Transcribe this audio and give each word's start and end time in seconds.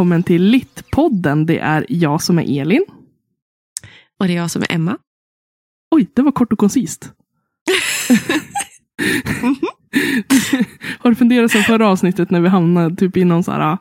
välkommen 0.00 0.22
till 0.22 0.42
Littpodden. 0.42 1.46
Det 1.46 1.58
är 1.58 1.86
jag 1.88 2.22
som 2.22 2.38
är 2.38 2.60
Elin. 2.60 2.84
Och 4.18 4.26
det 4.26 4.32
är 4.32 4.36
jag 4.36 4.50
som 4.50 4.62
är 4.62 4.72
Emma. 4.72 4.98
Oj, 5.90 6.06
det 6.14 6.22
var 6.22 6.32
kort 6.32 6.52
och 6.52 6.58
koncist. 6.58 7.12
Har 10.98 11.10
du 11.10 11.16
funderat 11.16 11.50
sen 11.50 11.62
förra 11.62 11.88
avsnittet 11.88 12.30
när 12.30 12.40
vi 12.40 12.48
hamnade 12.48 12.96
typ 12.96 13.16
i 13.16 13.24
någon 13.24 13.44
så 13.44 13.52
här 13.52 13.78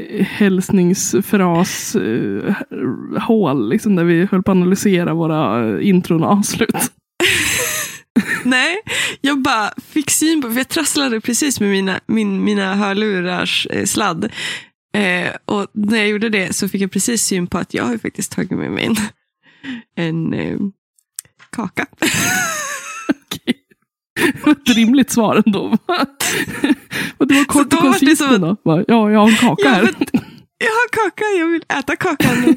äh, 0.00 0.26
hälsningsfras 0.26 1.96
äh, 1.96 2.54
hål, 3.20 3.68
liksom 3.68 3.96
där 3.96 4.04
vi 4.04 4.28
höll 4.30 4.42
på 4.42 4.50
att 4.50 4.56
analysera 4.56 5.14
våra 5.14 5.68
äh, 5.68 5.88
intron 5.88 6.24
och 6.24 6.30
avslut. 6.30 6.76
Nej, 8.44 8.76
jag 9.20 9.42
bara 9.42 9.70
fick 9.92 10.10
syn 10.10 10.42
på, 10.42 10.50
för 10.50 10.58
jag 10.58 10.68
trasslade 10.68 11.20
precis 11.20 11.60
med 11.60 11.70
mina, 11.70 12.00
min, 12.06 12.44
mina 12.44 12.74
hörlurars 12.74 13.66
eh, 13.70 13.84
sladd. 13.84 14.32
Eh, 14.92 15.32
och 15.44 15.66
när 15.72 15.98
jag 15.98 16.08
gjorde 16.08 16.28
det 16.28 16.52
så 16.56 16.68
fick 16.68 16.82
jag 16.82 16.90
precis 16.92 17.22
syn 17.24 17.46
på 17.46 17.58
att 17.58 17.74
jag 17.74 17.84
har 17.84 17.98
faktiskt 17.98 18.32
tagit 18.32 18.50
med 18.50 18.70
mig 18.70 18.84
en, 18.86 18.96
en 19.96 20.34
eh, 20.34 20.58
kaka. 21.50 21.86
Ett 24.46 24.76
rimligt 24.76 25.10
svar 25.10 25.42
ändå. 25.46 25.60
och 27.18 27.26
det 27.26 27.34
var 27.34 27.44
kort 27.44 27.70
då 27.70 27.76
och 27.76 27.82
koncist 27.82 28.22
att- 28.22 28.40
Ja, 28.64 28.84
jag 29.10 29.18
har 29.20 29.28
en 29.28 29.36
kaka 29.36 29.62
Ja, 29.64 29.70
här. 29.70 29.82
men- 29.82 29.94
Jag 30.58 30.66
har 30.70 30.88
kaka, 31.10 31.24
jag 31.38 31.46
vill 31.46 31.62
äta 31.78 31.96
kakan. 31.96 32.56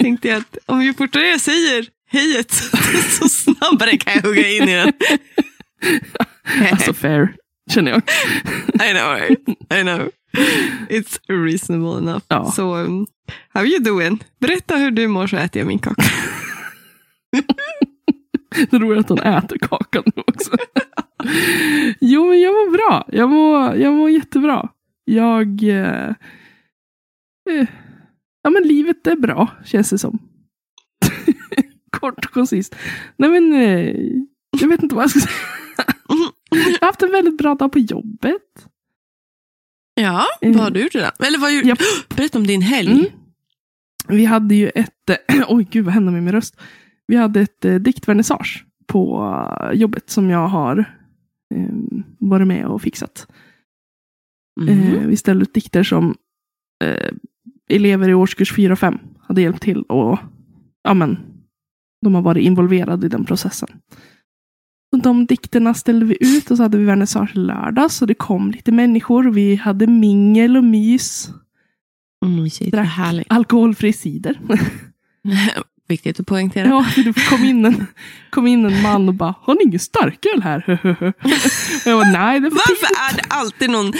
tänkte 0.00 0.28
jag 0.28 0.38
att 0.38 0.56
om 0.66 0.82
ju 0.82 0.94
fortare 0.94 1.26
jag 1.28 1.40
säger 1.40 1.86
hejet, 2.10 2.52
så 3.10 3.28
snabbare 3.28 3.96
kan 3.96 4.12
jag 4.14 4.22
hugga 4.22 4.48
in 4.48 4.68
i 4.68 4.74
den. 4.74 4.92
Alltså 6.70 6.94
fair, 6.94 7.34
känner 7.72 7.90
jag. 7.90 8.02
I 8.88 8.92
know, 8.92 9.14
right? 9.14 9.48
I 9.70 9.82
know. 9.82 10.10
It's 10.88 11.18
reasonable 11.28 11.98
enough. 11.98 12.24
Ja. 12.28 12.50
Så, 12.50 12.76
um, 12.76 13.06
how 13.48 13.64
you 13.64 13.78
doing? 13.78 14.24
Berätta 14.40 14.76
hur 14.76 14.90
du 14.90 15.08
mår 15.08 15.26
så 15.26 15.36
äter 15.36 15.60
jag 15.60 15.66
min 15.66 15.78
kaka. 15.78 16.02
Det 18.54 18.72
är 18.72 18.78
roligt 18.80 19.10
att 19.10 19.18
hon 19.18 19.18
äter 19.18 19.58
kakan 19.58 20.02
nu 20.16 20.22
också. 20.26 20.50
jo, 22.00 22.28
men 22.28 22.40
jag 22.40 22.52
mår 22.52 22.70
bra. 22.72 23.04
Jag 23.12 23.30
mår, 23.30 23.76
jag 23.76 23.92
mår 23.92 24.10
jättebra. 24.10 24.68
Jag... 25.04 25.62
Eh, 25.62 26.08
eh, 27.50 27.66
ja, 28.42 28.50
men 28.50 28.62
livet 28.62 29.06
är 29.06 29.16
bra, 29.16 29.48
känns 29.64 29.90
det 29.90 29.98
som. 29.98 30.18
Kort 31.90 32.24
och 32.24 32.32
koncist. 32.32 32.76
Nej, 33.16 33.30
men... 33.30 33.52
Eh, 33.52 33.96
jag 34.60 34.68
vet 34.68 34.82
inte 34.82 34.94
vad 34.94 35.04
jag 35.04 35.10
ska 35.10 35.20
säga. 35.20 35.34
Jag 36.58 36.78
har 36.80 36.86
haft 36.86 37.02
en 37.02 37.10
väldigt 37.10 37.38
bra 37.38 37.54
dag 37.54 37.72
på 37.72 37.78
jobbet. 37.78 38.66
Ja, 39.94 40.24
Mm. 40.42 40.54
vad 40.56 40.64
har 40.64 40.70
du 40.70 40.82
gjort 40.82 40.94
idag? 40.94 41.10
Eller 41.26 41.38
vad 41.38 41.54
gjorde 41.54 41.68
Japp. 41.68 41.78
Berätta 42.16 42.38
om 42.38 42.46
din 42.46 42.62
helg. 42.62 42.90
Mm. 42.92 43.04
Vi 44.08 44.24
hade 44.24 44.54
ju 44.54 44.68
ett... 44.68 45.10
eh, 45.10 45.44
Oj, 45.48 45.66
gud 45.70 45.84
vad 45.84 45.94
hände 45.94 46.12
med 46.12 46.22
min 46.22 46.32
röst? 46.32 46.60
Vi 47.06 47.16
hade 47.16 47.40
ett 47.40 47.64
eh, 47.64 47.74
diktvernissage 47.74 48.64
på 48.86 49.22
eh, 49.60 49.78
jobbet 49.78 50.10
som 50.10 50.30
jag 50.30 50.48
har 50.48 50.78
eh, 51.54 51.68
varit 52.18 52.46
med 52.46 52.66
och 52.66 52.82
fixat. 52.82 53.26
Mhm. 54.60 54.68
Eh, 54.68 55.06
vi 55.06 55.16
ställde 55.16 55.42
ut 55.42 55.54
dikter 55.54 55.82
som 55.82 56.14
eh, 56.84 57.10
elever 57.70 58.08
i 58.08 58.14
årskurs 58.14 58.52
4 58.56 58.72
och 58.72 58.78
5 58.78 58.98
hade 59.20 59.40
hjälpt 59.42 59.62
till 59.62 59.82
och 59.82 60.18
ja, 60.82 60.94
men, 60.94 61.18
de 62.02 62.14
har 62.14 62.22
varit 62.22 62.42
involverade 62.44 63.06
i 63.06 63.08
den 63.08 63.24
processen. 63.24 63.68
Så 64.94 64.96
de 64.96 65.26
dikterna 65.26 65.74
ställde 65.74 66.06
vi 66.06 66.16
ut 66.20 66.50
och 66.50 66.56
så 66.56 66.62
hade 66.62 66.78
vi 66.78 66.84
vernissage 66.84 67.30
i 67.34 67.38
lördags 67.38 68.02
och 68.02 68.08
det 68.08 68.14
kom 68.14 68.50
lite 68.50 68.72
människor. 68.72 69.30
Vi 69.30 69.56
hade 69.56 69.86
mingel 69.86 70.56
och 70.56 70.64
mys. 70.64 71.30
Mm, 72.24 72.50
shit, 72.50 72.72
Drack 72.72 72.88
härligt. 72.88 73.26
Alkoholfri 73.30 73.92
cider. 73.92 74.40
Viktigt 75.88 76.20
att 76.20 76.26
poängtera. 76.26 76.68
Ja, 76.68 76.86
det 76.96 77.26
kom 77.28 77.44
in 77.44 77.64
en, 77.64 77.86
kom 78.30 78.46
in 78.46 78.64
en 78.64 78.82
man 78.82 79.08
och 79.08 79.14
bara, 79.14 79.34
har 79.40 79.54
ni 79.54 79.60
ingen 79.62 79.80
starköl 79.80 80.42
här? 80.42 80.64
jag 81.84 81.98
bara, 81.98 82.10
nej 82.10 82.40
det 82.40 82.46
är 82.46 82.50
för 82.50 82.56
Varför 82.56 82.86
tidigt." 82.86 83.12
är 83.12 83.16
det 83.16 83.22
alltid 83.28 83.70
någon 83.70 83.92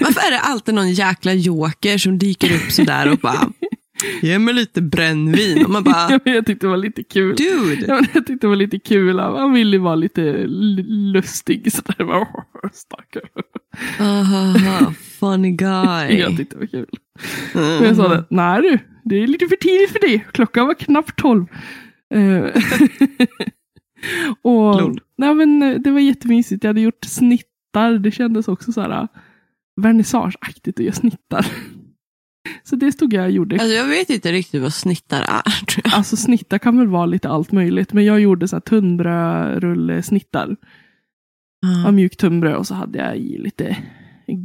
Varför 0.00 0.20
är 0.20 0.30
det 0.30 0.40
alltid 0.40 0.74
någon 0.74 0.92
jäkla 0.92 1.32
joker 1.32 1.98
som 1.98 2.18
dyker 2.18 2.56
upp 2.56 2.72
sådär 2.72 3.12
och 3.12 3.18
bara 3.18 3.52
Ge 4.22 4.38
mig 4.38 4.54
lite 4.54 4.82
brännvin. 4.82 5.64
Och 5.64 5.70
man 5.70 5.84
bara, 5.84 6.20
jag 6.24 6.46
tyckte 6.46 6.66
det 6.66 6.70
var 6.70 6.76
lite 6.76 7.02
kul. 7.02 7.36
dude. 7.36 7.84
Ja, 7.88 7.94
jag 8.14 8.26
tyckte 8.26 8.46
det 8.46 8.46
var 8.46 8.56
lite 8.56 8.78
kul. 8.78 9.18
Han 9.18 9.52
ville 9.52 9.78
vara 9.78 9.94
lite 9.94 10.44
lustig. 10.46 11.68
"Åh, 11.98 12.24
Stackarn. 12.72 13.28
Ahaha, 13.98 14.92
funny 15.20 15.50
guy. 15.50 16.18
Jag 16.18 16.36
tyckte 16.36 16.56
det 16.56 16.60
var 16.60 16.66
kul. 16.66 16.86
Men 17.54 17.84
jag 17.84 17.96
sa 17.96 18.08
det, 18.08 18.24
nej 18.30 18.62
du, 18.62 18.78
det 19.04 19.22
är 19.22 19.26
lite 19.26 19.46
för 19.48 19.56
tidigt 19.56 19.90
för 19.90 20.00
det. 20.00 20.18
Klockan 20.32 20.66
var 20.66 20.74
knappt 20.74 21.16
tolv. 21.18 21.44
Eh, 22.14 22.44
och, 24.42 24.96
nej, 25.18 25.34
men, 25.34 25.62
eh, 25.62 25.74
det 25.80 25.90
var 25.90 26.00
jättemysigt. 26.00 26.64
Jag 26.64 26.68
hade 26.68 26.80
gjort 26.80 27.04
snittar. 27.04 27.98
Det 27.98 28.10
kändes 28.10 28.48
också 28.48 28.72
så 28.72 28.80
här 28.80 29.08
vernissageaktigt 29.80 30.78
att 30.78 30.84
göra 30.84 30.94
snittar. 30.94 31.46
Så 32.64 32.76
det 32.76 32.92
stod 32.92 33.12
jag 33.12 33.24
och 33.24 33.30
gjorde. 33.30 33.54
Alltså, 33.56 33.68
jag 33.68 33.88
vet 33.88 34.10
inte 34.10 34.32
riktigt 34.32 34.62
vad 34.62 34.74
snittar 34.74 35.22
är. 35.22 35.42
Alltså 35.96 36.16
snittar 36.16 36.58
kan 36.58 36.78
väl 36.78 36.86
vara 36.86 37.06
lite 37.06 37.28
allt 37.28 37.52
möjligt. 37.52 37.92
Men 37.92 38.04
jag 38.04 38.20
gjorde 38.20 38.48
så 38.48 38.56
här 38.56 38.60
tunnbrödrullesnittar. 38.60 40.56
av 41.86 41.94
mjukt 41.94 42.20
tunnbröd 42.20 42.56
och 42.56 42.66
så 42.66 42.74
hade 42.74 42.98
jag 42.98 43.16
i 43.16 43.38
lite 43.38 43.76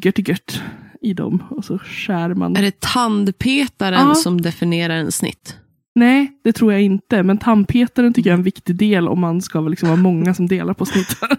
gött 0.04 0.28
gött 0.28 0.62
i 1.02 1.14
dem. 1.14 1.44
Och 1.50 1.66
så 1.66 1.80
skär 1.80 2.34
man. 2.34 2.56
Är 2.58 2.62
det 2.62 2.80
tandpetaren 2.80 4.08
Ja. 4.08 4.16
som 4.16 4.42
definierar 4.42 4.96
en 4.96 5.12
snitt? 5.12 5.58
Nej, 5.96 6.32
det 6.44 6.54
tror 6.54 6.72
jag 6.74 6.82
inte. 6.82 7.24
Men 7.24 7.38
tandpetaren 7.38 8.14
tycker 8.14 8.30
jag 8.30 8.34
är 8.36 8.38
en 8.38 8.44
viktig 8.44 8.76
del 8.76 9.08
om 9.08 9.20
man 9.20 9.42
ska 9.42 9.60
liksom 9.62 9.90
vara 9.90 10.00
många 10.02 10.34
som 10.34 10.48
delar 10.48 10.74
på 10.74 10.86
snittar. 10.86 11.38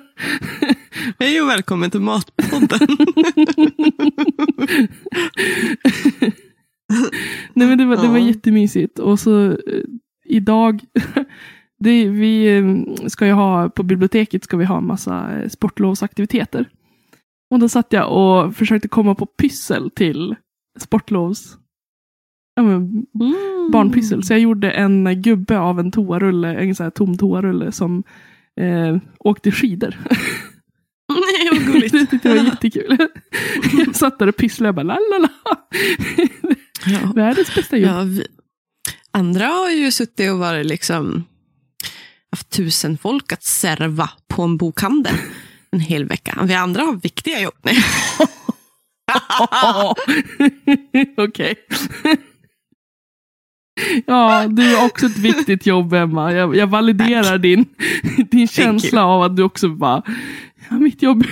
Hej 1.19 1.41
och 1.41 1.49
välkommen 1.49 1.91
till 1.91 2.01
Matpodden. 2.01 2.89
Nej 7.53 7.69
men 7.69 7.79
det 7.79 7.85
var, 7.85 7.97
det 7.97 8.09
var 8.09 8.19
jättemysigt. 8.19 8.99
Och 8.99 9.21
så 9.21 9.51
eh, 9.51 9.57
idag, 10.25 10.81
det, 11.81 12.09
vi 12.09 12.57
eh, 12.57 13.07
ska 13.07 13.27
ju 13.27 13.33
ha, 13.33 13.69
på 13.69 13.83
biblioteket 13.83 14.45
ska 14.45 14.57
vi 14.57 14.65
ha 14.65 14.79
en 14.79 14.87
massa 14.87 15.39
eh, 15.39 15.49
sportlovsaktiviteter. 15.49 16.69
Och 17.51 17.59
då 17.59 17.69
satt 17.69 17.93
jag 17.93 18.13
och 18.13 18.57
försökte 18.57 18.89
komma 18.89 19.15
på 19.15 19.27
pyssel 19.27 19.91
till 19.91 20.35
sportlovs 20.79 21.59
ja, 22.55 22.63
men, 22.63 23.07
barnpyssel. 23.73 24.23
Så 24.23 24.33
jag 24.33 24.41
gjorde 24.41 24.71
en 24.71 25.23
gubbe 25.23 25.59
av 25.59 25.81
en 25.81 25.91
toarulle, 25.91 26.55
en 26.55 26.75
sån 26.75 26.85
här 26.85 26.91
tom 26.91 27.19
toarulle 27.19 27.73
som 27.73 28.03
eh, 28.61 28.97
åkte 29.19 29.51
skidor. 29.51 29.97
Nej, 31.09 31.49
vad 31.53 31.75
gulligt. 31.75 31.93
det 31.93 32.07
tyckte 32.07 32.29
jag 32.29 32.37
var 32.37 32.45
jättekul. 32.45 32.99
jag 33.73 33.97
satt 33.97 34.19
där 34.19 34.29
och 34.29 34.37
pysslade 34.37 34.69
och 34.69 34.75
bara 34.75 34.83
la 34.83 34.99
la 35.11 35.19
la. 35.19 35.57
Ja. 36.87 37.13
Världens 37.15 37.55
bästa 37.55 37.77
jobb. 37.77 37.91
Ja, 37.91 38.03
vi, 38.03 38.27
andra 39.11 39.47
har 39.47 39.71
ju 39.71 39.91
suttit 39.93 40.31
och 40.31 40.39
varit 40.39 40.67
liksom 40.67 41.25
haft 42.31 42.51
tusen 42.51 42.99
folk 42.99 43.33
att 43.33 43.43
serva 43.43 44.11
på 44.29 44.43
en 44.43 44.57
bokhandel 44.57 45.15
en 45.75 45.81
hel 45.81 46.05
vecka. 46.05 46.39
Vi 46.43 46.55
andra 46.55 46.83
har 46.83 46.95
viktiga 46.95 47.41
jobb. 47.41 47.55
Nej. 47.63 47.77
Okej. 51.17 51.55
Ja, 54.07 54.47
du 54.49 54.75
har 54.75 54.87
också 54.87 55.07
ett 55.07 55.19
viktigt 55.19 55.67
jobb 55.67 55.93
Emma. 55.93 56.33
Jag, 56.33 56.57
jag 56.57 56.67
validerar 56.67 57.39
din, 57.39 57.65
din 58.31 58.49
känsla 58.49 59.05
av 59.05 59.23
att 59.23 59.37
du 59.37 59.43
också 59.43 59.69
bara, 59.69 60.03
ja, 60.71 60.79
mitt, 60.79 61.03
jobb, 61.03 61.27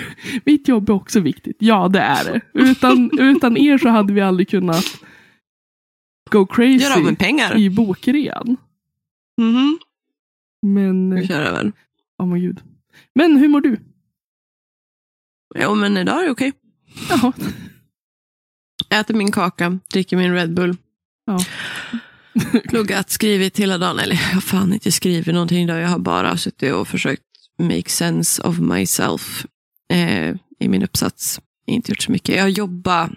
mitt 0.44 0.68
jobb 0.68 0.88
är 0.88 0.92
också 0.92 1.20
viktigt. 1.20 1.56
Ja, 1.58 1.88
det 1.88 2.00
är 2.00 2.24
det. 2.24 2.40
Utan, 2.54 3.10
utan 3.18 3.56
er 3.56 3.78
så 3.78 3.88
hade 3.88 4.12
vi 4.12 4.20
aldrig 4.20 4.48
kunnat 4.48 4.84
go 6.32 6.46
crazy 6.46 6.84
i 7.56 7.70
bokrean. 7.70 8.56
Mhm. 9.40 9.78
Men, 10.66 11.14
Vi 11.14 11.26
kör 11.26 11.42
över. 11.42 11.72
oh 12.18 12.26
my 12.26 12.40
gud. 12.40 12.60
Men 13.14 13.36
hur 13.36 13.48
mår 13.48 13.60
du? 13.60 13.76
Jo, 15.54 15.74
men 15.74 15.96
idag 15.96 16.20
är 16.20 16.24
det 16.24 16.30
okej. 16.30 16.52
Jaha. 17.08 17.32
Äter 18.90 19.14
min 19.14 19.32
kaka, 19.32 19.78
dricker 19.92 20.16
min 20.16 20.32
Red 20.34 20.54
Bull. 20.54 20.76
Ja. 21.26 21.38
Pluggat, 22.68 23.10
skrivit 23.10 23.58
hela 23.58 23.78
dagen. 23.78 23.98
Eller 23.98 24.14
jag 24.14 24.22
har 24.34 24.40
fan 24.40 24.72
inte 24.72 24.92
skrivit 24.92 25.34
någonting 25.34 25.62
idag. 25.64 25.80
Jag 25.80 25.88
har 25.88 25.98
bara 25.98 26.36
suttit 26.36 26.72
och 26.72 26.88
försökt 26.88 27.22
make 27.58 27.88
sense 27.90 28.42
of 28.42 28.58
myself 28.58 29.46
eh, 29.92 30.34
i 30.58 30.68
min 30.68 30.82
uppsats. 30.82 31.40
Inte 31.66 31.90
gjort 31.92 32.02
så 32.02 32.12
mycket. 32.12 32.34
Jag 32.36 32.42
har 32.42 32.48
jobbat 32.48 33.10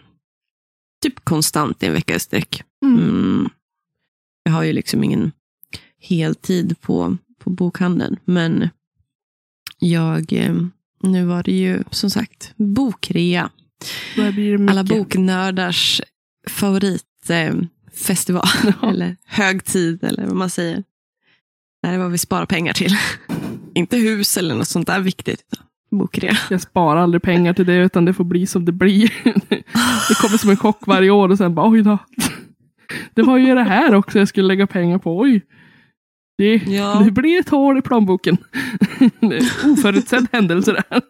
typ 1.02 1.26
konstant 1.26 1.84
i 1.84 1.86
en 1.86 1.94
vecka 1.94 2.16
i 2.16 2.20
sträck. 2.20 2.64
Mm. 2.86 3.00
Mm. 3.00 3.50
Jag 4.44 4.52
har 4.52 4.64
ju 4.64 4.74
liksom 4.74 5.04
ingen 5.04 5.32
heltid 6.00 6.82
på, 6.82 7.18
på 7.40 7.50
bokhandeln. 7.50 8.18
Men 8.26 8.70
jag, 9.80 10.34
eh, 10.34 10.56
nu 11.04 11.26
var 11.26 11.44
det 11.44 11.52
ju 11.52 11.84
som 11.92 12.10
sagt 12.10 12.54
bokrea. 12.56 13.50
Alla 14.70 14.84
boknördars 14.84 16.02
favoritfestival. 16.48 18.48
Ja. 18.64 18.74
Eller 18.90 19.16
högtid 19.26 20.04
eller 20.04 20.26
vad 20.26 20.36
man 20.36 20.50
säger. 20.50 20.84
Det 21.82 21.88
här 21.88 21.94
är 21.94 21.98
vad 21.98 22.12
vi 22.12 22.18
sparar 22.18 22.46
pengar 22.46 22.74
till. 22.74 22.98
Inte 23.74 23.98
hus 23.98 24.38
eller 24.38 24.56
något 24.56 24.68
sånt 24.68 24.88
där 24.88 25.00
viktigt. 25.00 25.44
Bokrea. 25.92 26.38
Jag 26.50 26.62
sparar 26.62 27.00
aldrig 27.02 27.22
pengar 27.24 27.54
till 27.54 27.66
det, 27.66 27.76
utan 27.78 28.06
det 28.06 28.14
får 28.14 28.24
bli 28.24 28.48
som 28.48 28.66
det 28.66 28.72
blir. 28.72 29.14
Det 30.10 30.16
kommer 30.22 30.38
som 30.38 30.50
en 30.50 30.58
chock 30.58 30.88
varje 30.88 31.10
år 31.10 31.30
och 31.30 31.38
sen 31.38 31.56
bara, 31.56 31.70
oj 31.70 31.82
då. 31.84 31.98
Det 33.14 33.22
var 33.24 33.38
ju 33.38 33.56
det 33.56 33.64
här 33.64 33.96
också 33.96 34.20
jag 34.20 34.28
skulle 34.28 34.48
lägga 34.48 34.68
pengar 34.68 34.98
på. 34.98 35.20
Oj. 35.20 35.42
Det, 36.38 36.56
Ja. 36.56 37.02
det 37.06 37.12
blir 37.12 37.40
ett 37.40 37.50
hål 37.50 37.78
i 37.78 37.82
plånboken. 37.82 38.38
Oförutsedd 39.66 40.28
händelse 40.32 40.72
det 40.74 40.84
här. 40.90 41.02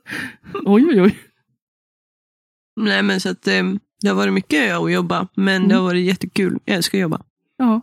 Oj, 0.66 0.86
oj, 0.90 1.02
oj. 1.02 1.18
Nej, 2.82 3.04
men 3.04 3.20
så 3.22 3.30
att, 3.30 3.48
eh, 3.48 3.64
det 4.02 4.08
har 4.08 4.16
varit 4.16 4.34
mycket 4.34 4.74
att 4.78 4.92
jobba, 4.92 5.28
men 5.36 5.68
det 5.68 5.76
har 5.76 5.84
varit 5.84 6.06
jättekul. 6.06 6.60
Jag 6.66 6.76
älskar 6.76 6.98
att 6.98 7.02
jobba. 7.02 7.22
Ja. 7.58 7.82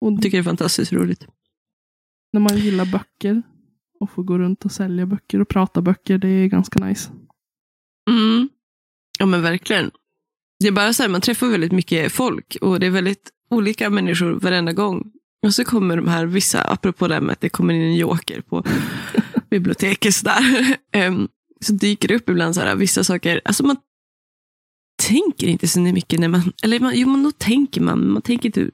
Och 0.00 0.12
Jag 0.12 0.22
tycker 0.22 0.38
det 0.38 0.42
är 0.42 0.44
fantastiskt 0.44 0.92
roligt. 0.92 1.26
när 2.32 2.40
man 2.40 2.56
gillar 2.56 2.84
böcker 2.92 3.42
och 4.04 4.10
får 4.10 4.22
gå 4.22 4.38
runt 4.38 4.64
och 4.64 4.72
sälja 4.72 5.06
böcker 5.06 5.40
och 5.40 5.48
prata 5.48 5.82
böcker, 5.82 6.18
det 6.18 6.28
är 6.28 6.46
ganska 6.46 6.84
nice. 6.84 7.10
Mm. 8.10 8.48
Ja, 9.18 9.26
men 9.26 9.42
verkligen. 9.42 9.90
Det 10.60 10.68
är 10.68 10.72
bara 10.72 10.92
så 10.92 11.02
här, 11.02 11.10
man 11.10 11.20
träffar 11.20 11.46
väldigt 11.46 11.72
mycket 11.72 12.12
folk 12.12 12.56
och 12.60 12.80
det 12.80 12.86
är 12.86 12.90
väldigt 12.90 13.30
olika 13.50 13.90
människor 13.90 14.32
varenda 14.32 14.72
gång. 14.72 15.12
Och 15.46 15.54
så 15.54 15.64
kommer 15.64 15.96
de 15.96 16.08
här 16.08 16.26
vissa, 16.26 16.62
apropå 16.62 17.08
det 17.08 17.14
här 17.14 17.20
med 17.20 17.32
att 17.32 17.40
det 17.40 17.48
kommer 17.48 17.74
in 17.74 17.82
en 17.82 17.96
joker 17.96 18.40
på 18.40 18.64
biblioteket 19.50 20.14
så 20.14 20.24
där. 20.24 20.76
Em, 20.92 21.28
så 21.60 21.72
dyker 21.72 22.08
det 22.08 22.14
upp 22.14 22.28
ibland 22.28 22.54
så 22.54 22.60
här, 22.60 22.76
vissa 22.76 23.04
saker. 23.04 23.40
Alltså 23.44 23.66
man 23.66 23.76
tänker 25.02 25.46
inte 25.46 25.68
så 25.68 25.80
mycket 25.80 26.20
när 26.20 26.28
man, 26.28 26.52
eller 26.62 26.80
man, 26.80 26.92
jo, 26.94 27.08
man, 27.08 27.22
nog 27.22 27.38
tänker 27.38 27.80
man, 27.80 27.98
men 27.98 28.10
man 28.10 28.22
tänker 28.22 28.46
inte, 28.46 28.70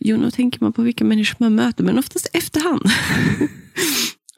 jo, 0.00 0.16
nog 0.16 0.32
tänker 0.32 0.58
man 0.60 0.72
på 0.72 0.82
vilka 0.82 1.04
människor 1.04 1.36
man 1.38 1.54
möter, 1.54 1.84
men 1.84 1.98
oftast 1.98 2.30
efterhand. 2.32 2.82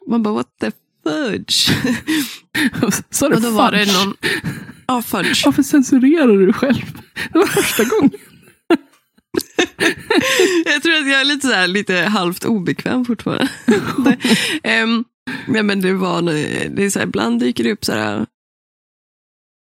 man 0.09 0.23
bara, 0.23 0.33
what 0.33 0.47
the 0.61 0.71
fudge? 1.03 1.69
Det 3.19 3.25
Och 3.35 3.41
då 3.41 3.49
var 3.49 3.71
det 3.71 3.85
fudge. 3.85 3.93
någon, 4.05 4.13
ja, 4.87 5.01
fudge. 5.01 5.45
Varför 5.45 5.63
censurerar 5.63 6.45
du 6.45 6.53
själv? 6.53 7.01
Det 7.33 7.39
var 7.39 7.45
första 7.45 7.83
gången. 7.83 8.11
Jag 10.65 10.83
tror 10.83 10.93
att 10.93 11.07
jag 11.09 11.21
är 11.21 11.25
lite, 11.25 11.47
så 11.47 11.53
här, 11.53 11.67
lite 11.67 11.95
halvt 11.95 12.45
obekväm 12.45 13.05
fortfarande. 13.05 13.49
um, 14.83 15.05
nej, 15.47 15.63
men 15.63 15.81
det 15.81 15.93
var, 15.93 16.21
det 16.75 16.83
är 16.85 16.89
så 16.89 16.99
här, 16.99 17.05
ibland 17.05 17.39
dyker 17.39 17.63
det 17.63 17.71
upp 17.71 17.85
så 17.85 17.93
här. 17.93 18.25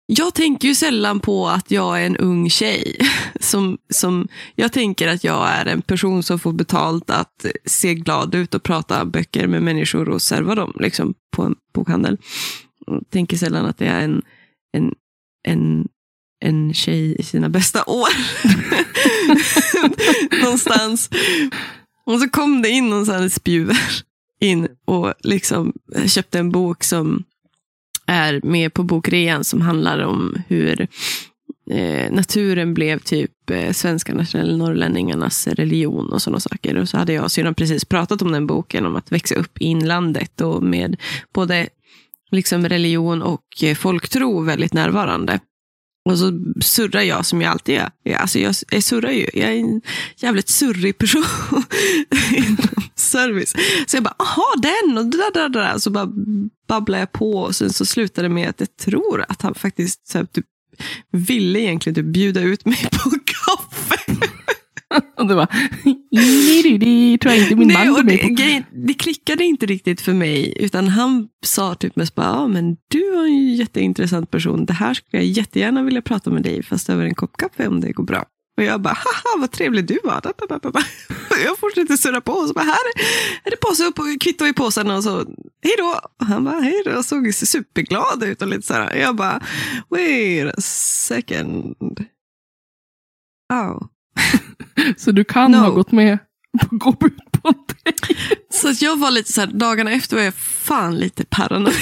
Jag 0.07 0.33
tänker 0.33 0.67
ju 0.67 0.75
sällan 0.75 1.19
på 1.19 1.47
att 1.47 1.71
jag 1.71 2.01
är 2.01 2.05
en 2.05 2.17
ung 2.17 2.49
tjej. 2.49 2.97
Som, 3.39 3.77
som, 3.89 4.27
jag 4.55 4.73
tänker 4.73 5.07
att 5.07 5.23
jag 5.23 5.49
är 5.49 5.65
en 5.65 5.81
person 5.81 6.23
som 6.23 6.39
får 6.39 6.53
betalt 6.53 7.09
att 7.09 7.45
se 7.65 7.93
glad 7.93 8.35
ut 8.35 8.53
och 8.53 8.63
prata 8.63 9.05
böcker 9.05 9.47
med 9.47 9.63
människor 9.63 10.09
och 10.09 10.21
serva 10.21 10.55
dem 10.55 10.73
liksom, 10.79 11.13
på 11.31 11.43
en 11.43 11.55
bokhandel. 11.73 12.17
Jag 12.87 13.09
tänker 13.09 13.37
sällan 13.37 13.65
att 13.65 13.81
jag 13.81 13.89
är 13.89 14.01
en, 14.01 14.21
en, 14.73 14.93
en, 15.47 15.87
en 16.39 16.73
tjej 16.73 17.15
i 17.19 17.23
sina 17.23 17.49
bästa 17.49 17.83
år. 17.83 18.09
Någonstans. 20.43 21.09
Och 22.05 22.19
så 22.19 22.29
kom 22.29 22.61
det 22.61 22.69
in 22.69 22.89
någon 22.89 23.05
sån 23.05 23.15
här 23.15 23.29
spjuver 23.29 23.77
in 24.39 24.67
och 24.85 25.13
liksom 25.23 25.73
köpte 26.07 26.39
en 26.39 26.51
bok 26.51 26.83
som 26.83 27.23
är 28.05 28.39
med 28.43 28.73
på 28.73 28.83
bokrean 28.83 29.43
som 29.43 29.61
handlar 29.61 29.99
om 29.99 30.37
hur 30.47 30.87
eh, 31.71 32.11
naturen 32.11 32.73
blev 32.73 32.99
typ 32.99 33.49
eh, 33.51 33.71
svenskarnas 33.71 34.35
eller 34.35 34.57
norrlänningarnas 34.57 35.47
religion 35.47 36.13
och 36.13 36.21
sådana 36.21 36.39
saker. 36.39 36.77
Och 36.77 36.89
så 36.89 36.97
hade 36.97 37.13
jag 37.13 37.23
och 37.23 37.31
syrran 37.31 37.55
precis 37.55 37.85
pratat 37.85 38.21
om 38.21 38.31
den 38.31 38.47
boken, 38.47 38.85
om 38.85 38.95
att 38.95 39.11
växa 39.11 39.35
upp 39.35 39.61
i 39.61 39.65
inlandet 39.65 40.41
och 40.41 40.63
med 40.63 41.01
både 41.33 41.67
liksom 42.31 42.69
religion 42.69 43.21
och 43.21 43.63
eh, 43.63 43.75
folktro 43.75 44.41
väldigt 44.41 44.73
närvarande. 44.73 45.39
Och 46.09 46.19
så 46.19 46.31
surrar 46.61 47.01
jag 47.01 47.25
som 47.25 47.41
jag 47.41 47.51
alltid 47.51 47.75
gör. 47.75 47.89
Jag, 48.03 48.21
alltså 48.21 48.39
jag, 48.39 48.55
jag 48.69 48.83
surrar 48.83 49.11
ju. 49.11 49.27
Jag 49.33 49.49
är 49.49 49.59
en 49.59 49.81
jävligt 50.17 50.49
surrig 50.49 50.97
person 50.97 51.23
service. 52.95 53.55
Så 53.87 53.97
jag 53.97 54.03
bara, 54.03 54.15
aha 54.19 54.53
den 54.57 54.97
och 54.97 55.05
där, 55.05 55.33
där, 55.33 55.49
där. 55.49 55.77
Så 55.77 55.89
bara 55.89 56.09
babblar 56.67 56.99
jag 56.99 57.11
på 57.11 57.31
och 57.31 57.55
sen 57.55 57.69
så 57.69 57.85
slutar 57.85 58.23
det 58.23 58.29
med 58.29 58.49
att 58.49 58.59
jag 58.59 58.77
tror 58.77 59.25
att 59.29 59.41
han 59.41 59.55
faktiskt 59.55 60.07
så 60.07 60.17
här, 60.17 60.25
typ, 60.25 60.45
ville 61.11 61.59
egentligen 61.59 61.95
typ 61.95 62.05
bjuda 62.05 62.41
ut 62.41 62.65
mig 62.65 62.77
på 62.91 63.09
kaffe. 63.09 64.21
Och 65.17 65.27
det 65.27 65.35
var, 65.35 65.47
det 66.79 67.17
tror 67.17 67.33
jag 67.33 67.43
inte 67.43 67.55
min 67.55 67.73
man 67.73 67.93
går 67.93 68.03
med 68.03 68.35
det, 68.37 68.63
på. 68.63 68.77
det 68.87 68.93
klickade 68.93 69.43
inte 69.43 69.65
riktigt 69.65 70.01
för 70.01 70.13
mig. 70.13 70.53
Utan 70.59 70.87
han 70.87 71.27
sa 71.45 71.75
typ 71.75 71.95
mest 71.95 72.15
bara, 72.15 72.25
ja 72.25 72.47
men 72.47 72.77
du 72.87 73.13
är 73.13 73.25
en 73.25 73.55
jätteintressant 73.55 74.31
person. 74.31 74.65
Det 74.65 74.73
här 74.73 74.93
skulle 74.93 75.23
jag 75.23 75.31
jättegärna 75.31 75.83
vilja 75.83 76.01
prata 76.01 76.29
med 76.29 76.43
dig, 76.43 76.63
fast 76.63 76.89
över 76.89 77.05
en 77.05 77.15
kopp 77.15 77.37
kaffe 77.37 77.67
om 77.67 77.81
det 77.81 77.91
går 77.91 78.03
bra. 78.03 78.25
Och 78.57 78.63
jag 78.63 78.81
bara, 78.81 78.93
haha 78.93 79.37
vad 79.39 79.51
trevlig 79.51 79.85
du 79.87 79.99
var. 80.03 80.21
Jag 81.45 81.57
fortsätter 81.59 81.97
surra 81.97 82.21
på 82.21 82.31
och 82.31 82.47
så 82.47 82.53
bara, 82.53 82.65
här 82.65 82.77
är 83.43 83.51
det 83.51 83.57
påse 83.57 83.83
upp 83.85 83.99
och 83.99 84.05
kvitto 84.21 84.45
i 84.47 84.53
påsen 84.53 84.91
och 84.91 85.03
så, 85.03 85.17
hej 85.63 85.75
då. 85.77 85.99
Och 86.19 86.25
han 86.25 86.43
bara, 86.43 86.59
hej 86.59 86.81
då, 86.85 86.91
och 86.91 87.05
såg 87.05 87.33
superglad 87.33 88.23
ut 88.23 88.41
och 88.41 88.47
lite 88.47 88.67
sådär. 88.67 88.91
Och 88.93 88.97
jag 88.99 89.15
bara, 89.15 89.41
wait 89.89 90.57
a 90.57 90.61
second. 90.61 91.75
Oh. 93.53 93.81
Så 94.97 95.11
du 95.11 95.23
kan 95.23 95.51
No. 95.51 95.57
ha 95.57 95.69
gått 95.69 95.91
med 95.91 96.17
på 96.61 96.75
gå 96.75 97.07
ut 97.07 97.31
på 97.41 97.53
det. 97.83 98.15
Så 98.49 98.69
att 98.69 98.81
jag 98.81 98.99
var 98.99 99.11
lite 99.11 99.33
så 99.33 99.41
här, 99.41 99.47
dagarna 99.47 99.91
efter 99.91 100.15
var 100.15 100.23
jag 100.23 100.33
fan 100.35 100.95
lite 100.95 101.25
paranoid. 101.25 101.73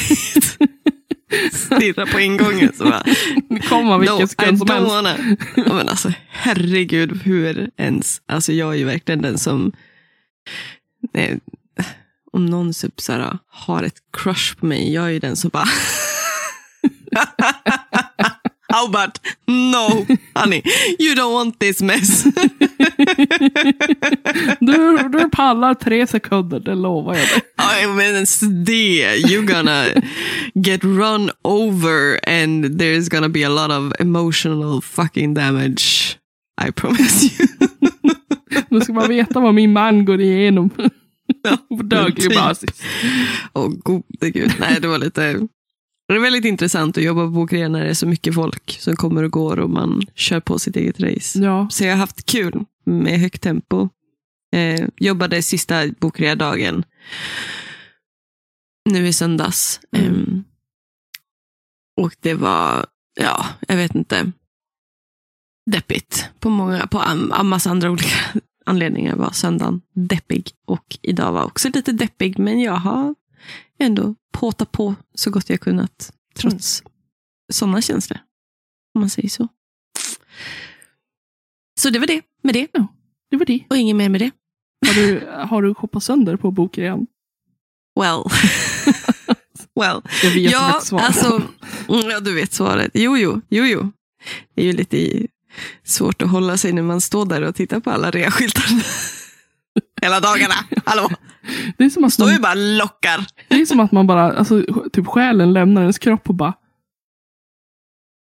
Stirra 1.52 2.06
på 2.06 2.20
ingången. 2.20 2.74
Så 2.78 2.84
bara, 2.84 3.04
Det 3.50 3.60
kommer 3.60 3.98
vilken 3.98 4.18
no, 4.18 4.28
sekund 4.28 4.58
som 4.58 4.70
helst. 4.70 4.94
Ja, 5.56 5.74
men 5.74 5.90
alltså, 5.90 6.12
herregud, 6.30 7.22
hur 7.24 7.70
ens... 7.78 8.22
Alltså 8.26 8.54
jag 8.54 8.74
är 8.74 8.78
ju 8.78 8.86
verkligen 8.86 9.22
den 9.22 9.38
som... 9.38 9.72
Nej, 11.14 11.40
om 12.32 12.46
någon 12.46 12.74
typ 12.74 13.02
så 13.02 13.12
här, 13.12 13.38
har 13.48 13.84
ett 13.84 13.98
crush 14.18 14.56
på 14.56 14.66
mig, 14.66 14.94
jag 14.94 15.06
är 15.06 15.10
ju 15.10 15.20
den 15.20 15.36
som 15.36 15.50
bara... 15.50 15.68
How 18.74 18.88
about 18.88 19.20
no, 19.48 20.06
honey, 20.36 20.64
you 21.00 21.16
don't 21.16 21.34
want 21.34 21.60
this 21.60 21.82
mess. 21.82 22.24
Du, 24.60 25.10
du 25.10 25.30
pallar 25.30 25.74
tre 25.74 26.08
sekunder, 26.08 26.60
det 26.60 26.76
lovar 26.76 27.16
jag 27.16 27.28
dig. 27.28 27.42
I 27.84 27.88
mean, 27.88 28.16
ens 28.16 28.40
det. 28.40 29.16
You're 29.26 29.46
gonna 29.46 30.02
get 30.56 30.84
run 30.84 31.30
over 31.44 32.20
and 32.28 32.66
there's 32.66 33.10
gonna 33.10 33.30
be 33.30 33.44
a 33.44 33.50
lot 33.50 33.72
of 33.72 33.94
emotional 34.00 34.82
fucking 34.82 35.34
damage. 35.34 36.18
I 36.68 36.72
promise 36.72 37.26
you. 37.26 37.48
Nu 38.70 38.82
ska 38.82 38.94
man 38.94 39.08
veta 39.08 39.40
vad 39.40 39.54
min 39.54 39.74
man 39.74 40.06
går 40.06 40.22
igenom 40.22 40.70
Ja, 41.44 41.58
på 41.78 41.84
daglig 41.84 42.30
basis. 42.30 42.82
Åh 43.54 43.70
gode 43.70 44.32
gud. 44.32 44.52
Nej, 44.60 44.78
det 44.82 44.88
var 44.88 44.98
lite... 44.98 45.48
Det 46.08 46.14
är 46.14 46.20
väldigt 46.20 46.46
intressant 46.46 46.98
att 46.98 47.04
jobba 47.04 47.22
på 47.26 47.30
bokrean 47.30 47.72
när 47.72 47.84
det 47.84 47.90
är 47.90 47.94
så 47.94 48.08
mycket 48.08 48.36
folk 48.36 48.78
som 48.80 48.96
kommer 48.96 49.24
och 49.24 49.32
går 49.32 49.60
och 49.60 49.70
man 49.70 50.02
kör 50.16 50.40
på 50.40 50.60
sitt 50.60 50.76
eget 50.76 51.00
race. 51.00 51.40
Ja, 51.40 51.68
Så 51.72 51.84
jag 51.84 51.92
har 51.92 51.98
haft 51.98 52.26
kul 52.26 52.66
med 52.86 53.20
högt 53.20 53.42
tempo. 53.42 53.90
Eh, 54.56 54.88
jobbade 54.98 55.42
sista 55.44 55.88
bokrea-dagen 56.00 56.84
nu 58.90 59.08
i 59.08 59.14
söndags. 59.14 59.80
Mm. 59.92 60.08
Em, 60.08 60.44
och 62.02 62.16
det 62.20 62.34
var, 62.34 62.86
ja, 63.20 63.46
jag 63.68 63.76
vet 63.76 63.96
inte, 63.96 64.32
deppigt. 65.72 66.30
På 66.40 66.50
många, 66.50 66.88
på 66.88 67.00
en 67.00 67.48
massa 67.48 67.70
andra 67.70 67.92
olika 67.92 68.16
anledningar 68.66 69.16
var 69.16 69.32
söndagen 69.32 69.82
deppig. 69.94 70.52
Och 70.66 70.98
idag 71.02 71.32
var 71.32 71.44
också 71.44 71.70
lite 71.74 71.92
deppig, 71.92 72.40
men 72.40 72.60
jag 72.60 72.74
har 72.76 73.16
ändå 73.80 74.16
påtat 74.32 74.72
på 74.72 74.96
så 75.16 75.32
gott 75.32 75.50
jag 75.50 75.60
kunnat. 75.62 76.14
Trots 76.36 76.84
sådana 77.54 77.82
känslor. 77.82 78.20
Om 78.96 79.02
man 79.02 79.10
säger 79.10 79.30
så. 79.30 79.48
Så 81.82 81.90
det 81.90 82.00
var 82.00 82.08
det 82.08 82.22
med 82.44 82.54
det. 82.54 82.68
det 83.32 83.38
var 83.38 83.46
det. 83.46 83.64
Och 83.70 83.78
inget 83.78 83.96
mer 83.96 84.10
med 84.10 84.22
det. 84.22 84.32
Har 84.88 84.94
du, 84.94 85.28
har 85.50 85.62
du 85.62 85.74
shoppat 85.76 86.04
sönder 86.04 86.36
på 86.38 86.52
bokrean? 86.52 87.08
Well. 88.00 88.24
well. 89.80 90.02
Jag 90.24 90.32
vet 90.32 90.52
Ja, 90.52 90.82
alltså. 90.92 91.42
mm, 91.90 92.10
Ja, 92.10 92.20
du 92.20 92.34
vet 92.36 92.54
svaret. 92.54 92.92
Jo, 92.94 93.18
jo, 93.18 93.42
jo, 93.50 93.66
jo. 93.66 93.92
Det 94.56 94.62
är 94.62 94.66
ju 94.66 94.74
lite 94.74 95.28
svårt 95.84 96.22
att 96.22 96.30
hålla 96.30 96.58
sig 96.58 96.74
när 96.74 96.82
man 96.82 97.02
står 97.02 97.26
där 97.26 97.42
och 97.42 97.56
tittar 97.56 97.80
på 97.80 97.92
alla 97.92 98.12
reaskyltar. 98.12 98.66
Hela 100.02 100.20
dagarna. 100.20 100.54
Hallå, 100.86 101.10
det, 101.78 101.84
är 101.84 101.90
som 101.90 102.04
att 102.04 102.14
står 102.14 102.28
ju 102.28 102.34
man, 102.34 102.42
bara 102.42 102.54
lockar. 102.54 103.26
det 103.48 103.62
är 103.62 103.66
som 103.66 103.80
att 103.80 103.92
man 103.92 104.08
bara, 104.08 104.34
alltså, 104.34 104.64
typ 104.94 105.08
själen 105.08 105.54
lämnar 105.54 105.82
ens 105.82 106.00
kropp 106.00 106.30
och 106.30 106.36
bara 106.36 106.54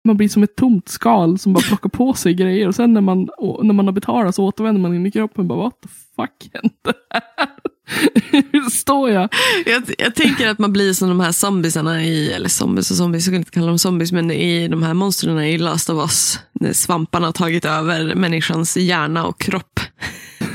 man 0.07 0.17
blir 0.17 0.29
som 0.29 0.43
ett 0.43 0.57
tomt 0.57 0.89
skal 0.89 1.39
som 1.39 1.53
bara 1.53 1.65
plockar 1.65 1.89
på 1.89 2.15
sig 2.15 2.35
grejer 2.35 2.69
och 2.69 2.75
sen 2.75 2.93
när 2.93 3.01
man, 3.01 3.29
när 3.63 3.73
man 3.73 3.87
har 3.87 3.93
betalat 3.93 4.35
så 4.35 4.45
återvänder 4.45 4.81
man 4.81 4.95
in 4.95 5.07
i 5.07 5.11
kroppen 5.11 5.41
och 5.41 5.47
bara 5.47 5.59
what 5.59 5.81
the 5.83 5.89
fuck 5.89 6.51
hände 6.53 6.99
här? 7.11 7.49
Hur 8.53 8.71
står 8.71 9.11
jag? 9.11 9.29
jag? 9.67 9.83
Jag 9.99 10.15
tänker 10.15 10.49
att 10.49 10.59
man 10.59 10.73
blir 10.73 10.93
som 10.93 11.09
de 11.09 11.21
här 11.21 11.33
zombiesarna 11.33 12.05
i, 12.05 12.33
eller 12.33 12.49
zombies 12.49 12.91
och 12.91 12.97
zombies, 12.97 13.27
jag 13.27 13.33
kan 13.33 13.39
inte 13.39 13.51
kalla 13.51 13.67
dem 13.67 13.79
zombies, 13.79 14.13
men 14.13 14.31
i 14.31 14.69
de 14.69 14.83
här 14.83 14.95
monstren 14.95 15.39
i 15.39 15.59
Last 15.59 15.91
of 15.91 15.99
Us. 15.99 16.41
När 16.53 16.73
svamparna 16.73 17.27
har 17.27 17.33
tagit 17.33 17.65
över 17.65 18.15
människans 18.15 18.77
hjärna 18.77 19.27
och 19.27 19.41
kropp. 19.41 19.81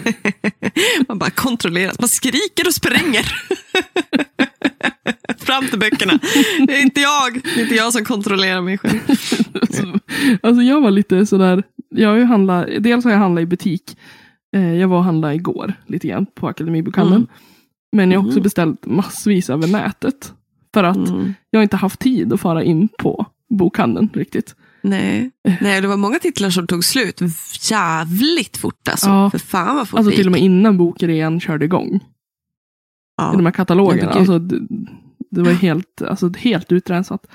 man 1.07 1.19
bara 1.19 1.29
kontrollerar, 1.29 1.93
man 1.99 2.09
skriker 2.09 2.67
och 2.67 2.73
spränger. 2.73 3.25
Fram 5.37 5.67
till 5.67 5.79
böckerna. 5.79 6.19
Det 6.67 6.77
är 6.77 6.81
inte 6.81 7.01
jag, 7.01 7.41
det 7.43 7.59
är 7.59 7.63
inte 7.63 7.75
jag 7.75 7.93
som 7.93 8.05
kontrollerar 8.05 8.61
mig 8.61 8.77
själv. 8.77 8.99
alltså, 9.61 9.99
alltså 10.43 10.61
jag 10.61 10.81
var 10.81 10.91
lite 10.91 11.25
sådär, 11.25 11.63
jag 11.89 12.09
har 12.09 12.15
ju 12.15 12.23
handlat, 12.23 12.67
dels 12.79 13.05
har 13.05 13.11
jag 13.11 13.19
handlat 13.19 13.41
i 13.41 13.45
butik. 13.45 13.97
Eh, 14.55 14.73
jag 14.73 14.87
var 14.87 14.97
och 14.97 15.03
handlade 15.03 15.35
igår 15.35 15.73
lite 15.87 16.07
grann 16.07 16.25
på 16.25 16.47
Akademibokhandeln. 16.47 17.21
Mm. 17.21 17.27
Men 17.91 18.11
jag 18.11 18.19
har 18.19 18.25
också 18.25 18.37
mm. 18.37 18.43
beställt 18.43 18.85
massvis 18.85 19.49
över 19.49 19.67
nätet. 19.67 20.33
För 20.73 20.83
att 20.83 21.09
mm. 21.09 21.33
jag 21.49 21.63
inte 21.63 21.77
haft 21.77 21.99
tid 21.99 22.33
att 22.33 22.41
fara 22.41 22.63
in 22.63 22.89
på 22.99 23.25
bokhandeln 23.49 24.09
riktigt. 24.13 24.55
Nej. 24.81 25.31
Nej, 25.61 25.81
det 25.81 25.87
var 25.87 25.97
många 25.97 26.19
titlar 26.19 26.49
som 26.49 26.67
tog 26.67 26.85
slut 26.85 27.21
jävligt 27.71 28.57
fort. 28.57 28.87
Alltså. 28.87 29.09
Ja. 29.09 29.29
För 29.29 29.39
fan 29.39 29.75
vad 29.75 29.89
fort 29.89 29.97
Alltså 29.97 30.15
till 30.15 30.25
och 30.25 30.31
med 30.31 30.41
innan 30.41 30.77
bokrean 30.77 31.39
körde 31.39 31.65
igång. 31.65 31.99
Ja. 33.17 33.33
I 33.33 33.35
de 33.35 33.45
här 33.45 33.53
katalogerna. 33.53 34.11
Alltså, 34.11 34.39
det, 34.39 34.59
det 35.31 35.41
var 35.41 35.51
helt, 35.51 36.01
alltså, 36.01 36.31
helt 36.37 36.71
utrensat. 36.71 37.27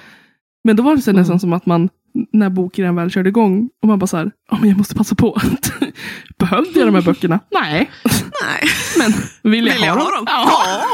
Men 0.64 0.76
då 0.76 0.82
var 0.82 0.96
det 0.96 1.02
så 1.02 1.10
mm. 1.10 1.20
nästan 1.20 1.40
som 1.40 1.52
att 1.52 1.66
man, 1.66 1.88
när 2.32 2.50
bokrean 2.50 2.96
väl 2.96 3.10
körde 3.10 3.28
igång, 3.28 3.70
och 3.82 3.88
man 3.88 3.98
bara 3.98 4.06
så 4.06 4.16
här, 4.16 4.30
oh, 4.50 4.60
men 4.60 4.68
jag 4.68 4.78
måste 4.78 4.94
passa 4.94 5.14
på. 5.14 5.40
Behövde 6.38 6.78
jag 6.80 6.88
de 6.88 6.94
här 6.94 7.02
böckerna? 7.02 7.40
Nej. 7.50 7.90
Nej. 8.42 8.68
Men 8.98 9.12
vill 9.52 9.66
jag, 9.66 9.74
vill 9.74 9.84
jag 9.84 9.94
ha, 9.94 10.16
dem? 10.16 10.26
Ha 10.28 10.44
dem? 10.44 10.54
Ja. 10.62 10.86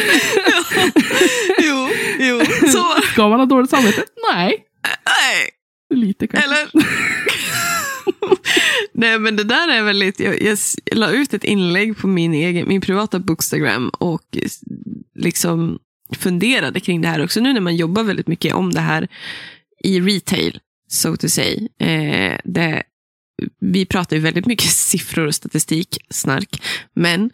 jo, 1.58 1.88
jo, 2.18 2.40
så. 2.68 2.84
Ska 3.20 3.28
man 3.28 3.38
ha 3.38 3.46
dåligt 3.46 3.70
samvete? 3.70 4.04
Nej. 4.32 4.64
Nej. 5.06 5.50
Lite 5.94 6.26
kanske. 6.26 6.50
Eller? 6.50 6.70
Nej 8.92 9.18
men 9.18 9.36
det 9.36 9.44
där 9.44 9.68
är 9.68 9.82
väldigt, 9.82 10.20
jag, 10.20 10.42
jag, 10.42 10.58
la 10.92 11.10
ut 11.10 11.34
ett 11.34 11.44
inlägg 11.44 11.98
på 11.98 12.06
min, 12.06 12.34
egen, 12.34 12.68
min 12.68 12.80
privata 12.80 13.18
Bookstagram 13.18 13.88
och 13.88 14.38
liksom 15.14 15.78
funderade 16.16 16.80
kring 16.80 17.00
det 17.00 17.08
här 17.08 17.24
också 17.24 17.40
nu 17.40 17.52
när 17.52 17.60
man 17.60 17.76
jobbar 17.76 18.02
väldigt 18.02 18.26
mycket 18.26 18.54
om 18.54 18.72
det 18.72 18.80
här 18.80 19.08
i 19.84 20.00
retail, 20.00 20.58
so 20.88 21.16
to 21.16 21.28
say. 21.28 21.68
Eh, 21.78 22.38
det, 22.44 22.82
vi 23.60 23.86
pratar 23.86 24.16
ju 24.16 24.22
väldigt 24.22 24.46
mycket 24.46 24.70
siffror 24.70 25.26
och 25.26 25.34
statistik, 25.34 25.98
snark, 26.10 26.62
men 26.94 27.30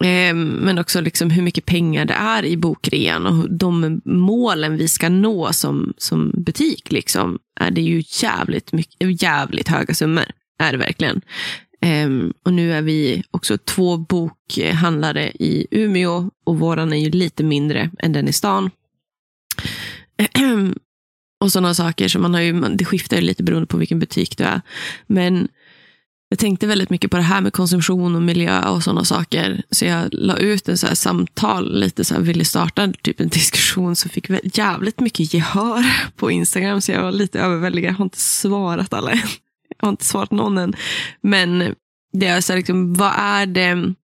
Ehm, 0.00 0.48
men 0.48 0.78
också 0.78 1.00
liksom 1.00 1.30
hur 1.30 1.42
mycket 1.42 1.66
pengar 1.66 2.04
det 2.04 2.14
är 2.14 2.44
i 2.44 2.56
bokrean 2.56 3.26
och 3.26 3.50
de 3.50 4.00
målen 4.04 4.76
vi 4.76 4.88
ska 4.88 5.08
nå 5.08 5.52
som, 5.52 5.94
som 5.98 6.32
butik. 6.34 6.92
Liksom, 6.92 7.38
är 7.60 7.70
det 7.70 7.80
ju 7.80 8.02
jävligt, 8.22 8.72
mycket, 8.72 9.22
jävligt 9.22 9.68
höga 9.68 9.94
summor. 9.94 10.24
Är 10.58 10.72
det 10.72 10.78
verkligen. 10.78 11.20
Ehm, 11.80 12.32
och 12.44 12.52
nu 12.52 12.72
är 12.72 12.82
vi 12.82 13.22
också 13.30 13.58
två 13.58 13.96
bokhandlare 13.96 15.30
i 15.30 15.66
Umeå 15.70 16.30
och 16.44 16.58
våran 16.58 16.92
är 16.92 16.96
ju 16.96 17.10
lite 17.10 17.44
mindre 17.44 17.90
än 17.98 18.12
den 18.12 18.28
i 18.28 18.32
stan. 18.32 18.70
Ehm, 20.32 20.74
och 21.40 21.52
sådana 21.52 21.74
saker. 21.74 22.08
Så 22.08 22.18
man 22.18 22.34
har 22.34 22.40
ju, 22.40 22.60
det 22.60 22.84
skiftar 22.84 23.16
ju 23.16 23.22
lite 23.22 23.42
beroende 23.42 23.66
på 23.66 23.76
vilken 23.76 23.98
butik 23.98 24.38
du 24.38 24.44
är. 24.44 24.60
Men 25.06 25.48
jag 26.34 26.38
tänkte 26.38 26.66
väldigt 26.66 26.90
mycket 26.90 27.10
på 27.10 27.16
det 27.16 27.22
här 27.22 27.40
med 27.40 27.52
konsumtion 27.52 28.16
och 28.16 28.22
miljö 28.22 28.68
och 28.68 28.84
sådana 28.84 29.04
saker. 29.04 29.62
Så 29.70 29.84
jag 29.84 30.08
la 30.12 30.36
ut 30.36 30.68
en 30.68 30.78
så 30.78 30.86
här 30.86 30.94
samtal, 30.94 31.80
lite 31.80 32.04
så 32.04 32.14
här, 32.14 32.20
ville 32.20 32.44
starta 32.44 32.92
typ 33.02 33.20
en 33.20 33.28
diskussion 33.28 33.96
som 33.96 34.10
fick 34.10 34.56
jävligt 34.56 35.00
mycket 35.00 35.34
gehör 35.34 35.84
på 36.16 36.30
Instagram. 36.30 36.80
Så 36.80 36.92
jag 36.92 37.02
var 37.02 37.12
lite 37.12 37.40
överväldigad. 37.40 37.92
Jag 37.92 37.98
har 37.98 38.04
inte 38.04 38.20
svarat 38.20 38.92
alla 38.92 39.10
än. 39.10 39.18
Jag 39.78 39.86
har 39.86 39.90
inte 39.90 40.04
svarat 40.04 40.30
någon 40.30 40.58
än. 40.58 40.76
Men 41.20 41.74
det 42.12 42.26
är 42.26 42.40
så 42.40 42.52
här, 42.52 42.58
liksom, 42.58 42.94
vad 42.94 43.12
är 43.16 43.46
det 43.46 43.94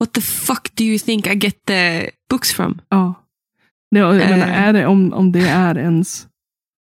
What 0.00 0.12
the 0.12 0.20
fuck 0.20 0.74
do 0.74 0.84
you 0.84 0.98
think 0.98 1.26
I 1.26 1.34
get 1.34 1.64
the 1.64 2.10
books 2.30 2.52
from? 2.52 2.80
Ja. 2.88 3.14
Det, 3.90 3.98
jag 3.98 4.14
uh, 4.14 4.28
menar, 4.28 4.46
är 4.46 4.72
det, 4.72 4.86
om, 4.86 5.12
om 5.12 5.32
det 5.32 5.48
är 5.48 5.78
ens 5.78 6.26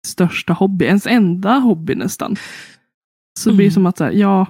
största 0.06 0.52
hobby, 0.52 0.84
ens 0.84 1.06
enda 1.06 1.58
hobby 1.58 1.94
nästan. 1.94 2.36
Så 3.38 3.50
mm. 3.50 3.56
blir 3.56 3.66
det 3.66 3.68
mm. 3.68 3.74
som 3.74 3.86
att, 3.86 3.98
så 3.98 4.04
här, 4.04 4.12
ja, 4.12 4.46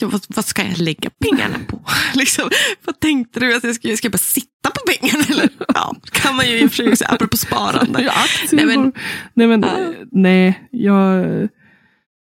ja, 0.00 0.08
vad, 0.08 0.24
vad, 0.28 0.44
ska 0.44 0.62
jag 0.62 0.78
lägga 0.78 1.10
pengarna 1.10 1.58
på? 1.68 1.80
liksom, 2.14 2.50
vad 2.84 3.00
tänkte 3.00 3.40
du? 3.40 3.56
Att 3.56 3.64
jag 3.64 3.74
ska, 3.74 3.96
ska 3.96 4.06
jag 4.06 4.12
bara 4.12 4.18
sitta 4.18 4.70
på 4.70 4.80
pengarna? 4.86 5.24
Eller? 5.30 5.48
Ja, 5.74 5.96
kan 6.10 6.36
man 6.36 6.48
ju 6.48 6.58
i 6.58 6.66
och 6.66 6.70
för 6.70 6.76
sig 6.76 6.96
säga, 6.96 7.10
apropå 7.10 7.36
sparande. 7.36 8.12
nej, 8.52 8.66
men, 8.66 8.92
nej, 9.34 9.46
men, 9.46 9.64
uh, 9.64 9.94
nej, 10.12 10.68
jag... 10.70 11.48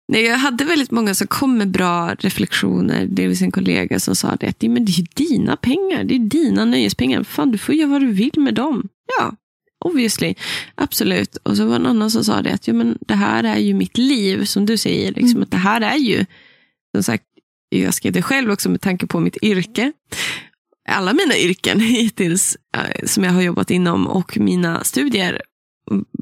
Nej, 0.08 0.24
jag 0.24 0.38
hade 0.38 0.66
väldigt 0.66 0.92
många 0.92 1.16
som 1.16 1.28
kom 1.28 1.58
med 1.58 1.72
bra 1.72 2.16
reflektioner. 2.16 3.06
Delvis 3.06 3.42
en 3.42 3.52
kollega 3.52 4.00
som 4.00 4.16
sa 4.16 4.36
det, 4.36 4.48
att 4.48 4.62
men 4.62 4.86
det 4.86 4.92
är 4.92 5.06
dina 5.16 5.56
pengar, 5.56 6.04
det 6.04 6.16
är 6.16 6.20
dina 6.20 6.66
nöjespengar. 6.66 7.24
Fan, 7.24 7.52
du 7.52 7.58
får 7.58 7.76
göra 7.76 7.90
vad 7.90 8.02
du 8.02 8.12
vill 8.12 8.32
med 8.36 8.54
dem. 8.54 8.90
Ja, 9.18 9.36
obviously. 9.86 10.36
Absolut. 10.76 11.38
Och 11.38 11.58
så 11.58 11.66
var 11.66 11.76
en 11.76 11.86
annan 11.86 12.12
som 12.12 12.24
sa 12.24 12.42
det, 12.42 12.54
att 12.54 12.68
ja, 12.68 12.74
men 12.74 12.98
det 13.02 13.16
här 13.16 13.44
är 13.44 13.58
ju 13.58 13.74
mitt 13.74 13.98
liv, 13.98 14.46
som 14.46 14.66
du 14.66 14.78
säger. 14.78 15.12
Liksom, 15.12 15.30
mm. 15.30 15.44
att 15.44 15.52
Det 15.52 15.58
här 15.58 15.82
är 15.82 15.98
ju, 15.98 16.26
som 16.96 17.04
sagt, 17.04 17.24
jag 17.70 17.94
skrev 17.94 18.14
det 18.14 18.22
själv 18.22 18.52
också 18.52 18.70
med 18.70 18.82
tanke 18.82 19.08
på 19.08 19.20
mitt 19.20 19.38
yrke. 19.42 19.92
Alla 20.90 21.14
mina 21.14 21.38
yrken 21.38 21.80
hittills 21.80 22.58
eh, 22.78 23.06
som 23.06 23.24
jag 23.24 23.32
har 23.32 23.42
jobbat 23.42 23.72
inom 23.72 24.08
och 24.08 24.38
mina 24.38 24.84
studier, 24.84 25.42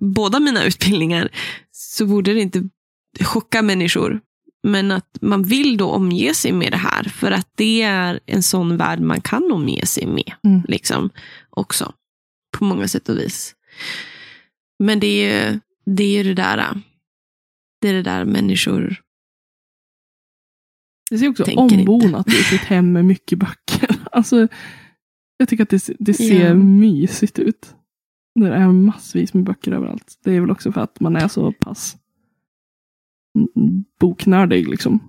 båda 0.02 0.40
mina 0.40 0.64
utbildningar, 0.64 1.30
så 1.72 2.06
borde 2.06 2.34
det 2.34 2.42
inte 2.42 2.70
chocka 3.20 3.62
människor 3.62 4.20
Men 4.64 4.92
att 4.92 5.18
man 5.22 5.44
vill 5.44 5.78
då 5.78 5.90
omge 5.92 6.34
sig 6.34 6.52
med 6.52 6.72
det 6.72 6.78
här 6.78 7.04
för 7.04 7.32
att 7.32 7.48
det 7.56 7.82
är 7.82 8.20
en 8.26 8.44
sån 8.44 8.78
värld 8.78 9.00
man 9.00 9.22
kan 9.22 9.52
omge 9.52 9.86
sig 9.86 10.06
med. 10.08 10.34
Mm. 10.44 10.62
Liksom, 10.68 11.10
också. 11.50 11.94
På 12.58 12.64
många 12.66 12.88
sätt 12.88 13.10
och 13.10 13.18
vis. 13.18 13.56
Men 14.80 15.00
det 15.00 15.08
är 15.08 15.52
ju 15.52 15.60
det, 15.86 16.04
är 16.04 16.24
det 16.24 16.34
där. 16.34 16.82
Det 17.82 17.90
är 17.90 17.94
det 17.94 18.02
där 18.04 18.26
människor... 18.26 19.02
Det 21.10 21.18
ser 21.18 21.30
också 21.30 21.44
ombonat 21.44 22.28
ut, 22.28 22.54
ett 22.54 22.62
hem 22.68 22.92
med 22.94 23.06
mycket 23.06 23.40
böcker. 23.40 23.96
Alltså, 24.12 24.48
jag 25.38 25.50
tycker 25.50 25.64
att 25.64 25.70
det, 25.70 25.90
det 26.00 26.14
ser 26.14 26.48
Ja. 26.48 26.54
mysigt 26.54 27.40
ut. 27.40 27.76
När 28.36 28.50
det 28.50 28.56
är 28.56 28.68
massvis 28.68 29.34
med 29.34 29.44
böcker 29.44 29.72
överallt. 29.72 30.20
Det 30.24 30.32
är 30.34 30.42
väl 30.42 30.52
också 30.52 30.72
för 30.72 30.82
att 30.82 31.00
man 31.00 31.16
är 31.16 31.28
så 31.28 31.52
pass 31.52 31.98
boknördig 34.00 34.68
liksom. 34.70 35.00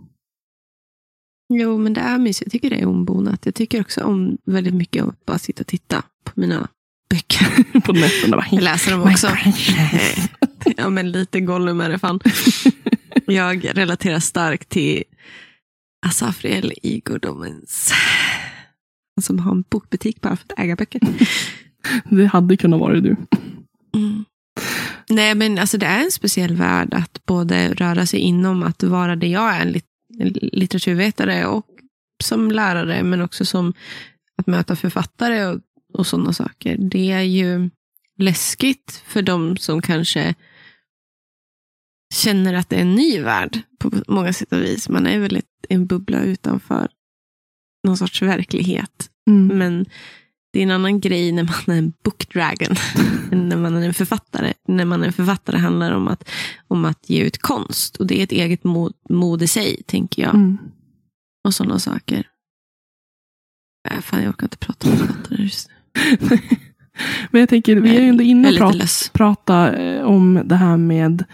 Jo, 1.54 1.78
men 1.78 1.92
det 1.92 2.00
är 2.00 2.18
mysigt. 2.18 2.46
Jag 2.46 2.52
tycker 2.52 2.70
det 2.70 2.80
är 2.80 2.86
ombonat. 2.86 3.46
Jag 3.46 3.54
tycker 3.54 3.80
också 3.80 4.04
om 4.04 4.38
väldigt 4.44 4.74
mycket 4.74 5.04
att 5.04 5.24
bara 5.26 5.38
sitta 5.38 5.60
och 5.60 5.66
titta 5.66 6.02
på 6.24 6.32
mina 6.34 6.68
böcker. 7.10 7.80
På 7.80 7.92
nätterna. 7.92 8.36
bara, 8.36 8.46
Jag 8.50 8.62
läser 8.62 8.90
dem 8.92 9.02
också. 9.02 9.28
Ja, 10.76 10.90
men 10.90 11.12
lite 11.12 11.40
Gollum 11.40 11.80
är 11.80 11.88
det 11.90 11.98
fan. 11.98 12.20
Jag 13.26 13.78
relaterar 13.78 14.18
starkt 14.18 14.68
till 14.68 15.02
Asafriel 16.06 16.72
i 16.82 17.00
Good 17.00 17.26
Omens. 17.26 17.92
Han 19.16 19.22
som 19.22 19.38
har 19.38 19.52
en 19.52 19.64
bokbutik 19.70 20.20
bara 20.20 20.36
för 20.36 20.44
att 20.48 20.58
äga 20.58 20.76
böcker. 20.76 21.00
Det 22.10 22.26
hade 22.26 22.56
kunnat 22.56 22.80
vara 22.80 23.00
du. 23.00 23.16
Mm. 23.96 24.24
Nej, 25.14 25.34
men 25.34 25.58
alltså 25.58 25.78
det 25.78 25.86
är 25.86 26.04
en 26.04 26.10
speciell 26.10 26.56
värld 26.56 26.94
att 26.94 27.26
både 27.26 27.74
röra 27.74 28.06
sig 28.06 28.20
inom 28.20 28.62
att 28.62 28.82
vara 28.82 29.16
det 29.16 29.26
jag 29.28 29.54
är, 29.54 29.60
en 29.60 29.72
lit- 29.72 29.84
en 30.18 30.28
litteraturvetare 30.52 31.46
och 31.46 31.66
som 32.24 32.50
lärare, 32.50 33.02
men 33.02 33.20
också 33.20 33.44
som 33.44 33.72
att 34.36 34.46
möta 34.46 34.76
författare 34.76 35.44
och, 35.46 35.60
och 35.92 36.06
sådana 36.06 36.32
saker. 36.32 36.76
Det 36.76 37.12
är 37.12 37.22
ju 37.22 37.70
läskigt 38.18 39.02
för 39.06 39.22
de 39.22 39.56
som 39.56 39.82
kanske 39.82 40.34
känner 42.14 42.54
att 42.54 42.68
det 42.68 42.76
är 42.76 42.80
en 42.80 42.94
ny 42.94 43.20
värld 43.20 43.60
på 43.78 43.90
många 44.08 44.32
sätt 44.32 44.52
och 44.52 44.62
vis. 44.62 44.88
Man 44.88 45.06
är 45.06 45.18
väl 45.18 45.36
ett, 45.36 45.44
en 45.68 45.86
bubbla 45.86 46.22
utanför 46.22 46.88
någon 47.86 47.96
sorts 47.96 48.22
verklighet. 48.22 49.10
Mm. 49.30 49.58
Men 49.58 49.86
det 50.52 50.58
är 50.58 50.62
en 50.62 50.70
annan 50.70 51.00
grej 51.00 51.32
när 51.32 51.42
man 51.42 51.76
är 51.76 51.78
en 51.78 51.92
bookdragon. 52.02 52.76
när 53.30 53.56
man 53.56 53.76
är 53.76 53.86
en 53.86 53.94
författare. 53.94 54.52
När 54.68 54.84
man 54.84 55.02
är 55.02 55.06
en 55.06 55.12
författare 55.12 55.58
handlar 55.58 55.90
det 55.90 55.96
om 55.96 56.08
att, 56.08 56.28
om 56.68 56.84
att 56.84 57.10
ge 57.10 57.22
ut 57.22 57.38
konst. 57.38 57.96
Och 57.96 58.06
det 58.06 58.20
är 58.20 58.24
ett 58.24 58.32
eget 58.32 58.64
mod, 58.64 58.92
mod 59.08 59.42
i 59.42 59.46
sig, 59.46 59.82
tänker 59.86 60.22
jag. 60.22 60.34
Mm. 60.34 60.58
Och 61.44 61.54
sådana 61.54 61.78
saker. 61.78 62.26
Äh, 63.90 64.00
fan, 64.00 64.22
jag 64.22 64.30
orkar 64.30 64.46
inte 64.46 64.56
prata 64.56 64.90
om 64.90 64.96
författare 64.96 65.42
just 65.42 65.68
nu. 65.68 66.38
Men 67.30 67.40
jag 67.40 67.48
tänker, 67.48 67.76
vi 67.76 67.96
är 67.96 68.00
ju 68.00 68.08
ändå 68.08 68.24
inne 68.24 68.50
och 68.50 68.56
pratar 68.56 68.78
less. 68.78 69.10
prata 69.12 69.76
eh, 69.76 70.04
om 70.04 70.42
det 70.44 70.56
här 70.56 70.76
med 70.76 71.24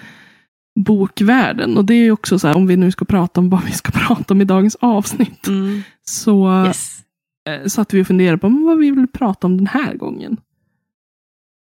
bokvärlden. 0.81 1.77
Och 1.77 1.85
det 1.85 1.95
är 1.95 2.03
ju 2.05 2.11
också 2.11 2.39
så 2.39 2.49
här, 2.49 2.57
om 2.57 2.67
vi 2.67 2.77
nu 2.77 2.91
ska 2.91 3.05
prata 3.05 3.41
om 3.41 3.51
vad 3.51 3.65
vi 3.65 3.73
ska 3.73 3.93
prata 4.07 4.35
om 4.35 4.41
i 4.41 4.45
dagens 4.45 4.77
avsnitt. 4.81 5.47
Mm. 5.47 5.83
Så 6.05 6.65
Yes. 6.67 6.99
Eh, 7.55 7.67
satt 7.67 7.95
vi 7.95 8.03
och 8.03 8.07
funderade 8.07 8.39
på 8.39 8.49
vad 8.49 8.79
vi 8.79 8.91
vill 8.91 9.07
prata 9.09 9.47
om 9.47 9.57
den 9.57 9.67
här 9.67 9.95
gången. 9.95 10.37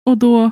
Och 0.07 0.19
då 0.19 0.51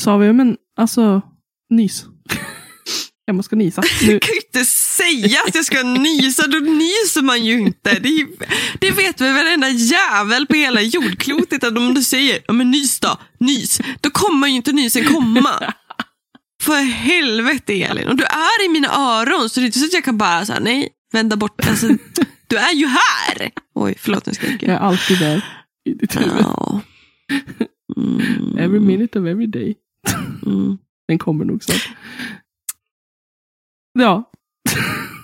sa 0.00 0.16
vi, 0.16 0.32
men 0.32 0.56
alltså, 0.76 1.22
nys. 1.70 2.04
Jag 3.24 3.44
ska 3.44 3.56
nysa. 3.56 3.82
Nu, 4.06 4.12
Jag 4.12 4.22
kan 4.22 4.34
ju 4.34 4.40
inte 4.46 4.64
säga 4.64 5.38
att 5.48 5.54
jag 5.54 5.64
ska 5.64 5.82
nysa, 5.82 6.46
då 6.46 6.58
nyser 6.58 7.22
man 7.22 7.44
ju 7.44 7.60
inte. 7.60 7.98
Det, 7.98 8.08
ju- 8.08 8.36
det 8.80 8.90
vet 8.90 9.20
väl 9.20 9.34
varenda 9.34 9.68
jävel 9.68 10.46
på 10.46 10.54
hela 10.54 10.80
jordklotet 10.82 11.64
att 11.64 11.76
om 11.76 11.94
du 11.94 12.02
säger 12.02 12.38
ja, 12.46 12.52
men 12.52 12.70
nys 12.70 13.00
då, 13.00 13.18
nys, 13.40 13.80
då 14.00 14.10
kommer 14.10 14.48
ju 14.48 14.54
inte 14.56 14.72
nysen 14.72 15.04
komma. 15.04 15.74
För 16.62 16.82
helvete 16.82 17.82
Elin, 17.82 18.08
och 18.08 18.16
du 18.16 18.24
är 18.24 18.64
i 18.66 18.68
mina 18.68 18.88
öron 18.88 19.50
så 19.50 19.60
det 19.60 19.64
är 19.64 19.66
inte 19.66 19.78
så 19.78 19.84
att 19.84 19.92
jag 19.92 20.04
kan 20.04 20.18
bara 20.18 20.46
så 20.46 20.52
här, 20.52 20.60
nej, 20.60 20.88
vända 21.12 21.36
bort. 21.36 21.68
Alltså, 21.68 21.88
du 22.52 22.58
är 22.58 22.74
ju 22.74 22.86
här. 22.86 23.50
Oj, 23.74 23.94
förlåt 23.98 24.26
nu 24.26 24.32
skriker 24.32 24.66
jag 24.66 24.74
jag. 24.74 24.82
är 24.82 24.86
alltid 24.86 25.18
där 25.18 25.44
i 25.84 25.94
ditt 25.94 26.20
huvud. 26.20 26.40
Ja. 26.40 26.80
Mm. 27.96 28.58
Every 28.58 28.80
minute 28.80 29.20
of 29.20 29.26
every 29.26 29.46
day. 29.46 29.74
Mm. 30.46 30.78
Den 31.08 31.18
kommer 31.18 31.44
nog 31.44 31.64
snart. 31.64 31.90
Ja, 33.98 34.30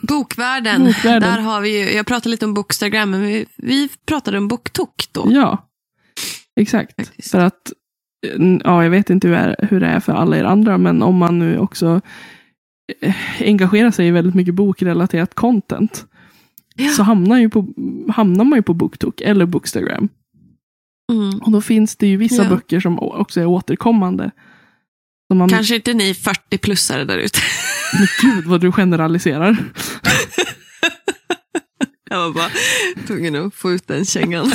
Bokvärlden, 0.03 0.85
Bokvärlden. 0.85 1.31
där 1.31 1.39
har 1.39 1.61
vi 1.61 1.79
ju, 1.79 1.97
jag 1.97 2.07
pratade 2.07 2.31
lite 2.31 2.45
om 2.47 2.55
Bookstagram, 2.55 3.11
men 3.11 3.23
vi, 3.23 3.47
vi 3.57 3.89
pratade 4.07 4.39
om 4.39 4.49
Boktok 4.49 5.05
då. 5.13 5.27
ja. 5.31 5.65
Exakt. 6.61 6.97
Faktiskt. 6.97 7.31
För 7.31 7.39
att, 7.41 7.73
ja, 8.65 8.83
jag 8.83 8.91
vet 8.91 9.11
inte 9.11 9.29
hur, 9.29 9.37
är, 9.37 9.67
hur 9.71 9.81
det 9.81 9.87
är 9.87 10.01
för 10.01 10.13
alla 10.13 10.37
er 10.39 10.45
andra, 10.45 10.79
men 10.79 11.03
om 11.03 11.17
man 11.17 11.39
nu 11.39 11.59
också 11.59 12.01
eh, 13.01 13.15
engagerar 13.41 13.91
sig 13.91 14.09
i 14.09 14.11
väldigt 14.11 14.35
mycket 14.35 14.55
bokrelaterat 14.55 15.35
content, 15.35 16.07
Ja. 16.79 16.93
så 16.93 17.03
hamnar, 17.03 17.39
ju 17.39 17.49
på, 17.51 17.69
hamnar 18.15 18.45
man 18.45 18.59
ju 18.59 18.63
på 18.63 18.75
BookTok 18.75 19.21
eller 19.21 19.47
Bookstagram. 19.47 20.09
Mm. 21.13 21.39
Och 21.39 21.51
då 21.53 21.61
finns 21.61 21.97
det 21.97 22.07
ju 22.07 22.17
vissa 22.17 22.43
Ja. 22.43 22.49
böcker 22.49 22.81
som 22.81 22.99
också 22.99 23.41
är 23.41 23.47
återkommande. 23.47 24.31
Som 25.31 25.39
man, 25.39 25.49
Kanske 25.49 25.75
inte 25.77 25.95
ni 25.95 26.13
40-plussare 26.13 27.05
där 27.05 27.19
ute. 27.19 27.39
Men 27.99 28.07
gud 28.23 28.45
vad 28.45 28.61
du 28.61 28.73
generaliserar. 28.73 29.57
Jag 32.11 32.19
var 32.19 32.31
bara 32.35 32.51
tvungen 33.07 33.47
att 33.47 33.55
få 33.55 33.73
ut 33.73 33.87
den 33.87 34.05
kängan. 34.05 34.47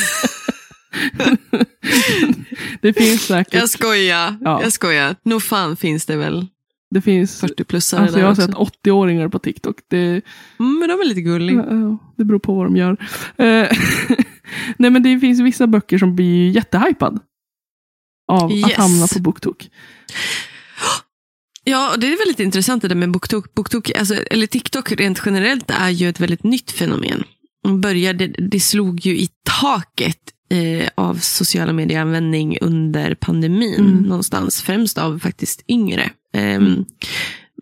det 2.82 2.94
finns 2.94 3.22
säkert. 3.26 3.54
Jag 3.54 3.70
skojar, 3.70 4.38
Ja. 4.42 4.62
jag 4.64 4.74
skojar. 4.74 5.16
Nog 5.24 5.44
fan 5.44 5.78
finns 5.78 6.06
det 6.06 6.16
väl 6.16 6.48
Det 6.94 7.02
finns 7.02 7.44
40-plussare 7.44 8.00
alltså 8.02 8.20
jag 8.20 8.28
har 8.28 8.36
sett 8.36 8.52
80-åringar 8.56 9.30
på 9.30 9.40
TikTok. 9.40 9.76
Det, 9.90 10.22
Mm, 10.60 10.80
men 10.80 10.90
de 10.90 11.00
är 11.00 11.06
lite 11.06 11.22
gulliga. 11.22 11.66
Det 12.18 12.26
beror 12.26 12.40
på 12.40 12.54
vad 12.56 12.66
de 12.66 12.76
gör. 12.76 12.92
Eh, 13.38 13.68
Nej 14.78 14.92
men 14.92 15.04
det 15.04 15.20
finns 15.20 15.40
vissa 15.40 15.68
böcker 15.68 15.98
som 15.98 16.16
blir 16.16 16.50
jättehypad. 16.50 17.20
Av 18.32 18.46
att 18.46 18.54
Yes. 18.54 18.74
hamna 18.74 19.08
på 19.08 19.20
BookTok. 19.20 19.70
Ja, 21.64 21.92
och 21.94 22.00
det 22.00 22.08
är 22.08 22.18
väldigt 22.18 22.40
intressant 22.40 22.82
det 22.82 22.88
där 22.88 22.96
med 22.96 23.12
BookTok. 23.12 23.54
BookTok 23.54 23.92
alltså, 23.98 24.16
eller 24.16 24.48
TikTok 24.48 24.92
rent 24.92 25.22
generellt 25.26 25.72
är 25.72 25.90
ju 25.90 26.10
ett 26.10 26.20
väldigt 26.20 26.44
nytt 26.44 26.72
fenomen. 26.72 27.24
Började, 27.82 28.28
det 28.28 28.60
slog 28.60 29.00
ju 29.06 29.18
i 29.18 29.30
taket 29.62 30.20
eh, 30.50 30.90
av 30.96 31.16
sociala 31.16 31.74
medieanvändning 31.74 32.58
under 32.62 33.16
pandemin 33.16 33.80
Mm. 33.80 34.04
någonstans. 34.04 34.62
Främst 34.62 34.98
av 34.98 35.20
faktiskt 35.20 35.64
yngre. 35.68 36.10
Ehm, 36.34 36.86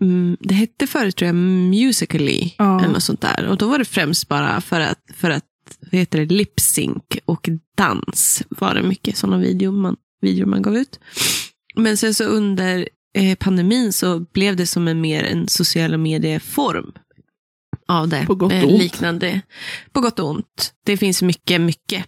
Mm. 0.02 0.38
det 0.40 0.54
hette 0.54 0.88
förut 0.88 1.16
tror 1.16 1.26
jag 1.28 1.36
Musically 1.36 2.54
Ja. 2.58 2.80
eller 2.80 2.94
något 2.94 3.04
sånt 3.04 3.22
där. 3.22 3.48
Och 3.48 3.58
då 3.58 3.68
var 3.68 3.80
det 3.80 3.86
främst 3.86 4.28
bara 4.28 4.62
för 4.62 4.80
att, 4.80 5.00
för 5.16 5.30
att 5.30 5.44
vad 5.92 6.00
heter 6.00 6.20
det, 6.26 6.34
lip 6.36 6.60
sync 6.60 7.04
och 7.26 7.50
dans 7.78 8.44
var 8.50 8.74
det 8.76 8.84
mycket 8.84 9.18
sådana 9.18 9.38
videor 9.38 9.72
man, 9.72 9.96
videor 10.22 10.46
man 10.46 10.62
gav 10.62 10.76
ut. 10.78 11.00
Men 11.76 11.98
sen 11.98 12.14
så 12.14 12.24
under 12.24 12.90
eh, 13.18 13.36
pandemin 13.36 13.94
så 13.94 14.20
blev 14.20 14.56
det 14.56 14.68
som 14.68 14.88
en 14.88 15.02
mer 15.02 15.24
en 15.24 15.48
sociala 15.48 15.98
medieform 15.98 16.92
av 17.88 18.08
det. 18.08 18.26
På 18.26 18.36
gott 18.36 18.52
och 18.52 18.58
Eh, 18.58 18.68
ont. 18.68 18.82
Liknande. 18.82 19.42
På 19.92 20.02
gott 20.02 20.20
och 20.20 20.30
ont. 20.30 20.74
Det 20.86 20.98
finns 20.98 21.22
mycket, 21.22 21.62
mycket 21.62 22.06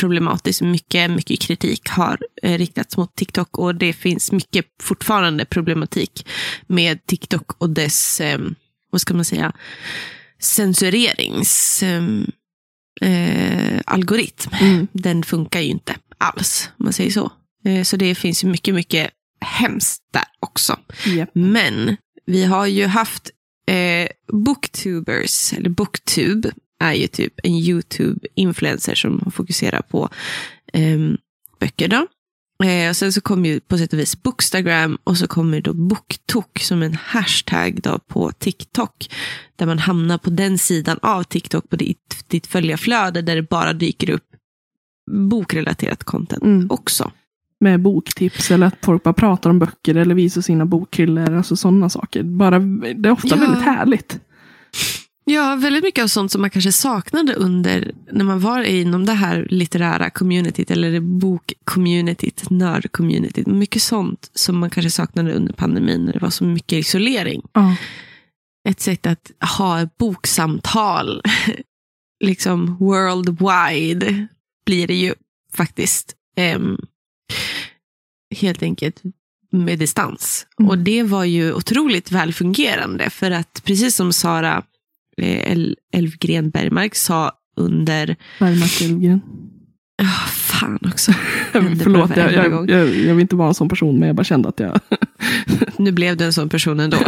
problematiskt. 0.00 0.60
Mycket, 0.62 1.10
mycket 1.10 1.40
kritik 1.40 1.88
har 1.88 2.18
eh, 2.42 2.58
riktats 2.58 2.96
mot 2.96 3.14
TikTok 3.16 3.58
och 3.58 3.74
det 3.74 3.92
finns 3.92 4.32
mycket 4.32 4.66
fortfarande 4.82 5.44
problematik 5.44 6.26
med 6.66 7.06
TikTok 7.06 7.52
och 7.62 7.70
dess, 7.70 8.20
eh, 8.20 8.38
vad 8.90 9.00
ska 9.00 9.14
man 9.14 9.24
säga, 9.24 9.52
censurerings 10.40 11.82
eh, 11.82 12.04
eh, 13.00 13.80
Mm. 14.60 14.86
den 14.92 15.22
funkar 15.22 15.60
ju 15.60 15.68
inte 15.68 15.94
alls, 16.18 16.68
om 16.78 16.84
man 16.84 16.92
säger 16.92 17.10
så. 17.10 17.32
Eh, 17.64 17.82
Så 17.84 17.96
det 17.96 18.14
finns 18.14 18.44
mycket, 18.44 18.74
mycket 18.74 19.10
hemskt 19.40 20.02
där 20.12 20.24
också. 20.40 20.76
Japp. 21.06 21.30
Men 21.34 21.96
vi 22.26 22.44
har 22.44 22.66
ju 22.66 22.86
haft 22.86 23.30
eh, 23.66 24.08
booktubers, 24.32 25.52
eller 25.52 25.70
booktube 25.70 26.52
är 26.80 26.92
ju 26.92 27.06
typ 27.06 27.34
en 27.42 27.52
YouTube-influencer 27.52 28.94
som 28.94 29.30
fokuserar 29.30 29.82
på 29.82 30.08
eh, 30.72 30.98
böcker. 31.60 31.88
Då. 31.88 32.06
Eh, 32.66 32.88
och 32.88 32.96
sen 32.96 33.12
så 33.12 33.20
kommer 33.20 33.48
ju 33.48 33.60
på 33.60 33.78
sätt 33.78 33.92
och 33.92 33.98
vis 33.98 34.22
Bookstagram 34.22 34.98
och 35.04 35.16
så 35.18 35.26
kommer 35.26 35.60
då 35.60 35.72
Booktok 35.74 36.58
som 36.58 36.82
en 36.82 36.94
hashtag 36.94 37.80
då 37.82 37.98
på 37.98 38.32
TikTok. 38.32 39.10
Där 39.56 39.66
man 39.66 39.78
hamnar 39.78 40.18
på 40.18 40.30
den 40.30 40.58
sidan 40.58 40.98
av 41.02 41.22
TikTok 41.22 41.68
på 41.70 41.76
ditt, 41.76 42.24
ditt 42.28 42.46
följarflöde 42.46 43.22
där 43.22 43.36
det 43.36 43.42
bara 43.42 43.72
dyker 43.72 44.10
upp 44.10 44.24
bokrelaterat 45.10 46.04
content 46.04 46.42
Mm. 46.42 46.66
också. 46.70 47.10
Med 47.60 47.80
boktips 47.80 48.50
eller 48.50 48.66
att 48.66 48.74
folk 48.82 49.02
bara 49.02 49.14
pratar 49.14 49.50
om 49.50 49.58
böcker 49.58 49.94
eller 49.94 50.14
visar 50.14 50.40
sina 50.40 50.66
bokhyllor. 50.66 51.34
Alltså 51.36 51.56
sådana 51.56 51.88
saker. 51.90 52.22
Bara, 52.22 52.58
det 52.58 53.08
är 53.08 53.12
ofta 53.12 53.28
Ja. 53.28 53.36
väldigt 53.36 53.62
härligt. 53.62 54.20
Ja, 55.24 55.56
väldigt 55.56 55.82
mycket 55.82 56.04
av 56.04 56.08
sånt 56.08 56.32
som 56.32 56.40
man 56.40 56.50
kanske 56.50 56.72
saknade 56.72 57.34
under 57.34 57.92
när 58.12 58.24
man 58.24 58.40
var 58.40 58.62
inom 58.62 59.06
det 59.06 59.12
här 59.12 59.46
litterära 59.50 60.10
communityt 60.10 60.70
eller 60.70 61.00
bokcommunityt, 61.00 62.50
nördcommunityt. 62.50 63.46
Mycket 63.46 63.82
sånt 63.82 64.30
som 64.34 64.58
man 64.58 64.70
kanske 64.70 64.90
saknade 64.90 65.32
under 65.32 65.52
pandemin 65.52 66.04
när 66.04 66.12
det 66.12 66.18
var 66.18 66.30
så 66.30 66.44
mycket 66.44 66.78
isolering. 66.78 67.42
Ja. 67.52 67.76
Ett 68.68 68.80
sätt 68.80 69.06
att 69.06 69.30
ha 69.58 69.88
boksamtal, 69.98 71.22
liksom 72.24 72.76
worldwide, 72.76 74.26
blir 74.66 74.86
det 74.86 74.94
ju 74.94 75.14
faktiskt. 75.54 76.14
Ehm, 76.36 76.78
helt 78.36 78.62
enkelt 78.62 79.02
med 79.52 79.78
distans. 79.78 80.46
Mm. 80.58 80.70
Och 80.70 80.78
det 80.78 81.02
var 81.02 81.24
ju 81.24 81.52
otroligt 81.52 82.12
välfungerande 82.12 83.10
för 83.10 83.30
att 83.30 83.62
precis 83.64 83.96
som 83.96 84.12
Sara 84.12 84.62
Elfgren 85.92 86.50
Bergmark 86.50 86.94
sa 86.94 87.32
under... 87.56 88.16
Bergmark 88.38 88.80
Elfgren. 88.82 89.20
Ah, 90.02 90.26
fan 90.28 90.78
också. 90.86 91.12
Förlåt, 91.52 92.16
jag, 92.16 92.32
jag, 92.32 92.70
jag, 92.70 92.88
jag 92.88 93.14
vill 93.14 93.20
inte 93.20 93.36
vara 93.36 93.48
en 93.48 93.54
sån 93.54 93.68
person, 93.68 93.98
men 93.98 94.06
jag 94.06 94.16
bara 94.16 94.24
kände 94.24 94.48
att 94.48 94.60
jag... 94.60 94.80
Nu 95.76 95.92
blev 95.92 96.16
det 96.16 96.24
en 96.24 96.32
sån 96.32 96.48
person 96.48 96.80
ändå. 96.80 96.98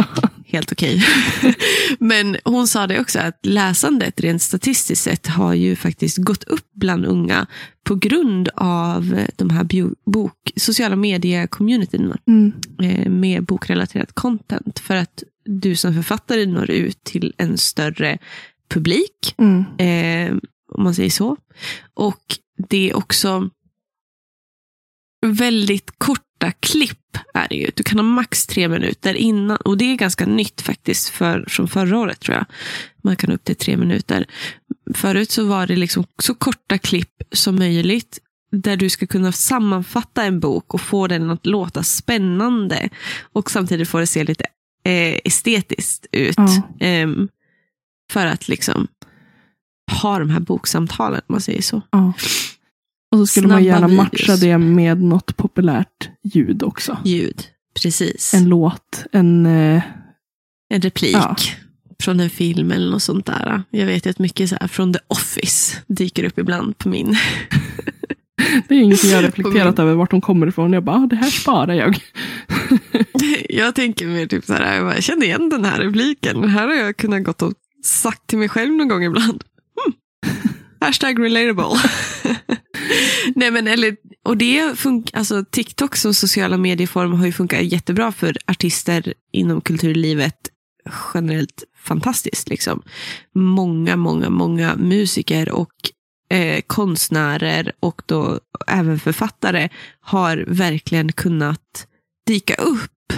Helt 0.45 0.71
okej. 0.71 1.05
Men 1.99 2.37
hon 2.43 2.67
sa 2.67 2.87
det 2.87 2.99
också 2.99 3.19
att 3.19 3.39
läsandet 3.45 4.21
rent 4.21 4.41
statistiskt 4.41 5.03
sett 5.03 5.27
har 5.27 5.53
ju 5.53 5.75
faktiskt 5.75 6.17
gått 6.17 6.43
upp 6.43 6.65
bland 6.75 7.05
unga 7.05 7.45
på 7.83 7.95
grund 7.95 8.49
av 8.55 9.25
de 9.35 9.49
här 9.49 9.63
bok, 10.11 10.51
sociala 10.55 10.95
medier-communityn 10.95 12.13
Mm. 12.27 12.53
eh, 12.81 13.09
med 13.09 13.45
bokrelaterat 13.45 14.13
content. 14.13 14.79
För 14.79 14.95
att 14.95 15.23
du 15.45 15.75
som 15.75 15.93
författare 15.93 16.45
når 16.45 16.71
ut 16.71 17.03
till 17.03 17.33
en 17.37 17.57
större 17.57 18.17
publik, 18.69 19.35
Mm. 19.37 19.63
eh, 19.77 20.35
om 20.73 20.83
man 20.83 20.95
säger 20.95 21.09
så. 21.09 21.37
Och 21.93 22.37
det 22.69 22.89
är 22.89 22.95
också 22.95 23.49
väldigt 25.25 25.91
korta 25.97 26.51
klipp. 26.59 26.99
är 27.33 27.47
det 27.49 27.55
ju. 27.55 27.71
Du 27.75 27.83
kan 27.83 27.99
ha 27.99 28.03
max 28.03 28.47
tre 28.47 28.67
minuter 28.67 29.13
innan. 29.13 29.57
Och 29.57 29.77
det 29.77 29.85
är 29.85 29.95
ganska 29.95 30.25
nytt 30.25 30.61
faktiskt, 30.61 31.09
för, 31.09 31.45
från 31.47 31.67
förra 31.67 31.97
året 31.99 32.19
tror 32.19 32.37
jag. 32.37 32.45
Man 33.03 33.15
kan 33.15 33.29
ha 33.29 33.35
upp 33.35 33.43
till 33.43 33.55
tre 33.55 33.77
minuter. 33.77 34.25
Förut 34.93 35.31
så 35.31 35.45
var 35.45 35.67
det 35.67 35.75
liksom 35.75 36.05
så 36.17 36.35
korta 36.35 36.77
klipp 36.77 37.23
som 37.31 37.55
möjligt. 37.55 38.19
Där 38.51 38.77
du 38.77 38.89
ska 38.89 39.07
kunna 39.07 39.31
sammanfatta 39.31 40.23
en 40.23 40.39
bok 40.39 40.73
och 40.73 40.81
få 40.81 41.07
den 41.07 41.29
att 41.29 41.45
låta 41.45 41.83
spännande. 41.83 42.89
Och 43.33 43.51
samtidigt 43.51 43.89
få 43.89 43.99
det 43.99 44.07
se 44.07 44.23
lite 44.23 44.45
eh, 44.83 45.19
estetiskt 45.23 46.05
ut. 46.11 46.35
Ja. 46.37 46.61
Ehm, 46.79 47.29
för 48.11 48.25
att 48.25 48.47
liksom 48.47 48.87
ha 50.01 50.19
de 50.19 50.29
här 50.29 50.39
boksamtalen, 50.39 51.21
om 51.27 51.33
man 51.33 51.41
säger 51.41 51.61
så. 51.61 51.81
Ja. 51.91 52.13
Och 53.11 53.17
så 53.19 53.27
skulle 53.27 53.47
man 53.47 53.57
Snabba 53.57 53.65
gärna 53.65 53.87
videos. 53.87 54.11
matcha 54.11 54.35
det 54.35 54.57
med 54.57 55.01
något 55.01 55.37
populärt 55.37 56.09
ljud 56.23 56.63
också. 56.63 56.97
Ljud, 57.05 57.43
precis. 57.81 58.33
En 58.33 58.45
låt, 58.49 59.03
en... 59.11 59.45
Eh, 59.45 59.81
En 60.73 60.81
replik 60.81 61.15
Ja. 61.15 61.35
från 61.99 62.19
en 62.19 62.29
film 62.29 62.71
eller 62.71 62.91
något 62.91 63.03
sånt 63.03 63.25
där. 63.25 63.63
Jag 63.69 63.85
vet 63.85 64.05
ju 64.05 64.09
att 64.09 64.19
mycket 64.19 64.49
så 64.49 64.57
här 64.61 64.67
från 64.67 64.93
The 64.93 64.99
Office 65.07 65.77
dyker 65.87 66.23
upp 66.23 66.39
ibland 66.39 66.77
på 66.77 66.89
min. 66.89 67.17
det 68.67 68.75
är 68.75 68.79
inget 68.79 69.03
jag 69.03 69.15
har 69.15 69.23
reflekterat 69.23 69.79
över 69.79 69.93
vart 69.93 70.11
de 70.11 70.21
kommer 70.21 70.47
ifrån. 70.47 70.73
Jag 70.73 70.83
bara, 70.83 70.95
ah, 70.95 71.07
det 71.07 71.15
här 71.15 71.29
sparar 71.29 71.73
jag. 71.73 71.97
jag 73.49 73.75
tänker 73.75 74.07
mer 74.07 74.25
typ 74.25 74.45
så 74.45 74.53
här, 74.53 74.75
jag, 74.75 74.85
bara, 74.85 74.93
jag 74.93 75.03
känner 75.03 75.25
igen 75.25 75.49
den 75.49 75.65
här 75.65 75.79
repliken. 75.79 76.41
Den 76.41 76.49
här 76.49 76.67
har 76.67 76.75
jag 76.75 76.97
kunnat 76.97 77.23
gått 77.23 77.41
och 77.41 77.53
sagt 77.83 78.27
till 78.27 78.37
mig 78.37 78.49
själv 78.49 78.73
någon 78.73 78.87
gång 78.87 79.03
ibland. 79.03 79.43
Hmm. 79.83 79.93
Hashtag 80.79 81.19
relatable. 81.19 81.79
Nej 83.35 83.51
men 83.51 83.67
eller, 83.67 83.95
och 84.25 84.37
det 84.37 84.79
funkar, 84.79 85.17
alltså 85.17 85.45
TikTok 85.51 85.95
som 85.95 86.13
sociala 86.13 86.57
medieform 86.57 87.13
har 87.13 87.25
ju 87.25 87.31
funkat 87.31 87.63
jättebra 87.63 88.11
för 88.11 88.37
artister 88.47 89.13
inom 89.31 89.61
kulturlivet 89.61 90.49
generellt 91.13 91.63
fantastiskt. 91.77 92.49
Liksom. 92.49 92.81
Många, 93.35 93.95
många, 93.95 94.29
många 94.29 94.75
musiker 94.75 95.51
och 95.51 95.73
eh, 96.33 96.61
konstnärer 96.67 97.71
och 97.79 98.01
då 98.05 98.39
även 98.67 98.99
författare 98.99 99.69
har 99.99 100.45
verkligen 100.47 101.11
kunnat 101.11 101.87
dyka 102.27 102.53
upp 102.55 103.13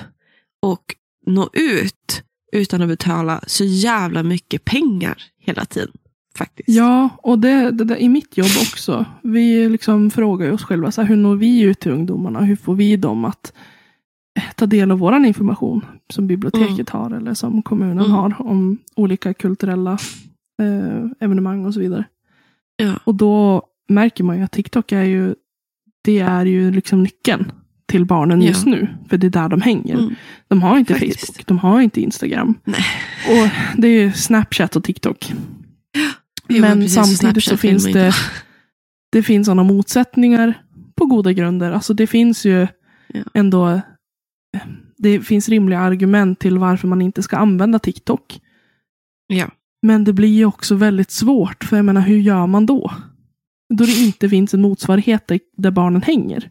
och 0.62 0.96
nå 1.26 1.50
ut 1.54 2.24
utan 2.52 2.82
att 2.82 2.88
betala 2.88 3.42
så 3.48 3.64
jävla 3.64 4.24
mycket 4.24 4.66
pengar 4.66 5.24
hela 5.40 5.66
tiden. 5.66 5.92
Faktiskt. 6.38 6.70
Ja, 6.70 7.10
och 7.18 7.40
det, 7.40 7.72
det 7.72 7.84
där, 7.84 7.98
i 7.98 8.10
mitt 8.10 8.38
jobb 8.38 8.52
också. 8.72 9.06
Vi 9.24 9.70
liksom 9.70 10.12
frågar 10.12 10.52
oss 10.52 10.64
själva, 10.64 10.92
så 10.92 11.02
här, 11.02 11.08
hur 11.10 11.16
når 11.16 11.36
vi 11.36 11.62
ut 11.62 11.80
till 11.80 11.92
ungdomarna? 11.92 12.40
Hur 12.42 12.56
får 12.56 12.76
vi 12.76 12.98
dem 12.98 13.26
att 13.26 13.54
eh, 14.40 14.44
ta 14.56 14.66
del 14.66 14.92
av 14.92 15.00
vår 15.00 15.26
information 15.26 15.86
som 16.14 16.28
biblioteket 16.28 16.90
har 16.90 17.12
eller 17.12 17.34
som 17.34 17.62
kommunen 17.62 18.00
Mm. 18.00 18.12
har 18.12 18.42
om 18.42 18.78
olika 18.96 19.34
kulturella 19.34 19.98
eh, 20.62 21.10
evenemang 21.20 21.66
och 21.66 21.74
så 21.74 21.80
vidare. 21.80 22.06
Ja. 22.78 23.00
Och 23.04 23.16
då 23.16 23.64
märker 23.90 24.24
man 24.24 24.38
ju 24.38 24.44
att 24.44 24.52
TikTok 24.52 24.92
är 24.92 25.04
ju, 25.04 25.36
det 26.04 26.20
är 26.20 26.46
ju 26.46 26.72
liksom 26.72 27.04
nyckeln 27.04 27.52
till 27.88 28.06
barnen 28.06 28.42
Ja. 28.42 28.48
just 28.48 28.66
nu. 28.66 28.88
För 29.10 29.18
det 29.18 29.28
är 29.28 29.32
där 29.32 29.50
de 29.50 29.62
hänger. 29.62 29.94
Mm. 29.94 30.16
De 30.48 30.62
har 30.62 30.78
inte 30.78 30.94
Faktiskt. 30.94 31.26
Facebook, 31.28 31.48
de 31.48 31.58
har 31.60 31.82
inte 31.82 32.02
Instagram. 32.02 32.56
Nej. 32.64 32.86
Och 33.30 33.50
det 33.82 33.88
är 33.88 34.02
ju 34.04 34.12
Snapchat 34.12 34.76
och 34.76 34.84
TikTok. 34.84 35.34
Jo, 36.48 36.62
Men 36.62 36.78
precis, 36.82 36.94
samtidigt 36.96 37.18
så 37.18 37.18
Snapchat 37.18 37.54
vill 37.54 37.58
finns 37.72 37.86
det, 37.94 38.14
det 39.12 39.24
finns 39.24 39.46
sådana 39.46 39.64
motsättningar 39.64 40.54
på 40.96 41.06
goda 41.06 41.34
grunder. 41.34 41.72
Alltså 41.72 41.94
det 41.94 42.08
finns 42.08 42.46
ju 42.46 42.68
Ja. 43.08 43.22
ändå 43.34 43.82
det 44.98 45.20
finns 45.22 45.50
rimliga 45.50 45.80
argument 45.80 46.40
till 46.40 46.58
varför 46.58 46.88
man 46.88 47.02
inte 47.02 47.24
ska 47.24 47.38
använda 47.38 47.80
TikTok. 47.80 48.40
Ja. 49.28 49.48
Men 49.86 50.04
det 50.04 50.14
blir 50.14 50.30
ju 50.30 50.46
också 50.46 50.76
väldigt 50.76 51.12
svårt, 51.12 51.64
för 51.64 51.76
jag 51.76 51.86
menar, 51.86 52.02
hur 52.02 52.18
gör 52.20 52.48
man 52.48 52.66
då? 52.66 52.92
Då 53.74 53.86
det 53.86 54.02
inte 54.02 54.30
finns 54.30 54.54
en 54.54 54.62
motsvarighet 54.62 55.32
där, 55.58 55.72
barnen 55.72 56.02
hänger. 56.02 56.50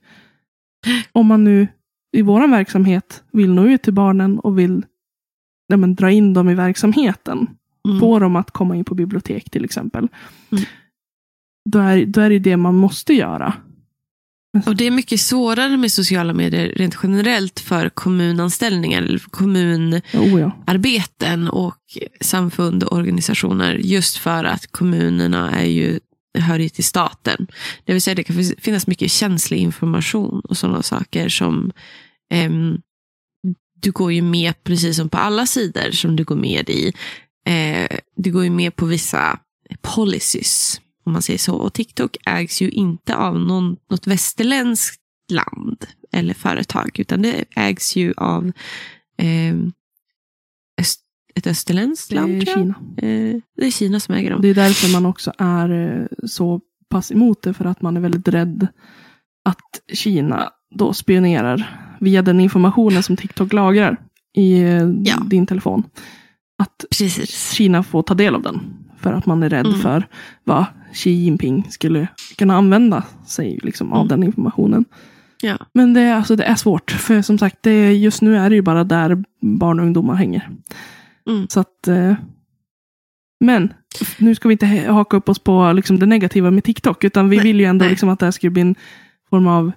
Om 1.13 1.27
man 1.27 1.45
nu 1.45 1.69
i 2.17 2.23
vår 2.23 2.49
verksamhet 2.49 3.23
vill 3.33 3.53
nå 3.53 3.67
ut 3.67 3.83
till 3.83 3.93
barnen 3.93 4.39
och 4.39 4.59
vill 4.59 4.83
ja, 5.67 5.77
men, 5.77 5.95
dra 5.95 6.11
in 6.11 6.35
dem 6.35 6.49
i 6.49 6.55
verksamheten, 6.55 7.49
Mm. 7.89 8.01
få 8.01 8.19
dem 8.19 8.37
att 8.37 8.51
komma 8.51 8.77
in 8.77 8.85
på 8.85 8.95
bibliotek 8.95 9.51
till 9.51 9.65
exempel. 9.65 10.09
Mm. 10.51 10.65
Då, 11.71 11.79
är, 11.79 12.07
då 12.07 12.21
är 12.21 12.31
det 12.31 12.39
det 12.39 12.57
man 12.57 12.75
måste 12.75 13.15
göra. 13.15 13.55
Och 14.67 14.77
det 14.77 14.87
är 14.87 14.91
mycket 14.91 15.21
svårare 15.21 15.77
med 15.77 15.93
sociala 15.93 16.33
medier 16.33 16.73
rent 16.77 16.97
generellt 17.03 17.61
för 17.61 17.89
kommunanställningar, 17.89 19.19
kommunarbeten 19.31 21.49
Oh, 21.49 21.67
och 21.67 21.79
samfund 22.21 22.85
och 22.85 22.97
organisationer. 22.97 23.75
Just 23.75 24.17
för 24.17 24.45
att 24.45 24.67
kommunerna 24.67 25.51
är 25.51 25.67
ju, 25.67 26.01
hör 26.39 26.59
ju 26.59 26.69
till 26.69 26.85
staten. 26.85 27.47
Det 27.85 27.93
vill 27.93 28.03
säga 28.03 28.15
det 28.15 28.25
kan 28.25 28.45
finnas 28.59 28.87
mycket 28.87 29.11
känslig 29.11 29.59
information 29.59 30.41
och 30.41 30.57
sådana 30.57 30.83
saker 30.83 31.29
som 31.29 31.73
ehm, 32.31 32.79
du 33.81 33.91
går 33.91 34.13
ju 34.13 34.23
med, 34.23 34.65
precis 34.65 34.97
som 34.97 35.09
på 35.09 35.19
alla 35.19 35.47
sidor 35.47 35.91
som 35.91 36.17
du 36.17 36.25
går 36.25 36.37
med 36.37 36.71
i, 36.71 36.93
eh, 37.47 37.99
du 38.17 38.33
går 38.33 38.45
ju 38.45 38.51
med 38.51 38.77
på 38.77 38.87
vissa 38.87 39.39
policies, 39.83 40.81
om 41.05 41.13
man 41.13 41.23
säger 41.23 41.39
så. 41.39 41.55
Och 41.55 41.73
TikTok 41.73 42.17
ägs 42.27 42.63
ju 42.63 42.71
inte 42.71 43.17
av 43.17 43.41
någon, 43.41 43.77
något 43.91 44.07
västerländskt 44.07 45.01
land 45.33 45.85
eller 46.13 46.35
företag, 46.35 46.91
utan 46.99 47.23
det 47.23 47.45
ägs 47.57 47.97
ju 47.97 48.15
av 48.17 48.53
eh, 49.19 49.55
öst, 50.81 51.01
ett 51.35 51.47
österländskt 51.47 52.11
Det 52.11 52.17
är 52.17 52.21
land, 52.21 52.47
tror 52.47 52.59
jag. 52.59 52.59
Kina. 52.59 52.75
Eh, 52.97 53.41
det 53.57 53.67
är 53.67 53.71
Kina 53.71 54.01
som 54.01 54.15
äger 54.15 54.31
dem. 54.31 54.43
Det 54.43 54.49
är 54.49 54.55
därför 54.55 54.93
man 54.93 55.07
också 55.07 55.33
är 55.39 55.71
eh, 55.71 56.07
så 56.27 56.61
pass 56.91 57.13
emot 57.13 57.43
det, 57.43 57.55
för 57.55 57.65
att 57.65 57.83
man 57.83 57.97
är 57.97 58.01
väldigt 58.01 58.29
rädd 58.29 58.69
att 59.45 59.81
Kina 59.93 60.51
då 60.75 60.93
spionerar 60.93 61.81
via 62.01 62.23
den 62.23 62.41
informationen 62.41 63.03
som 63.03 63.17
TikTok 63.17 63.53
lagrar 63.53 64.01
i 64.37 64.61
eh, 64.63 64.91
Ja. 65.03 65.23
din 65.27 65.47
telefon. 65.47 65.83
Att. 66.59 66.85
Kina 67.53 67.83
får 67.83 68.03
ta 68.03 68.15
del 68.15 68.35
av 68.35 68.43
den. 68.43 68.61
För 68.99 69.13
att 69.13 69.27
man 69.27 69.43
är 69.43 69.49
rädd 69.51 69.67
Mm. 69.67 69.79
för 69.81 70.07
vad 70.45 70.65
Xi 70.93 71.11
Jinping 71.11 71.67
skulle 71.71 72.09
kunna 72.39 72.57
använda 72.57 73.03
sig 73.27 73.59
liksom, 73.63 73.93
av 73.93 73.99
Mm. 73.99 74.09
den 74.09 74.23
informationen. 74.23 74.85
Ja. 75.43 75.57
Men 75.75 75.95
det, 75.95 76.01
är- 76.01 76.15
alltså, 76.15 76.37
det 76.37 76.45
är 76.45 76.55
svårt. 76.55 76.91
För 76.91 77.23
som 77.23 77.39
sagt, 77.39 77.57
det, 77.63 77.71
är- 77.71 77.91
just 77.91 78.23
nu 78.23 78.37
är 78.37 78.51
det 78.51 78.57
ju 78.57 78.63
bara 78.63 78.85
där 78.85 79.25
barn 79.41 79.79
och 79.81 79.87
ungdomar 79.87 80.15
hänger. 80.15 80.49
Mm. 81.31 81.49
Så 81.49 81.61
att, 81.61 81.89
eh, 81.89 82.15
men 83.45 83.73
nu 84.19 84.35
ska 84.35 84.49
vi 84.49 84.53
inte 84.53 84.67
haka 84.67 85.17
upp 85.17 85.29
oss 85.29 85.39
på 85.39 85.73
liksom, 85.73 85.99
det 85.99 86.07
negativa 86.07 86.51
med 86.51 86.65
TikTok. 86.65 87.05
Utan 87.05 87.29
vi 87.29 87.37
Nej, 87.37 87.45
vill 87.47 87.61
ju 87.61 87.67
ändå 87.67 87.85
liksom, 87.89 88.09
att 88.09 88.19
det 88.19 88.27
här 88.27 88.31
ska 88.31 88.51
bli 88.51 88.63
en 88.63 88.75
form 89.31 89.47
av 89.47 89.73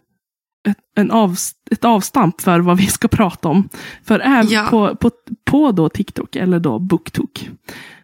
ett, 0.68 0.78
en 0.98 1.12
av, 1.12 1.38
ett 1.72 1.86
avstamp 1.86 2.42
för 2.42 2.60
vad 2.60 2.78
vi 2.78 2.88
ska 2.88 3.08
prata 3.08 3.48
om. 3.48 3.70
För 4.04 4.20
även 4.20 4.48
Ja. 4.50 4.68
på, 4.70 4.96
på, 4.96 5.12
på 5.46 5.72
då 5.72 5.90
TikTok, 5.90 6.36
eller 6.36 6.60
då 6.60 6.80
BookTok, 6.80 7.50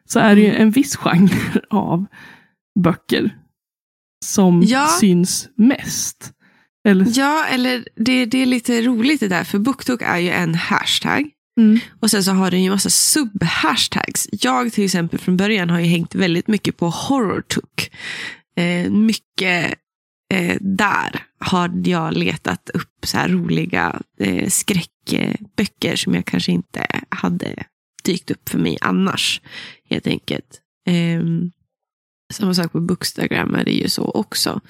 så 0.05 0.19
är 0.19 0.35
det 0.35 0.41
ju 0.41 0.47
Mm. 0.49 0.61
en 0.61 0.71
viss 0.71 0.95
genre 0.95 1.29
av 1.69 2.05
böcker 2.79 3.35
som 4.25 4.61
Ja. 4.65 4.87
syns 4.99 5.49
mest. 5.55 6.31
Eller, 6.87 7.05
Ja, 7.09 7.45
eller 7.45 7.87
det, 7.95 8.25
det 8.25 8.37
är 8.37 8.45
lite 8.45 8.81
roligt 8.81 9.19
det 9.19 9.27
där, 9.27 9.43
för 9.43 9.59
BookTok 9.59 10.01
är 10.01 10.17
ju 10.17 10.29
en 10.29 10.55
hashtag. 10.55 11.29
mm, 11.59 11.79
Och 11.99 12.11
sen 12.11 12.23
så 12.23 12.31
har 12.31 12.51
den 12.51 12.63
ju 12.63 12.69
massa 12.69 12.89
sub-hashtags. 12.89 14.27
Jag 14.31 14.73
till 14.73 14.85
exempel 14.85 15.19
från 15.19 15.37
början 15.37 15.69
har 15.69 15.79
ju 15.79 15.85
hängt 15.85 16.15
väldigt 16.15 16.47
mycket 16.47 16.77
på 16.77 16.89
HorrorTok. 16.89 17.91
Eh, 18.57 18.91
mycket 18.91 19.73
eh, 20.33 20.57
där 20.61 21.25
har 21.39 21.81
jag 21.83 22.17
letat 22.17 22.69
upp 22.73 23.05
så 23.05 23.17
här 23.17 23.29
roliga 23.29 24.01
eh, 24.19 24.49
skräckböcker 24.49 25.95
som 25.95 26.15
jag 26.15 26.25
kanske 26.25 26.51
inte 26.51 26.87
hade 27.09 27.63
dykt 28.03 28.31
upp 28.31 28.49
för 28.49 28.59
mig 28.59 28.77
annars. 28.81 29.41
Helt 29.89 30.07
enkelt. 30.07 30.61
Eh, 30.87 31.23
samma 32.33 32.53
sak 32.53 32.71
på 32.71 32.81
Bookstagram 32.81 33.55
är 33.55 33.65
det 33.65 33.71
ju 33.71 33.89
så 33.89 34.03
också. 34.03 34.61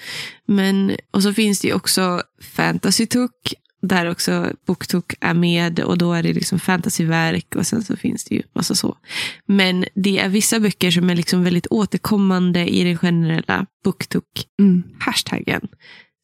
Men, 0.45 0.97
och 1.11 1.23
så 1.23 1.33
finns 1.33 1.59
det 1.59 1.67
ju 1.67 1.73
också 1.73 2.23
Fantasy 2.41 3.05
Took 3.05 3.53
där 3.87 4.11
också 4.11 4.53
BookTok 4.65 5.13
är 5.19 5.33
med 5.33 5.79
och 5.79 5.97
då 5.97 6.13
är 6.13 6.23
det 6.23 6.33
liksom 6.33 6.59
fantasyverk 6.59 7.55
och 7.55 7.67
sen 7.67 7.83
så 7.83 7.95
finns 7.97 8.23
det 8.23 8.35
ju 8.35 8.41
massa 8.55 8.75
så. 8.75 8.97
Men 9.45 9.85
det 9.95 10.19
är 10.19 10.29
vissa 10.29 10.59
böcker 10.59 10.91
som 10.91 11.09
är 11.09 11.15
liksom 11.15 11.43
väldigt 11.43 11.67
återkommande 11.67 12.67
i 12.67 12.83
den 12.83 12.97
generella 12.97 13.65
BookTok-hashtaggen 13.85 15.61
mm, 15.61 15.69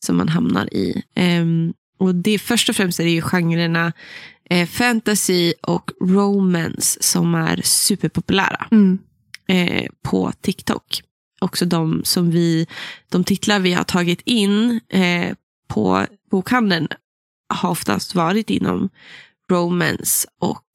som 0.05 0.17
man 0.17 0.29
hamnar 0.29 0.73
i. 0.73 1.03
Ehm, 1.15 1.73
och 1.99 2.15
det 2.15 2.39
först 2.39 2.69
och 2.69 2.75
främst 2.75 2.99
är 2.99 3.03
det 3.03 3.09
ju 3.09 3.21
genrerna 3.21 3.93
eh, 4.49 4.67
fantasy 4.67 5.53
och 5.61 5.91
romance 6.01 7.03
som 7.03 7.35
är 7.35 7.61
superpopulära 7.63 8.67
mm, 8.71 8.99
eh, 9.47 9.89
på 10.03 10.31
TikTok. 10.41 11.01
Också 11.41 11.65
de 11.65 12.01
som 12.03 12.31
vi, 12.31 12.67
de 13.09 13.23
titlar 13.23 13.59
vi 13.59 13.73
har 13.73 13.83
tagit 13.83 14.21
in 14.25 14.79
eh, 14.89 15.33
på 15.67 16.05
bokhandeln 16.31 16.87
har 17.49 17.69
oftast 17.69 18.15
varit 18.15 18.49
inom 18.49 18.89
romance 19.51 20.27
och 20.39 20.65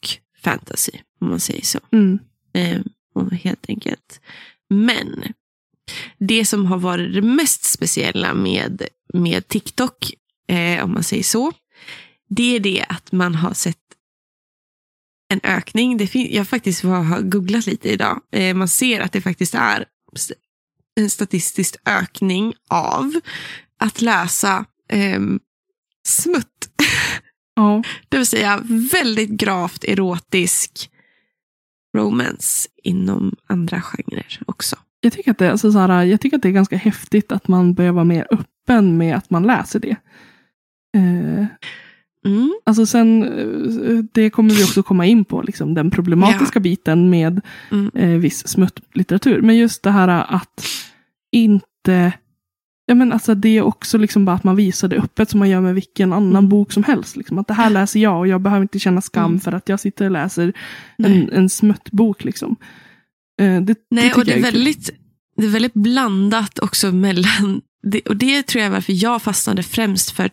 fantasy, 0.42 0.92
om 1.20 1.28
man 1.28 1.40
säger 1.40 1.64
så. 1.64 1.78
mm, 1.92 2.18
Eh, 2.52 2.80
helt 3.32 3.64
enkelt. 3.68 4.20
Men 4.70 5.22
det 6.18 6.44
som 6.46 6.66
har 6.66 6.78
varit 6.78 7.14
det 7.14 7.22
mest 7.22 7.64
speciella 7.64 8.34
med, 8.34 8.82
med 9.14 9.48
TikTok, 9.48 10.12
eh, 10.48 10.84
om 10.84 10.92
man 10.92 11.02
säger 11.02 11.22
så, 11.22 11.52
det 12.28 12.56
är 12.56 12.60
det 12.60 12.84
att 12.88 13.12
man 13.12 13.34
har 13.34 13.54
sett 13.54 13.78
en 15.28 15.40
ökning. 15.42 15.96
Det 15.96 16.06
fin- 16.06 16.34
jag 16.34 16.48
faktiskt 16.48 16.82
har 16.82 17.20
googlat 17.20 17.66
lite 17.66 17.88
idag. 17.88 18.20
Eh, 18.32 18.54
man 18.54 18.68
ser 18.68 19.00
att 19.00 19.12
det 19.12 19.20
faktiskt 19.20 19.54
är 19.54 19.84
en 21.00 21.10
statistisk 21.10 21.76
ökning 21.84 22.54
av 22.68 23.20
att 23.78 24.00
läsa 24.00 24.64
ehm, 24.88 25.40
smutt. 26.06 26.50
Ja, 27.54 27.82
Det 28.08 28.16
vill 28.16 28.26
säga 28.26 28.60
väldigt 28.92 29.30
gravt 29.30 29.84
erotisk 29.84 30.90
romance 31.96 32.68
inom 32.82 33.36
andra 33.46 33.80
genrer 33.80 34.38
också. 34.46 34.76
jag, 35.00 35.12
tycker 35.12 35.30
att 35.30 35.38
det, 35.38 35.50
alltså, 35.50 35.72
så 35.72 35.78
här, 35.78 36.04
jag 36.04 36.20
tycker 36.20 36.36
att 36.36 36.42
det 36.42 36.48
är 36.48 36.52
ganska 36.52 36.76
häftigt 36.76 37.32
att 37.32 37.48
man 37.48 37.74
börjar 37.74 37.92
vara 37.92 38.04
mer 38.04 38.26
öppen 38.30 38.96
med 38.96 39.16
att 39.16 39.30
man 39.30 39.42
läser 39.42 39.80
det. 39.80 39.96
Eh, 40.96 41.46
Mm. 42.26 42.54
Alltså 42.66 42.86
sen, 42.86 43.22
eh, 43.22 44.04
det 44.12 44.30
kommer 44.30 44.54
vi 44.54 44.64
också 44.64 44.82
komma 44.82 45.06
in 45.06 45.24
på, 45.24 45.42
liksom, 45.42 45.74
den 45.74 45.90
problematiska 45.90 46.60
biten 46.60 47.10
med 47.10 47.40
Mm. 47.70 47.90
eh, 47.94 48.08
viss 48.20 48.48
smuttlitteratur. 48.48 49.42
Men 49.42 49.56
just 49.56 49.82
det 49.82 49.90
här 49.90 50.08
att 50.08 50.66
inte, 51.32 52.12
ja 52.86 52.94
men 52.94 53.12
alltså 53.12 53.34
det 53.34 53.48
är 53.48 53.62
också 53.62 53.98
liksom 53.98 54.24
bara 54.24 54.36
att 54.36 54.44
man 54.44 54.56
visar 54.56 54.88
det 54.88 54.96
öppet 54.96 55.30
som 55.30 55.38
man 55.38 55.48
gör 55.50 55.60
med 55.60 55.74
vilken 55.74 56.12
annan 56.12 56.30
Mm. 56.36 56.48
bok 56.48 56.72
som 56.72 56.84
helst. 56.84 57.16
Liksom. 57.16 57.38
Att 57.38 57.48
det 57.48 57.54
här 57.54 57.70
läser 57.70 58.00
jag 58.00 58.18
och 58.18 58.28
jag 58.28 58.40
behöver 58.40 58.62
inte 58.62 58.78
känna 58.78 59.00
skam 59.00 59.24
Mm. 59.24 59.40
för 59.40 59.52
att 59.52 59.68
jag 59.68 59.80
sitter 59.80 60.04
och 60.04 60.10
läser 60.10 60.52
Nej. 60.98 61.12
en, 61.12 61.30
en 61.32 61.48
smuttbok. 61.48 62.24
Liksom. 62.24 62.56
Eh, 63.40 63.60
det, 63.60 63.76
Nej, 63.90 64.04
tycker 64.04 64.18
och 64.18 64.24
det 64.24 64.32
är, 64.32 64.42
väldigt, 64.42 64.90
det 65.36 65.44
är 65.44 65.48
väldigt 65.50 65.74
blandat 65.74 66.58
också 66.58 66.92
mellan... 66.92 67.60
Det, 67.86 68.00
och 68.00 68.16
det 68.16 68.42
tror 68.42 68.60
jag 68.62 68.66
är 68.66 68.72
varför 68.72 69.04
jag 69.04 69.22
fastnade 69.22 69.62
främst 69.62 70.10
för 70.10 70.30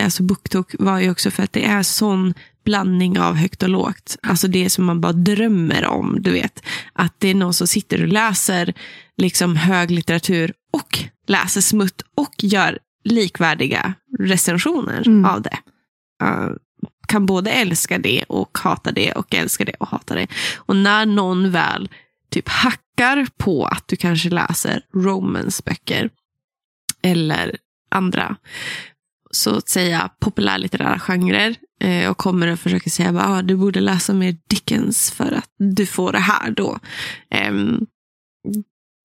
alltså 0.00 0.22
BookTok 0.22 0.74
var 0.78 1.00
ju 1.00 1.10
också 1.10 1.30
för 1.30 1.42
att 1.42 1.52
det 1.52 1.64
är 1.64 1.82
sån 1.82 2.34
blandning 2.64 3.18
av 3.18 3.34
högt 3.34 3.62
och 3.62 3.68
lågt. 3.68 4.16
Alltså 4.22 4.48
det 4.48 4.70
som 4.70 4.84
man 4.84 5.00
bara 5.00 5.12
drömmer 5.12 5.86
om, 5.86 6.16
du 6.20 6.30
vet. 6.30 6.62
Att 6.92 7.14
det 7.18 7.28
är 7.28 7.34
någon 7.34 7.54
som 7.54 7.66
sitter 7.66 8.02
och 8.02 8.08
läser 8.08 8.74
liksom 9.22 9.56
hög 9.56 9.90
litteratur 9.90 10.52
och 10.72 10.98
läser 11.26 11.60
smutt 11.60 12.02
och 12.16 12.34
gör 12.38 12.78
likvärdiga 13.04 13.94
recensioner 14.18 15.02
Mm. 15.06 15.24
av 15.24 15.42
det. 15.42 15.58
Uh, 16.24 16.50
kan 17.08 17.26
både 17.26 17.50
älska 17.50 17.98
det 17.98 18.24
och 18.28 18.58
hata 18.58 18.92
det 18.92 19.12
och 19.12 19.34
älska 19.34 19.64
det 19.64 19.74
och 19.80 19.88
hata 19.88 20.14
det. 20.14 20.26
Och 20.56 20.76
när 20.76 21.06
någon 21.06 21.50
väl 21.50 21.88
typ 22.30 22.48
hackar 22.48 23.26
på 23.36 23.66
att 23.66 23.88
du 23.88 23.96
kanske 23.96 24.30
läser 24.30 24.82
romanceböcker 24.94 26.10
eller 27.02 27.56
andra 27.90 28.36
så 29.30 29.56
att 29.56 29.68
säga 29.68 30.10
populärlitterära 30.20 30.98
genrer 30.98 31.56
eh, 31.80 32.10
och 32.10 32.16
kommer 32.18 32.46
och 32.52 32.58
försöker 32.60 32.90
säga 32.90 33.08
att 33.08 33.28
ah, 33.28 33.42
du 33.42 33.56
borde 33.56 33.80
läsa 33.80 34.12
mer 34.12 34.36
Dickens 34.48 35.10
för 35.10 35.32
att 35.32 35.50
du 35.58 35.86
får 35.86 36.12
det 36.12 36.18
här 36.18 36.50
då. 36.50 36.78
Ehm, 37.30 37.86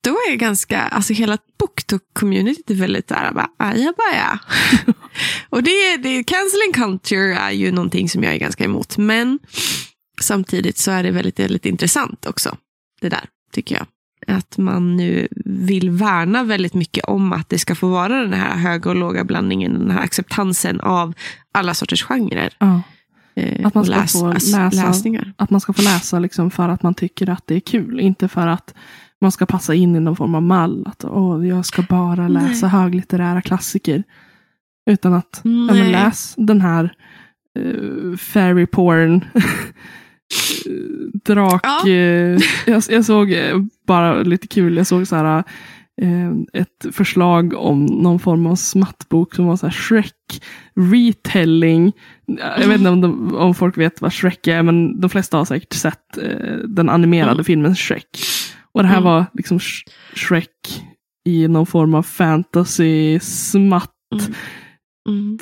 då 0.04 0.10
är 0.12 0.32
det 0.32 0.38
ganska, 0.38 0.82
alltså 0.82 1.14
hela 1.14 1.38
BookTok-communityt 1.60 2.72
är 2.72 2.76
väldigt 2.76 3.08
där, 3.08 3.32
bara, 3.34 3.50
ajabaja. 3.58 4.40
och 5.50 5.64
det, 5.64 5.98
det, 5.98 6.24
canceling 6.24 6.74
culture 6.74 7.36
är 7.38 7.52
ju 7.52 7.72
någonting 7.72 8.10
som 8.10 8.24
jag 8.24 8.34
är 8.34 8.38
ganska 8.40 8.64
emot, 8.64 8.98
men 8.98 9.40
samtidigt 10.22 10.78
så 10.78 10.92
är 10.92 11.04
det 11.04 11.12
väldigt, 11.12 11.40
väldigt 11.40 11.66
intressant 11.66 12.26
också, 12.26 12.58
det 13.02 13.10
där, 13.10 13.26
tycker 13.54 13.76
jag. 13.76 13.86
Att 14.38 14.58
man 14.58 14.98
nu 14.98 15.28
vill 15.46 15.90
värna 15.90 16.44
väldigt 16.44 16.74
mycket 16.74 17.06
om 17.06 17.34
att 17.34 17.50
det 17.50 17.60
ska 17.60 17.76
få 17.76 17.88
vara 17.90 18.22
den 18.22 18.34
här 18.34 18.56
höga 18.56 18.90
och 18.90 18.96
låga 18.96 19.24
blandningen, 19.24 19.74
den 19.74 19.92
här 19.92 20.02
acceptansen 20.02 20.82
av 20.82 21.14
alla 21.52 21.74
sorters 21.74 22.04
genrer. 22.04 22.54
Ja, 22.60 22.82
Eh, 23.40 23.68
Att 23.68 23.74
man 23.76 23.86
ska 23.86 24.08
få 24.08 24.34
läsa- 24.34 24.70
läsningar. 24.74 25.34
att 25.38 25.50
man 25.50 25.62
ska 25.62 25.74
få 25.74 25.82
läsa 25.82 26.20
liksom 26.20 26.52
för 26.52 26.70
att 26.70 26.84
man 26.84 26.94
tycker 26.94 27.30
att 27.30 27.44
det 27.48 27.56
är 27.56 27.60
kul. 27.60 28.00
Inte 28.00 28.28
för 28.28 28.48
att 28.48 28.74
man 29.22 29.32
ska 29.32 29.46
passa 29.46 29.74
in 29.76 29.96
i 29.96 30.00
någon 30.00 30.16
form 30.16 30.36
av 30.36 30.42
mall. 30.44 30.84
Att 30.88 31.06
åh, 31.06 31.48
jag 31.48 31.66
ska 31.66 31.82
bara 31.82 32.28
läsa 32.28 32.68
höglitterära 32.68 33.42
klassiker. 33.42 34.04
Utan 34.90 35.14
att 35.14 35.42
ja, 35.44 35.50
men 35.50 35.68
Nej. 35.78 35.92
läs 35.92 36.34
den 36.38 36.62
här 36.62 36.94
uh, 37.60 38.16
fairy 38.18 38.66
porn. 38.66 39.26
Drak. 41.26 41.62
Ja. 41.64 41.88
eh, 41.90 42.40
jag, 42.66 42.84
jag 42.90 43.06
såg 43.06 43.32
eh, 43.32 43.58
bara 43.88 44.24
lite 44.24 44.48
kul. 44.48 44.78
Jag 44.78 44.88
såg 44.88 45.08
så 45.08 45.16
här 45.16 45.44
eh, 46.02 46.32
ett 46.62 46.86
förslag 46.96 47.54
om 47.54 47.86
någon 47.86 48.20
form 48.20 48.46
av 48.46 48.56
smattbok 48.56 49.36
som 49.36 49.46
var 49.46 49.56
så 49.56 49.66
här 49.66 49.74
Shrek 49.74 50.44
retelling. 50.76 51.92
Jag 52.60 52.68
vet 52.68 52.78
inte 52.78 52.90
om, 52.90 53.02
de, 53.02 53.36
om 53.36 53.56
folk 53.56 53.78
vet 53.78 54.02
vad 54.02 54.14
Shrek 54.14 54.48
är, 54.48 54.64
men 54.64 55.02
de 55.02 55.10
flesta 55.10 55.38
har 55.38 55.46
säkert 55.46 55.74
sett 55.74 56.18
eh, 56.18 56.58
den 56.68 56.90
animerade 56.90 57.32
Mm. 57.32 57.44
filmen 57.44 57.76
Shrek. 57.76 58.08
Och 58.78 58.84
det 58.84 58.90
här 58.90 58.98
Mm. 58.98 59.04
var 59.06 59.26
liksom 59.34 59.58
Sh- 59.58 59.90
Shrek 60.16 60.84
i 61.26 61.48
någon 61.48 61.66
form 61.66 61.94
av 61.94 62.04
fantasy 62.04 63.20
smatt 63.20 63.92
Mm. 65.10 65.38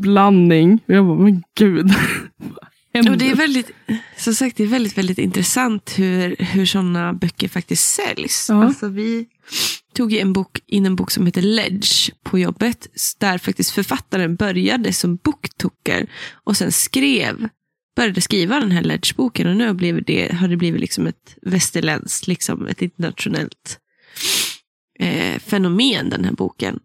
blandning. 0.00 0.72
Och 0.88 0.94
jag 0.94 1.06
bara, 1.06 1.18
men 1.18 1.42
gud. 1.58 1.90
Och 3.10 3.18
det 3.18 3.30
är 3.30 3.34
väldigt, 3.36 3.70
som 4.16 4.34
sagt, 4.34 4.56
det 4.56 4.62
är 4.62 4.66
väldigt, 4.68 4.98
väldigt 4.98 5.18
intressant 5.18 5.94
hur, 5.98 6.36
hur 6.38 6.66
sådana 6.66 7.12
böcker 7.12 7.48
faktiskt 7.48 7.94
säljs. 7.94 8.46
Ja. 8.48 8.64
Alltså, 8.64 8.88
vi 8.88 9.26
tog 9.94 10.12
en 10.12 10.32
bok, 10.32 10.60
in 10.66 10.86
en 10.86 10.96
bok 10.96 11.10
som 11.10 11.26
heter 11.26 11.42
Ledge 11.42 12.10
på 12.22 12.38
jobbet, 12.38 12.86
där 13.18 13.38
faktiskt 13.38 13.70
författaren 13.70 14.36
började 14.36 14.92
som 14.92 15.16
boktoker 15.16 16.06
och 16.44 16.56
sen 16.56 16.72
skrev, 16.72 17.48
började 17.96 18.20
skriva 18.20 18.60
den 18.60 18.70
här 18.70 18.82
Ledge-boken 18.82 19.46
och 19.46 19.56
nu 19.56 19.66
har, 19.66 20.00
det, 20.00 20.32
har 20.32 20.48
det 20.48 20.56
blivit 20.56 20.80
liksom 20.80 21.06
ett 21.06 21.36
västerländskt, 21.42 22.26
liksom 22.26 22.66
ett 22.66 22.82
internationellt 22.82 23.78
eh, 24.98 25.38
fenomen, 25.38 26.10
den 26.10 26.24
här 26.24 26.32
boken. 26.32 26.80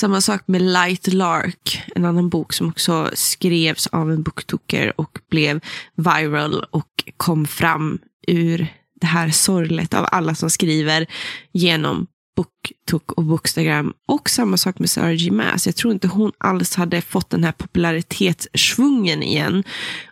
Samma 0.00 0.20
sak 0.20 0.42
med 0.46 0.62
Light 0.62 1.12
Lark, 1.12 1.82
en 1.94 2.04
annan 2.04 2.28
bok 2.28 2.52
som 2.52 2.68
också 2.68 3.10
skrevs 3.14 3.86
av 3.86 4.12
en 4.12 4.22
booktoker 4.22 5.00
och 5.00 5.18
blev 5.30 5.60
viral 5.94 6.64
och 6.70 7.04
kom 7.16 7.46
fram 7.46 7.98
ur 8.26 8.66
det 9.00 9.06
här 9.06 9.30
sorlet 9.30 9.94
av 9.94 10.06
alla 10.12 10.34
som 10.34 10.50
skriver 10.50 11.06
genom 11.52 12.06
BookTok 12.36 13.12
och 13.12 13.24
Bookstagram. 13.24 13.92
Och 14.08 14.30
samma 14.30 14.56
sak 14.56 14.78
med 14.78 14.90
Sarah 14.90 15.12
J. 15.14 15.30
Maas. 15.30 15.66
Jag 15.66 15.76
tror 15.76 15.92
inte 15.92 16.08
hon 16.08 16.32
alls 16.38 16.74
hade 16.76 17.00
fått 17.02 17.30
den 17.30 17.44
här 17.44 17.52
popularitetssvungen 17.52 19.22
igen 19.22 19.64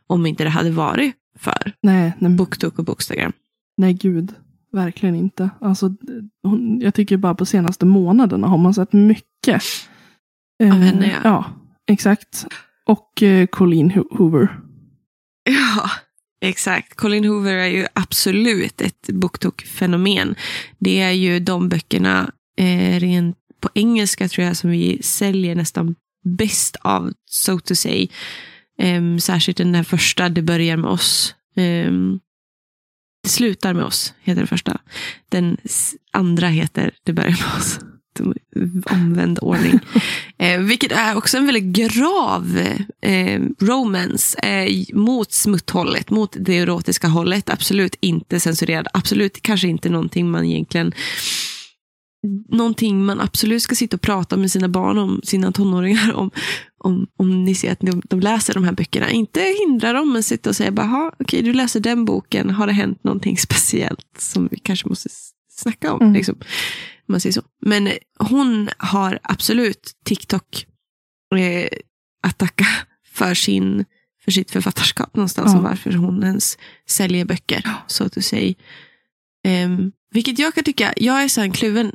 om 0.07 0.27
inte 0.27 0.45
det 0.45 0.51
hade 0.51 0.71
varit 0.71 1.15
för 1.39 1.73
Nej, 1.83 2.13
nej, 2.19 2.33
BookTok 2.33 2.79
och 2.79 2.85
Bookstagram. 2.85 3.33
nej, 3.77 3.93
gud. 3.95 4.35
verkligen 4.73 5.15
inte. 5.15 5.51
Alltså, 5.61 5.95
hon, 6.43 6.81
jag 6.81 6.95
tycker 6.95 7.17
bara 7.17 7.35
på 7.35 7.47
senaste 7.47 7.87
månaderna 7.87 8.47
har 8.47 8.59
man 8.59 8.75
sett 8.75 8.93
mycket. 8.93 9.63
Av 10.63 10.69
henne, 10.71 11.07
ja. 11.07 11.19
Ja, 11.25 11.45
exakt. 11.93 12.47
Och 12.87 13.23
eh, 13.23 13.47
Colleen 13.47 13.91
Ho- 13.93 14.17
Hoover. 14.19 14.61
Ja, 15.45 15.91
exakt. 16.41 16.95
Colin 16.95 17.25
Hoover 17.25 17.55
är 17.55 17.67
ju 17.67 17.87
absolut 17.93 18.81
ett 18.81 19.07
boktokfenomen. 19.09 20.35
Det 20.79 21.01
är 21.01 21.11
ju 21.11 21.41
de 21.41 21.69
böckerna 21.69 22.31
eh, 22.59 23.01
rent 23.01 23.37
på 23.61 23.69
engelska 23.75 24.29
tror 24.29 24.47
jag 24.47 24.57
som 24.57 24.71
vi 24.71 25.03
säljer 25.03 25.55
nästan 25.55 25.95
bäst 26.25 26.77
av, 26.81 27.13
so 27.27 27.61
to 27.61 27.75
say. 27.75 28.09
Um, 28.83 29.21
särskilt 29.21 29.59
den 29.59 29.73
där 29.73 29.83
första, 29.83 30.29
Det 30.29 30.43
börjar 30.43 30.77
med 30.77 30.91
oss. 30.91 31.35
Um, 31.57 32.21
det 33.23 33.29
slutar 33.29 33.75
med 33.75 33.85
oss, 33.85 34.15
heter 34.23 34.41
den 34.41 34.47
första. 34.47 34.81
Den 35.29 35.57
andra 36.13 36.49
heter 36.49 36.95
Det 37.03 37.13
börjar 37.13 37.31
med 37.31 37.59
oss. 37.59 37.81
Omvänd 38.91 39.39
ordning. 39.43 39.81
Eh, 40.39 40.61
vilket 40.61 40.93
är 40.93 41.17
också 41.17 41.37
en 41.37 41.47
väldigt 41.47 41.89
grav 41.89 42.59
eh, 43.01 43.41
romance 43.61 44.39
eh, 44.39 44.85
mot 44.95 45.33
smutthållet, 45.33 46.11
mot 46.11 46.37
det 46.41 46.59
erotiska 46.59 47.09
hållet. 47.09 47.51
Absolut 47.51 47.97
inte 48.01 48.41
censurerad. 48.41 48.89
Absolut 48.93 49.43
kanske 49.43 49.69
inte 49.69 49.89
någonting 49.89 50.31
man 50.31 50.45
egentligen 50.45 50.93
någonting 52.49 53.05
man 53.05 53.21
absolut 53.21 53.63
ska 53.63 53.75
sitta 53.75 53.97
och 53.97 54.01
prata 54.01 54.37
med 54.37 54.51
sina 54.51 54.69
barn 54.69 54.99
om, 54.99 55.21
sina 55.25 55.53
tonåringar 55.53 56.13
om, 56.15 56.31
om, 56.79 57.07
om 57.17 57.45
ni 57.45 57.55
ser 57.55 57.73
att 57.73 57.81
de, 57.81 58.03
de 58.05 58.21
läser 58.21 58.55
de 58.55 58.65
här 58.65 58.73
böckerna. 58.73 59.11
Inte 59.11 59.41
hindra 59.41 59.93
dem, 59.93 60.13
men 60.13 60.23
sitta 60.23 60.51
och 60.51 60.57
säga 60.57 60.71
bara, 60.71 60.87
"Ha, 60.87 61.13
okej, 61.19 61.43
du 61.43 61.53
läser 61.53 61.81
den 61.81 62.05
boken, 62.05 62.51
har 62.51 62.67
det 62.67 62.73
hänt 62.73 63.05
någonting 63.05 63.39
speciellt 63.39 64.07
som 64.19 64.49
vi 64.51 64.59
kanske 64.59 64.89
måste 64.89 65.09
snacka 65.51 65.93
om? 65.93 66.01
Mm. 66.01 66.15
Liksom, 66.15 66.37
om 67.09 67.13
man 67.13 67.21
säger 67.21 67.33
så. 67.33 67.43
Men 67.67 67.93
hon 68.19 68.71
har 68.79 69.19
absolut 69.23 69.93
TikTok 70.05 70.67
eh, 71.37 71.69
att 72.23 72.39
tacka 72.39 72.67
för, 73.07 73.35
sin, 73.35 73.85
för 74.25 74.31
sitt 74.31 74.51
författarskap 74.51 75.17
någonstans, 75.17 75.53
Ja. 75.53 75.59
och 75.59 75.65
varför 75.65 75.93
hon 75.93 76.25
ens 76.25 76.59
säljer 76.87 77.25
böcker, 77.25 77.63
så 77.87 78.05
att 78.05 78.25
säga. 78.25 78.55
Um, 79.49 79.93
vilket 80.11 80.39
jag 80.39 80.55
kan 80.55 80.65
tycka, 80.65 80.95
jag 80.97 81.23
är 81.23 81.29
så 81.29 81.41
här 81.41 81.51
kluven 81.55 81.93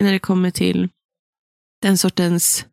när 0.00 0.12
det 0.12 0.18
kommer 0.18 0.50
till 0.50 0.88
den 1.82 1.98
sortens 1.98 2.66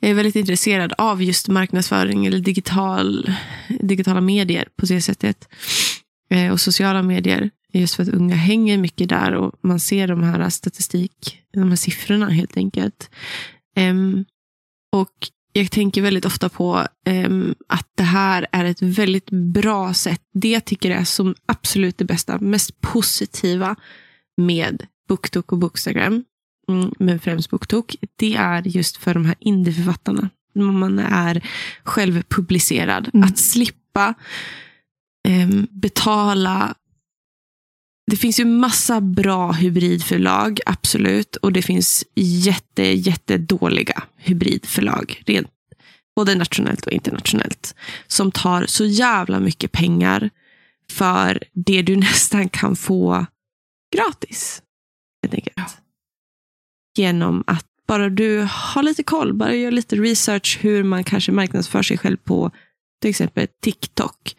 jag 0.00 0.10
är 0.10 0.14
väldigt 0.14 0.36
intresserad 0.36 0.92
av 0.98 1.22
just 1.22 1.48
marknadsföring 1.48 2.26
eller 2.26 2.38
digital, 2.38 3.34
digitala 3.80 4.20
medier 4.20 4.68
på 4.76 4.86
det 4.86 5.02
sättet. 5.02 5.48
Eh, 6.30 6.52
och 6.52 6.60
sociala 6.60 7.02
medier. 7.02 7.50
Just 7.80 7.94
för 7.94 8.02
att 8.02 8.08
unga 8.08 8.34
hänger 8.34 8.78
mycket 8.78 9.08
där 9.08 9.34
och 9.34 9.54
man 9.62 9.80
ser 9.80 10.08
de 10.08 10.22
här 10.22 10.48
statistik, 10.48 11.42
de 11.52 11.68
här 11.68 11.76
siffrorna 11.76 12.28
helt 12.28 12.56
enkelt. 12.56 13.10
Em, 13.76 14.24
och 14.92 15.28
jag 15.52 15.70
tänker 15.70 16.02
väldigt 16.02 16.24
ofta 16.24 16.48
på 16.48 16.86
em, 17.06 17.54
att 17.68 17.88
det 17.94 18.02
här 18.02 18.46
är 18.52 18.64
ett 18.64 18.82
väldigt 18.82 19.30
bra 19.30 19.94
sätt. 19.94 20.22
Det 20.34 20.48
jag 20.48 20.64
tycker 20.64 20.90
är 20.90 21.04
som 21.04 21.34
absolut 21.46 21.98
det 21.98 22.04
bästa, 22.04 22.38
mest 22.38 22.80
positiva 22.80 23.76
med 24.36 24.86
BookTok 25.08 25.52
och 25.52 25.58
Bookstagram, 25.58 26.24
mm, 26.68 26.92
men 26.98 27.20
främst 27.20 27.50
BookTok, 27.50 27.96
det 28.16 28.34
är 28.34 28.62
just 28.66 28.96
för 28.96 29.14
de 29.14 29.24
här 29.24 29.34
indieförfattarna. 29.38 30.30
Man 30.54 30.98
är 30.98 31.44
självpublicerad. 31.84 33.10
Mm. 33.14 33.28
Att 33.28 33.38
slippa 33.38 34.14
em, 35.28 35.66
betala 35.70 36.74
det 38.10 38.16
finns 38.16 38.40
ju 38.40 38.44
massa 38.44 39.00
bra 39.00 39.52
hybridförlag, 39.52 40.60
absolut. 40.66 41.36
Och 41.36 41.52
det 41.52 41.62
finns 41.62 42.04
jätte, 42.14 42.82
jättedåliga 42.82 44.02
hybridförlag. 44.16 45.22
Rent, 45.26 45.48
både 46.16 46.34
nationellt 46.34 46.86
och 46.86 46.92
internationellt. 46.92 47.74
Som 48.06 48.32
tar 48.32 48.66
så 48.66 48.84
jävla 48.84 49.40
mycket 49.40 49.72
pengar 49.72 50.30
för 50.90 51.42
det 51.52 51.82
du 51.82 51.96
nästan 52.06 52.48
kan 52.48 52.76
få 52.76 53.26
gratis. 53.96 54.62
Helt 55.22 55.34
enkelt. 55.34 55.78
Genom 56.96 57.44
att 57.46 57.66
bara 57.88 58.08
du 58.08 58.48
har 58.50 58.82
lite 58.82 59.02
koll, 59.02 59.34
bara 59.34 59.54
gör 59.54 59.70
lite 59.70 59.96
research 59.96 60.58
hur 60.60 60.84
man 60.84 61.04
kanske 61.04 61.32
marknadsför 61.32 61.82
sig 61.82 61.98
själv 61.98 62.16
på 62.16 62.50
till 63.00 63.10
exempel 63.10 63.46
TikTok. 63.62 64.36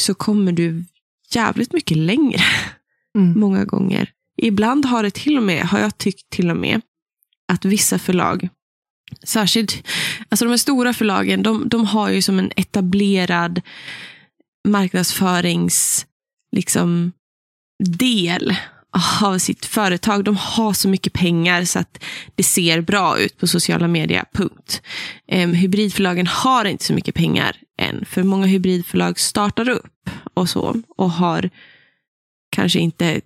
Så 0.00 0.14
kommer 0.14 0.52
du 0.52 0.84
jävligt 1.30 1.72
mycket 1.72 1.96
längre 1.96 2.40
Mm. 3.16 3.40
många 3.40 3.64
gånger. 3.64 4.10
Ibland 4.42 4.84
har 4.84 5.02
det 5.02 5.14
till 5.14 5.36
och 5.36 5.42
med, 5.42 5.62
har 5.62 5.78
jag 5.78 5.98
tyckt 5.98 6.30
till 6.30 6.50
och 6.50 6.56
med, 6.56 6.80
att 7.52 7.64
vissa 7.64 7.98
förlag, 7.98 8.48
särskilt, 9.22 9.86
alltså 10.28 10.44
de 10.44 10.50
här 10.50 10.56
stora 10.56 10.92
förlagen, 10.92 11.42
de, 11.42 11.68
de 11.68 11.84
har 11.84 12.10
ju 12.10 12.22
som 12.22 12.38
en 12.38 12.52
etablerad 12.56 13.62
marknadsförings, 14.68 16.06
liksom, 16.56 17.12
del 17.84 18.56
av 19.22 19.38
sitt 19.38 19.66
företag. 19.66 20.24
De 20.24 20.36
har 20.36 20.72
så 20.72 20.88
mycket 20.88 21.12
pengar 21.12 21.64
så 21.64 21.78
att 21.78 22.04
det 22.34 22.42
ser 22.42 22.80
bra 22.80 23.18
ut 23.18 23.38
på 23.38 23.46
sociala 23.46 23.88
medier, 23.88 24.24
punkt. 24.32 24.82
Um, 25.32 25.52
hybridförlagen 25.52 26.26
har 26.26 26.64
inte 26.64 26.84
så 26.84 26.92
mycket 26.92 27.14
pengar 27.14 27.56
än, 27.78 28.04
för 28.04 28.22
många 28.22 28.46
hybridförlag 28.46 29.18
startar 29.18 29.68
upp 29.68 30.10
och 30.34 30.48
så, 30.48 30.82
och 30.96 31.10
har 31.10 31.50
kanske 32.50 32.78
inte 32.78 33.20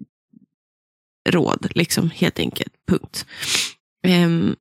råd, 1.29 1.73
liksom, 1.75 2.11
helt 2.11 2.39
enkelt. 2.39 2.73
Punkt. 2.89 3.27
Um, 4.07 4.57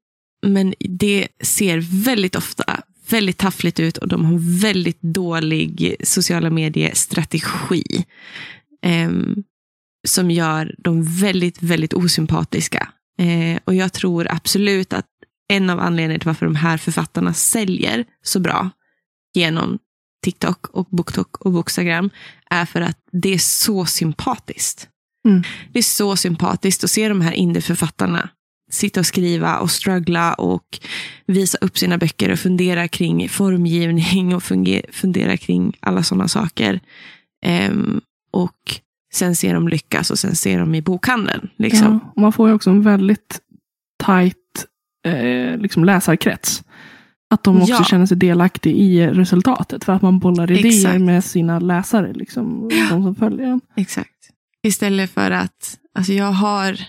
men 0.46 0.74
det 0.80 1.28
ser 1.42 2.04
väldigt 2.04 2.36
ofta 2.36 2.84
väldigt 3.10 3.38
taffligt 3.38 3.80
ut 3.80 3.98
och 3.98 4.08
de 4.08 4.26
har 4.26 4.62
väldigt 4.62 5.02
dålig 5.02 5.96
sociala 6.04 6.50
medier-strategi. 6.50 8.06
Ehm, 8.82 9.44
som 10.08 10.32
gör 10.32 10.76
dem 10.78 11.04
väldigt, 11.04 11.62
väldigt 11.62 11.94
osympatiska. 11.94 12.90
Uh, 13.22 13.60
och 13.66 13.76
jag 13.76 13.94
tror 13.94 14.28
absolut 14.32 14.94
att 14.94 15.06
en 15.50 15.70
av 15.70 15.80
anledningarna 15.80 16.20
till 16.20 16.28
varför 16.28 16.46
de 16.46 16.56
här 16.56 16.78
författarna 16.78 17.34
säljer 17.34 18.06
så 18.22 18.40
bra 18.40 18.70
genom 19.34 19.80
TikTok 20.24 20.68
och 20.68 20.88
BookTok 20.90 21.38
och 21.38 21.52
Bookstagram 21.52 22.10
är 22.50 22.66
för 22.66 22.82
att 22.82 22.98
det 23.12 23.34
är 23.34 23.38
så 23.38 23.86
sympatiskt. 23.86 24.88
Mm. 25.28 25.44
Det 25.72 25.80
är 25.80 25.84
så 25.84 26.16
sympatiskt 26.16 26.84
att 26.84 26.92
se 26.92 27.10
de 27.10 27.22
här 27.22 27.32
indieförfattarna 27.32 28.30
sitta 28.70 29.00
och 29.00 29.06
skriva 29.06 29.58
och 29.58 29.72
struggla 29.72 30.34
och 30.34 30.80
visa 31.26 31.58
upp 31.62 31.78
sina 31.78 31.98
böcker 31.98 32.32
och 32.32 32.40
fundera 32.40 32.88
kring 32.88 33.30
formgivning 33.30 34.36
och 34.36 34.44
fundera 34.92 35.38
kring 35.38 35.78
alla 35.80 36.04
sådana 36.04 36.28
saker. 36.28 36.80
Ehm, 37.46 38.02
och 38.32 38.80
sen 39.14 39.36
ser 39.36 39.54
de 39.54 39.68
lyckas 39.68 40.12
och 40.12 40.20
sen 40.20 40.36
ser 40.36 40.60
de 40.60 40.76
i 40.76 40.82
bokhandeln. 40.82 41.50
Liksom. 41.58 42.00
Ja, 42.16 42.22
man 42.22 42.34
får 42.34 42.50
ju 42.50 42.56
också 42.56 42.70
en 42.70 42.82
väldigt 42.82 43.40
tajt 44.04 44.36
eh, 45.06 45.58
liksom 45.58 45.84
läsarkrets. 45.86 46.64
Att 47.30 47.44
de 47.44 47.62
också 47.62 47.74
Ja. 47.74 47.84
känner 47.84 48.06
sig 48.06 48.18
delaktiga 48.18 48.74
i 48.74 49.08
resultatet. 49.08 49.84
För 49.84 49.94
att 49.94 50.02
man 50.02 50.20
bollar 50.20 50.52
idéer 50.52 50.66
Exakt. 50.66 51.02
med 51.02 51.24
sina 51.24 51.60
läsare. 51.60 52.14
Liksom, 52.14 52.70
Ja. 52.72 52.88
De 52.90 53.04
som 53.04 53.16
följer 53.16 53.46
en. 53.46 53.62
Exakt. 53.76 54.10
Istället 54.64 55.12
för 55.12 55.32
att, 55.32 55.78
alltså 55.96 56.14
jag 56.14 56.32
har, 56.32 56.80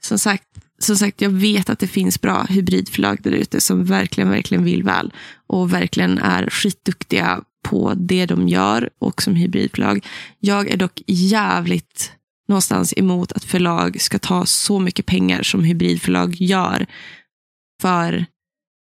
som 0.00 0.18
sagt, 0.18 0.44
som 0.78 0.96
sagt, 0.96 1.20
jag 1.20 1.30
vet 1.30 1.70
att 1.70 1.78
det 1.78 1.86
finns 1.86 2.20
bra 2.20 2.42
hybridförlag 2.48 3.18
där 3.22 3.30
ute 3.30 3.60
som 3.60 3.84
verkligen, 3.84 4.30
verkligen 4.30 4.64
vill 4.64 4.82
väl. 4.82 5.12
Och 5.46 5.72
verkligen 5.72 6.18
är 6.18 6.50
skitduktiga 6.50 7.40
på 7.64 7.94
det 7.96 8.26
de 8.26 8.48
gör 8.48 8.90
och 8.98 9.22
som 9.22 9.34
hybridförlag. 9.34 10.06
Jag 10.38 10.68
är 10.70 10.76
dock 10.76 11.02
jävligt 11.06 12.12
någonstans 12.48 12.94
emot 12.96 13.32
att 13.32 13.44
förlag 13.44 14.00
ska 14.00 14.18
ta 14.18 14.46
så 14.46 14.78
mycket 14.78 15.06
pengar 15.06 15.42
som 15.42 15.64
hybridförlag 15.64 16.34
gör 16.34 16.86
för 17.82 18.26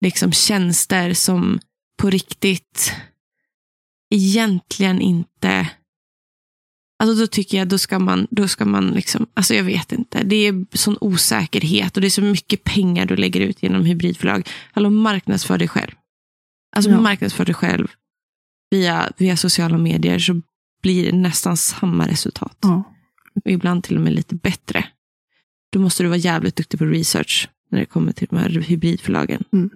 liksom 0.02 0.32
tjänster 0.32 1.14
som 1.14 1.60
på 2.02 2.10
riktigt 2.10 2.94
egentligen 4.10 5.02
inte 5.02 5.70
Alltså 7.00 7.22
då 7.22 7.28
tycker 7.28 7.58
jag 7.58 7.68
då 7.68 7.78
ska 7.78 8.00
man, 8.00 8.28
då 8.32 8.48
ska 8.48 8.66
man 8.66 8.88
liksom, 8.88 9.28
alltså 9.34 9.54
jag 9.54 9.64
vet 9.64 9.92
inte. 9.92 10.24
Det 10.24 10.36
är 10.36 10.66
sån 10.78 10.98
osäkerhet 11.02 11.98
och 11.98 12.02
det 12.02 12.08
är 12.08 12.10
så 12.10 12.22
mycket 12.22 12.64
pengar 12.64 13.06
du 13.06 13.16
lägger 13.16 13.42
ut 13.42 13.64
genom 13.64 13.86
hybridförlag. 13.86 14.50
Hallå, 14.72 14.90
marknadsför 14.90 15.58
dig 15.58 15.68
själv. 15.68 15.92
Alltså 16.76 16.92
Ja. 16.92 17.02
marknadsför 17.02 17.46
dig 17.46 17.56
själv 17.56 17.88
via, 18.70 19.12
via 19.18 19.38
sociala 19.38 19.78
medier 19.78 20.20
så 20.20 20.42
blir 20.82 21.12
det 21.12 21.18
nästan 21.18 21.58
samma 21.58 22.08
resultat. 22.08 22.58
Ja. 22.62 22.84
Ibland 23.46 23.84
till 23.84 23.96
och 23.96 24.02
med 24.02 24.14
lite 24.14 24.36
bättre. 24.36 24.86
Då 25.72 25.80
måste 25.80 26.04
du 26.04 26.10
vara 26.10 26.18
jävligt 26.18 26.56
duktig 26.56 26.80
på 26.80 26.86
research 26.86 27.50
när 27.72 27.80
det 27.80 27.86
kommer 27.86 28.12
till 28.12 28.28
de 28.30 28.38
här 28.38 28.50
hybridförlagen. 28.50 29.44
Mm. 29.54 29.70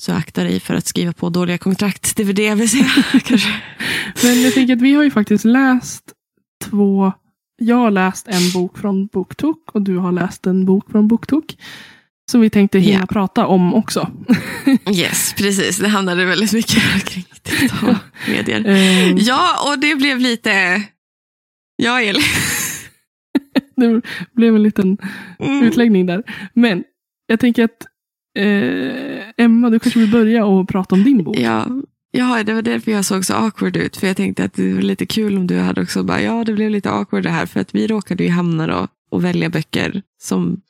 Så 0.00 0.12
akta 0.12 0.44
dig 0.44 0.60
för 0.60 0.74
att 0.74 0.86
skriva 0.86 1.12
på 1.12 1.28
dåliga 1.30 1.58
kontrakt. 1.58 2.16
Det 2.16 2.22
är 2.22 2.26
väl 2.26 2.34
det 2.34 2.44
jag 2.44 2.56
vill 2.56 2.70
säga. 2.70 2.90
kanske. 3.24 3.54
Men 4.22 4.42
jag 4.42 4.54
tänker 4.54 4.76
att 4.76 4.82
vi 4.82 4.94
har 4.94 5.02
ju 5.04 5.10
faktiskt 5.10 5.44
läst 5.44 6.02
två 6.64 7.12
jag 7.60 7.76
har 7.76 7.90
läst 7.90 8.28
en 8.28 8.50
bok 8.54 8.78
från 8.78 9.06
BookTok 9.06 9.70
och 9.72 9.82
du 9.82 9.96
har 9.96 10.12
läst 10.12 10.46
en 10.46 10.64
bok 10.64 10.90
från 10.90 11.08
BookTok. 11.08 11.56
Som 12.30 12.40
vi 12.40 12.50
tänkte 12.50 12.78
hinna 12.78 12.98
Ja. 13.00 13.06
prata 13.06 13.46
om 13.46 13.74
också. 13.74 14.10
Yes, 14.94 15.34
precis. 15.34 15.78
Det 15.78 15.88
handlade 15.88 16.24
väldigt 16.24 16.52
mycket 16.52 17.04
kring 17.04 17.24
medier. 18.28 18.66
Eh, 18.66 19.12
Ja, 19.16 19.70
och 19.70 19.78
det 19.78 19.94
blev 19.94 20.18
lite... 20.18 20.82
Ja, 21.76 22.00
Elin. 22.02 22.22
det 23.76 24.02
blev 24.32 24.54
en 24.56 24.62
liten 24.62 24.98
Mm. 25.40 25.62
utläggning 25.62 26.06
där. 26.06 26.22
Men 26.54 26.84
jag 27.26 27.40
tänker 27.40 27.64
att 27.64 27.86
eh, 28.38 29.22
Emma, 29.36 29.70
du 29.70 29.78
kanske 29.78 30.00
vill 30.00 30.10
börja 30.10 30.44
och 30.44 30.68
prata 30.68 30.94
om 30.94 31.04
din 31.04 31.24
bok. 31.24 31.36
Ja, 31.38 31.66
ja, 32.10 32.42
det 32.44 32.54
var 32.54 32.62
därför 32.62 32.92
jag 32.92 33.04
såg 33.04 33.24
så 33.24 33.34
awkward 33.34 33.76
ut. 33.76 33.96
För 33.96 34.06
jag 34.06 34.16
tänkte 34.16 34.44
att 34.44 34.54
det 34.54 34.74
var 34.74 34.82
lite 34.82 35.06
kul 35.06 35.36
om 35.36 35.46
du 35.46 35.58
hade 35.58 35.82
också 35.82 36.02
bara, 36.02 36.22
ja 36.22 36.44
det 36.44 36.52
blev 36.52 36.70
lite 36.70 36.90
awkward 36.90 37.22
det 37.22 37.30
här. 37.30 37.46
För 37.46 37.60
att 37.60 37.74
vi 37.74 37.86
råkade 37.86 38.24
ju 38.24 38.30
hamna 38.30 38.66
då 38.66 38.88
och 39.10 39.24
välja 39.24 39.50
böcker 39.50 40.02
som 40.22 40.60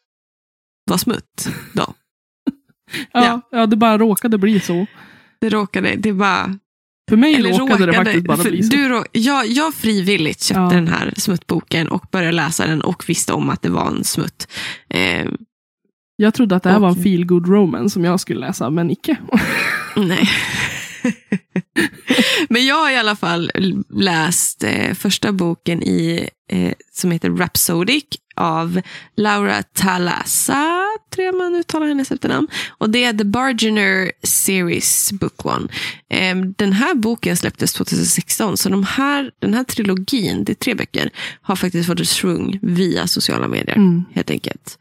var 0.84 0.96
smutt. 0.98 1.48
Då. 1.72 1.94
ja, 3.12 3.40
ja, 3.50 3.66
det 3.66 3.76
bara 3.76 3.98
råkade 3.98 4.38
bli 4.38 4.60
så. 4.60 4.86
Det 5.40 5.48
råkade, 5.48 5.94
det 5.96 6.12
bara... 6.12 6.58
För 7.08 7.16
mig 7.16 7.34
Eller 7.34 7.52
råkade, 7.58 7.86
det 7.86 7.92
faktiskt 7.92 8.26
bara 8.26 8.36
bli 8.42 8.62
så. 8.62 8.76
Du, 8.76 9.02
jag, 9.12 9.46
jag 9.46 9.74
frivilligt 9.74 10.42
köpte 10.42 10.60
Ja. 10.60 10.68
den 10.70 10.88
här 10.88 11.14
smuttboken 11.16 11.88
och 11.88 12.04
började 12.12 12.32
läsa 12.32 12.66
den 12.66 12.80
och 12.82 13.04
visste 13.08 13.32
om 13.32 13.50
att 13.50 13.62
det 13.62 13.68
var 13.68 13.86
en 13.86 14.04
smutt. 14.04 14.48
Eh, 14.88 15.26
Jag 16.20 16.34
trodde 16.34 16.56
att 16.56 16.62
det 16.62 16.70
här 16.70 16.78
var 16.78 16.88
en 16.88 17.02
feel 17.02 17.24
good 17.26 17.48
romance 17.48 17.92
som 17.92 18.04
jag 18.04 18.20
skulle 18.20 18.40
läsa, 18.40 18.70
men 18.70 18.90
icke. 18.90 19.16
Nej. 19.96 20.28
Men 22.48 22.66
jag 22.66 22.74
har 22.74 22.90
i 22.90 22.96
alla 22.96 23.16
fall 23.16 23.50
läst 23.90 24.64
eh, 24.64 24.94
första 24.94 25.32
boken 25.32 25.82
i, 25.82 26.28
eh, 26.50 26.72
som 26.92 27.10
heter 27.10 27.30
Rhapsodic 27.30 28.04
av 28.36 28.80
Laura 29.16 29.62
Talassa, 29.62 30.84
tror 31.14 31.26
jag 31.26 31.34
man 31.36 31.54
uttalar 31.54 31.86
hennes 31.86 32.10
efternamn. 32.12 32.48
Och 32.68 32.90
det 32.90 33.04
är 33.04 33.12
The 33.12 33.24
Bargainer 33.24 34.12
Series 34.22 35.12
Book 35.12 35.46
One. 35.46 35.68
Eh, 36.10 36.36
den 36.56 36.72
här 36.72 36.94
boken 36.94 37.36
släpptes 37.36 37.72
2016, 37.72 38.56
så 38.56 38.68
de 38.68 38.84
här, 38.84 39.30
den 39.38 39.54
här 39.54 39.64
trilogin, 39.64 40.44
det 40.44 40.52
är 40.52 40.54
tre 40.54 40.74
böcker, 40.74 41.10
har 41.42 41.56
faktiskt 41.56 41.86
fått 41.86 42.08
svung 42.08 42.58
via 42.62 43.06
sociala 43.06 43.48
medier 43.48 43.76
Mm. 43.76 44.04
helt 44.14 44.30
enkelt. 44.30 44.78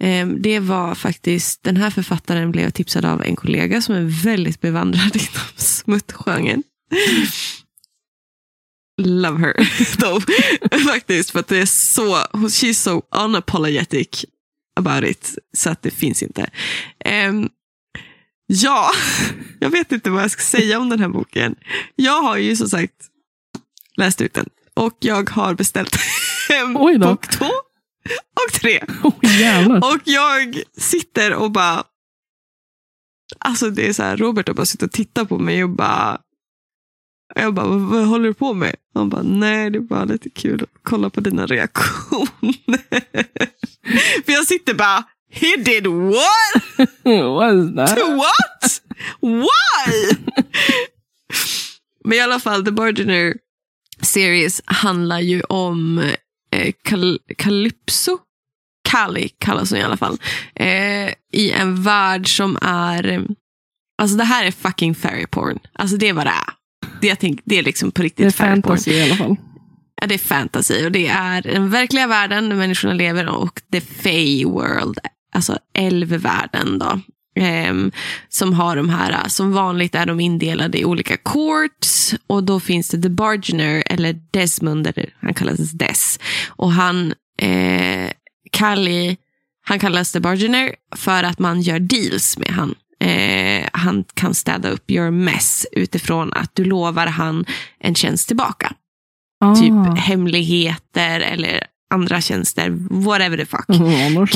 Ehm, 0.00 0.42
Det 0.42 0.58
var 0.60 0.94
faktiskt, 0.94 1.62
den 1.62 1.76
här 1.76 1.90
författaren 1.90 2.50
blev 2.50 2.70
tipsad 2.70 3.04
av 3.04 3.22
en 3.22 3.36
kollega 3.36 3.82
som 3.82 3.94
är 3.94 4.22
väldigt 4.24 4.60
bevandrad 4.60 5.10
inom 5.16 5.46
smuttgenren. 5.56 6.62
Love 9.02 9.38
her, 9.40 9.54
though. 10.00 10.22
faktiskt, 10.86 11.30
för 11.30 11.38
att 11.40 11.48
det 11.48 11.56
är 11.58 11.66
så, 11.66 12.16
she's 12.32 12.72
so 12.72 13.02
unapologetic 13.24 14.24
about 14.76 15.04
it, 15.10 15.38
så 15.56 15.70
att 15.70 15.82
det 15.82 15.90
finns 15.90 16.22
inte. 16.22 16.50
Ehm, 17.04 17.48
ja, 18.46 18.90
jag 19.60 19.70
vet 19.70 19.92
inte 19.92 20.10
vad 20.10 20.22
jag 20.22 20.30
ska 20.30 20.42
säga 20.42 20.78
om 20.78 20.88
den 20.88 21.00
här 21.00 21.08
boken. 21.08 21.54
Jag 21.96 22.22
har 22.22 22.36
ju 22.36 22.56
som 22.56 22.68
sagt 22.68 22.94
läst 23.96 24.20
ut 24.20 24.34
den 24.34 24.46
och 24.74 24.96
jag 25.00 25.30
har 25.30 25.54
beställt 25.54 25.92
då. 25.92 25.98
bok 27.10 27.28
två 27.28 27.50
och 28.46 28.52
tre. 28.52 28.80
Oh. 29.02 29.92
Och 29.92 30.00
jag 30.04 30.62
sitter 30.76 31.34
och 31.34 31.50
bara... 31.50 31.84
Alltså 33.38 33.70
det 33.70 33.88
är 33.88 33.92
så 33.92 34.02
här, 34.02 34.16
Robert 34.16 34.48
har 34.48 34.54
bara 34.54 34.66
suttit 34.66 34.82
och 34.82 34.92
tittat 34.92 35.28
på 35.28 35.38
mig 35.38 35.64
och 35.64 35.70
bara... 35.70 36.20
Jag 37.34 37.54
bara, 37.54 37.66
vad, 37.66 37.80
vad 37.80 38.06
håller 38.06 38.28
du 38.28 38.34
på 38.34 38.54
med? 38.54 38.76
Han 38.94 39.08
bara, 39.08 39.22
nej 39.22 39.70
det 39.70 39.78
är 39.78 39.80
bara 39.80 40.04
lite 40.04 40.30
kul 40.30 40.62
att 40.62 40.68
kolla 40.82 41.10
på 41.10 41.20
dina 41.20 41.46
reaktioner. 41.46 42.80
För 44.24 44.32
jag 44.32 44.46
sitter 44.46 44.74
bara, 44.74 45.04
he 45.30 45.56
did 45.56 45.86
what? 45.86 46.88
What 47.04 47.54
is 47.54 47.74
that? 47.76 47.96
To 47.96 48.16
what? 48.16 48.82
Why? 49.20 50.16
Men 52.04 52.18
i 52.18 52.20
alla 52.20 52.40
fall, 52.40 52.64
The 52.64 52.70
Bargainer 52.70 53.34
Series 54.00 54.62
handlar 54.64 55.20
ju 55.20 55.42
om 55.42 56.10
eh, 56.56 56.72
Kal- 56.84 57.18
Calypso. 57.36 58.18
Kali 58.88 59.28
kallas 59.28 59.70
hon 59.70 59.78
i 59.78 59.82
alla 59.82 59.96
fall. 59.96 60.18
Eh, 60.54 61.08
I 61.32 61.50
en 61.52 61.82
värld 61.82 62.36
som 62.36 62.58
är... 62.62 63.26
Alltså 64.02 64.16
det 64.16 64.24
här 64.24 64.44
är 64.44 64.50
fucking 64.50 64.94
fairy 64.94 65.26
porn. 65.26 65.58
Alltså 65.72 65.96
det 65.96 66.08
är 66.08 66.12
vad 66.12 66.26
det 66.26 66.30
är. 66.30 66.52
Det, 67.00 67.06
jag 67.06 67.18
tänk, 67.18 67.40
det 67.44 67.58
är 67.58 67.62
liksom 67.62 67.90
på 67.90 68.02
Det 68.02 68.02
är 68.02 68.04
riktigt 68.04 68.34
fairy 68.34 68.62
porn. 68.62 68.62
fantasy 68.62 68.90
i 68.92 69.02
alla 69.02 69.14
fall. 69.16 69.36
Ja, 70.00 70.06
det 70.06 70.14
är 70.14 70.18
fantasy 70.18 70.84
och 70.86 70.92
det 70.92 71.08
är 71.08 71.42
den 71.42 71.70
verkliga 71.70 72.06
världen 72.06 72.48
där 72.48 72.56
människorna 72.56 72.94
lever 72.94 73.28
och 73.28 73.60
the 73.72 73.80
Fey 73.80 74.44
world, 74.44 74.98
alltså 75.34 75.58
älvvärlden 75.74 76.78
då. 76.78 77.00
Ehm, 77.36 77.90
som 78.28 78.52
har 78.54 78.76
de 78.76 78.88
här, 78.90 79.28
som 79.28 79.52
vanligt 79.52 79.94
är 79.94 80.06
de 80.06 80.20
indelade 80.20 80.78
i 80.78 80.84
olika 80.84 81.16
courts 81.16 82.14
och 82.26 82.44
då 82.44 82.60
finns 82.60 82.88
det 82.88 83.02
The 83.02 83.08
Bargainer 83.08 83.82
eller 83.86 84.20
Desmond, 84.30 84.86
eller 84.86 85.14
han 85.20 85.34
kallas 85.34 85.70
Des. 85.72 86.18
Och 86.48 86.72
han, 86.72 87.14
eh, 87.42 88.10
Kali, 88.52 89.16
han 89.66 89.78
kallas 89.78 90.12
The 90.12 90.20
Bargainer 90.20 90.74
för 90.96 91.22
att 91.24 91.38
man 91.38 91.60
gör 91.60 91.78
deals 91.78 92.38
med 92.38 92.48
han. 92.50 92.74
Eh, 93.00 93.68
han 93.72 94.04
kan 94.14 94.34
städa 94.34 94.68
upp 94.70 94.90
your 94.90 95.10
mess 95.10 95.66
utifrån 95.72 96.32
att 96.32 96.50
du 96.54 96.64
lovar 96.64 97.06
han 97.06 97.44
en 97.80 97.94
tjänst 97.94 98.28
tillbaka 98.28 98.72
Ah. 99.44 99.54
typ 99.56 99.98
hemligheter 99.98 101.20
eller 101.20 101.64
andra 101.94 102.20
tjänster, 102.20 102.70
whatever 102.90 103.36
the 103.36 103.46
fuck. 103.46 103.68
Mm, 103.68 104.26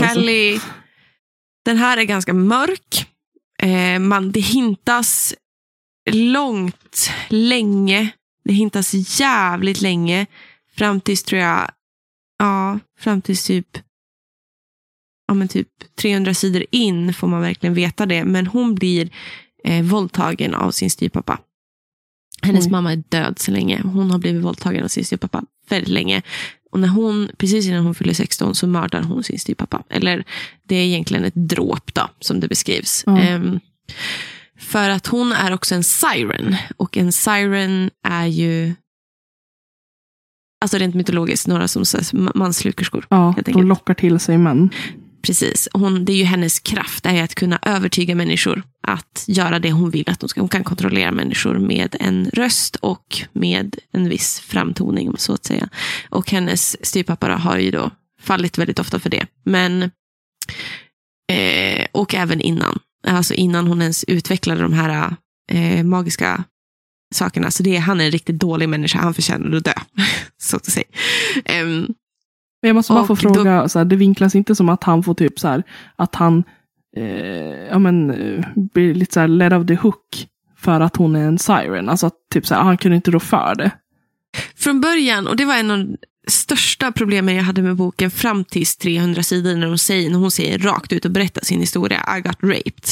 den 1.64 1.76
här 1.76 1.96
är 1.96 2.04
ganska 2.04 2.32
mörk. 2.32 3.08
Eh, 3.62 3.98
man, 3.98 4.32
det 4.32 4.40
hintas 4.40 5.34
långt, 6.10 7.10
länge. 7.28 8.10
Det 8.44 8.52
hintas 8.52 9.20
jävligt 9.20 9.80
länge. 9.80 10.26
Fram 10.76 11.00
tills 11.00 11.22
tror 11.22 11.40
jag, 11.40 11.70
ja, 12.38 12.78
fram 12.98 13.22
tills 13.22 13.44
typ, 13.44 13.78
ja 15.28 15.34
men 15.34 15.48
typ 15.48 15.68
300 15.96 16.34
sidor 16.34 16.64
in 16.70 17.14
får 17.14 17.26
man 17.26 17.40
verkligen 17.40 17.74
veta 17.74 18.06
det. 18.06 18.24
Men 18.24 18.46
hon 18.46 18.74
blir 18.74 19.10
eh, 19.64 19.84
våldtagen 19.84 20.54
av 20.54 20.70
sin 20.70 20.90
styvpappa. 20.90 21.38
Hennes 22.42 22.66
Oj. 22.66 22.70
mamma 22.70 22.92
är 22.92 23.02
död 23.08 23.38
så 23.38 23.50
länge. 23.50 23.80
Hon 23.84 24.10
har 24.10 24.18
blivit 24.18 24.42
våldtagen 24.42 24.84
av 24.84 24.88
sin 24.88 25.04
styvpappa 25.04 25.44
väldigt 25.68 25.92
länge. 25.92 26.22
Och 26.74 26.80
när 26.80 26.88
hon, 26.88 27.30
precis 27.36 27.66
innan 27.66 27.84
hon 27.84 27.94
fyller 27.94 28.14
16 28.14 28.54
så 28.54 28.66
mördar 28.66 29.02
hon 29.02 29.24
sin 29.24 29.38
styvpappa. 29.38 29.82
Eller 29.90 30.24
det 30.68 30.76
är 30.76 30.84
egentligen 30.84 31.24
ett 31.24 31.34
dråp 31.34 31.94
då, 31.94 32.08
som 32.20 32.40
det 32.40 32.48
beskrivs. 32.48 33.02
Ja. 33.06 33.18
Ehm, 33.18 33.60
för 34.58 34.90
att 34.90 35.06
hon 35.06 35.32
är 35.32 35.52
också 35.52 35.74
en 35.74 35.84
siren. 35.84 36.56
Och 36.76 36.96
en 36.96 37.12
siren 37.12 37.90
är 38.02 38.26
ju, 38.26 38.74
alltså 40.60 40.78
rent 40.78 40.94
mytologiskt, 40.94 41.46
några 41.46 41.68
som 41.68 41.84
manslukerskor. 42.34 43.06
Ja, 43.08 43.34
de 43.44 43.66
lockar 43.66 43.94
till 43.94 44.20
sig 44.20 44.38
män. 44.38 44.70
Precis. 45.24 45.68
Hon, 45.72 46.04
det 46.04 46.12
är 46.12 46.16
ju 46.16 46.24
hennes 46.24 46.60
kraft, 46.60 47.04
det 47.04 47.08
är 47.08 47.24
att 47.24 47.34
kunna 47.34 47.58
övertyga 47.62 48.14
människor 48.14 48.62
att 48.82 49.24
göra 49.26 49.58
det 49.58 49.72
hon 49.72 49.90
vill 49.90 50.10
att 50.10 50.20
de 50.20 50.28
ska. 50.28 50.40
Hon 50.40 50.48
kan 50.48 50.64
kontrollera 50.64 51.12
människor 51.12 51.58
med 51.58 51.96
en 52.00 52.30
röst 52.32 52.76
och 52.76 53.20
med 53.32 53.76
en 53.92 54.08
viss 54.08 54.40
framtoning, 54.40 55.14
så 55.18 55.32
att 55.34 55.44
säga. 55.44 55.68
Och 56.10 56.30
hennes 56.30 56.86
styvpappa 56.86 57.26
har 57.26 57.58
ju 57.58 57.70
då 57.70 57.90
fallit 58.20 58.58
väldigt 58.58 58.78
ofta 58.78 59.00
för 59.00 59.10
det. 59.10 59.26
Men, 59.44 59.82
eh, 61.32 61.86
och 61.92 62.14
även 62.14 62.40
innan. 62.40 62.78
Alltså 63.06 63.34
innan 63.34 63.66
hon 63.66 63.82
ens 63.82 64.04
utvecklade 64.04 64.62
de 64.62 64.72
här 64.72 65.16
eh, 65.52 65.84
magiska 65.84 66.44
sakerna. 67.14 67.50
Så 67.50 67.62
det, 67.62 67.76
han 67.76 68.00
är 68.00 68.04
en 68.04 68.10
riktigt 68.10 68.38
dålig 68.38 68.68
människa, 68.68 68.98
han 68.98 69.14
förtjänar 69.14 69.56
att 69.56 69.64
dö. 69.64 69.74
så 70.38 70.56
att 70.56 70.66
säga. 70.66 70.86
Ehm, 71.44 71.94
men 72.64 72.68
Jag 72.68 72.74
måste 72.74 72.92
bara 72.92 73.06
få 73.06 73.12
Och 73.12 73.18
då- 73.22 73.34
fråga, 73.34 73.68
så 73.68 73.78
här, 73.78 73.84
det 73.86 73.96
vinklas 73.96 74.34
inte 74.34 74.54
som 74.54 74.68
att 74.68 74.84
han 74.84 75.02
får 75.02 75.14
typ 75.14 75.38
så 75.40 75.48
här, 75.48 75.62
att 75.96 76.14
han 76.14 76.44
eh, 76.96 77.04
ja, 77.70 77.78
men, 77.78 78.10
eh, 78.10 78.44
blir 78.56 78.94
lite 78.94 79.14
så 79.14 79.20
här 79.20 79.28
led 79.28 79.52
of 79.52 79.66
the 79.66 79.74
hook 79.74 80.26
för 80.58 80.80
att 80.80 80.96
hon 80.96 81.16
är 81.16 81.24
en 81.24 81.38
siren. 81.38 81.88
Alltså 81.88 82.06
att 82.06 82.14
typ 82.32 82.46
så 82.46 82.54
här, 82.54 82.62
han 82.62 82.78
kunde 82.78 82.96
inte 82.96 83.10
rå 83.10 83.20
för 83.20 83.54
det. 83.54 83.70
Från 84.56 84.80
början, 84.80 85.26
och 85.26 85.36
det 85.36 85.44
var 85.44 85.54
en 85.56 85.70
av 85.70 85.78
de 85.78 85.96
största 86.28 86.92
problemen 86.92 87.34
jag 87.34 87.42
hade 87.42 87.62
med 87.62 87.76
boken 87.76 88.10
fram 88.10 88.44
till 88.44 88.66
300 88.66 89.22
sidor 89.22 89.56
när 89.56 89.66
hon 89.66 89.78
säger, 89.78 90.10
när 90.10 90.18
hon 90.18 90.30
säger 90.30 90.58
rakt 90.58 90.92
ut 90.92 91.04
och 91.04 91.10
berättar 91.10 91.44
sin 91.44 91.60
historia, 91.60 92.00
I 92.18 92.20
got 92.20 92.38
raped. 92.42 92.84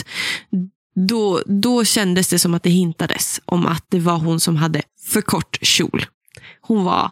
Då, 1.08 1.40
då 1.46 1.84
kändes 1.84 2.28
det 2.28 2.38
som 2.38 2.54
att 2.54 2.62
det 2.62 2.70
hintades 2.70 3.40
om 3.44 3.66
att 3.66 3.84
det 3.88 3.98
var 4.00 4.18
hon 4.18 4.40
som 4.40 4.56
hade 4.56 4.82
för 5.12 5.20
kort 5.20 5.58
kjol. 5.62 6.04
Hon 6.60 6.84
var 6.84 7.10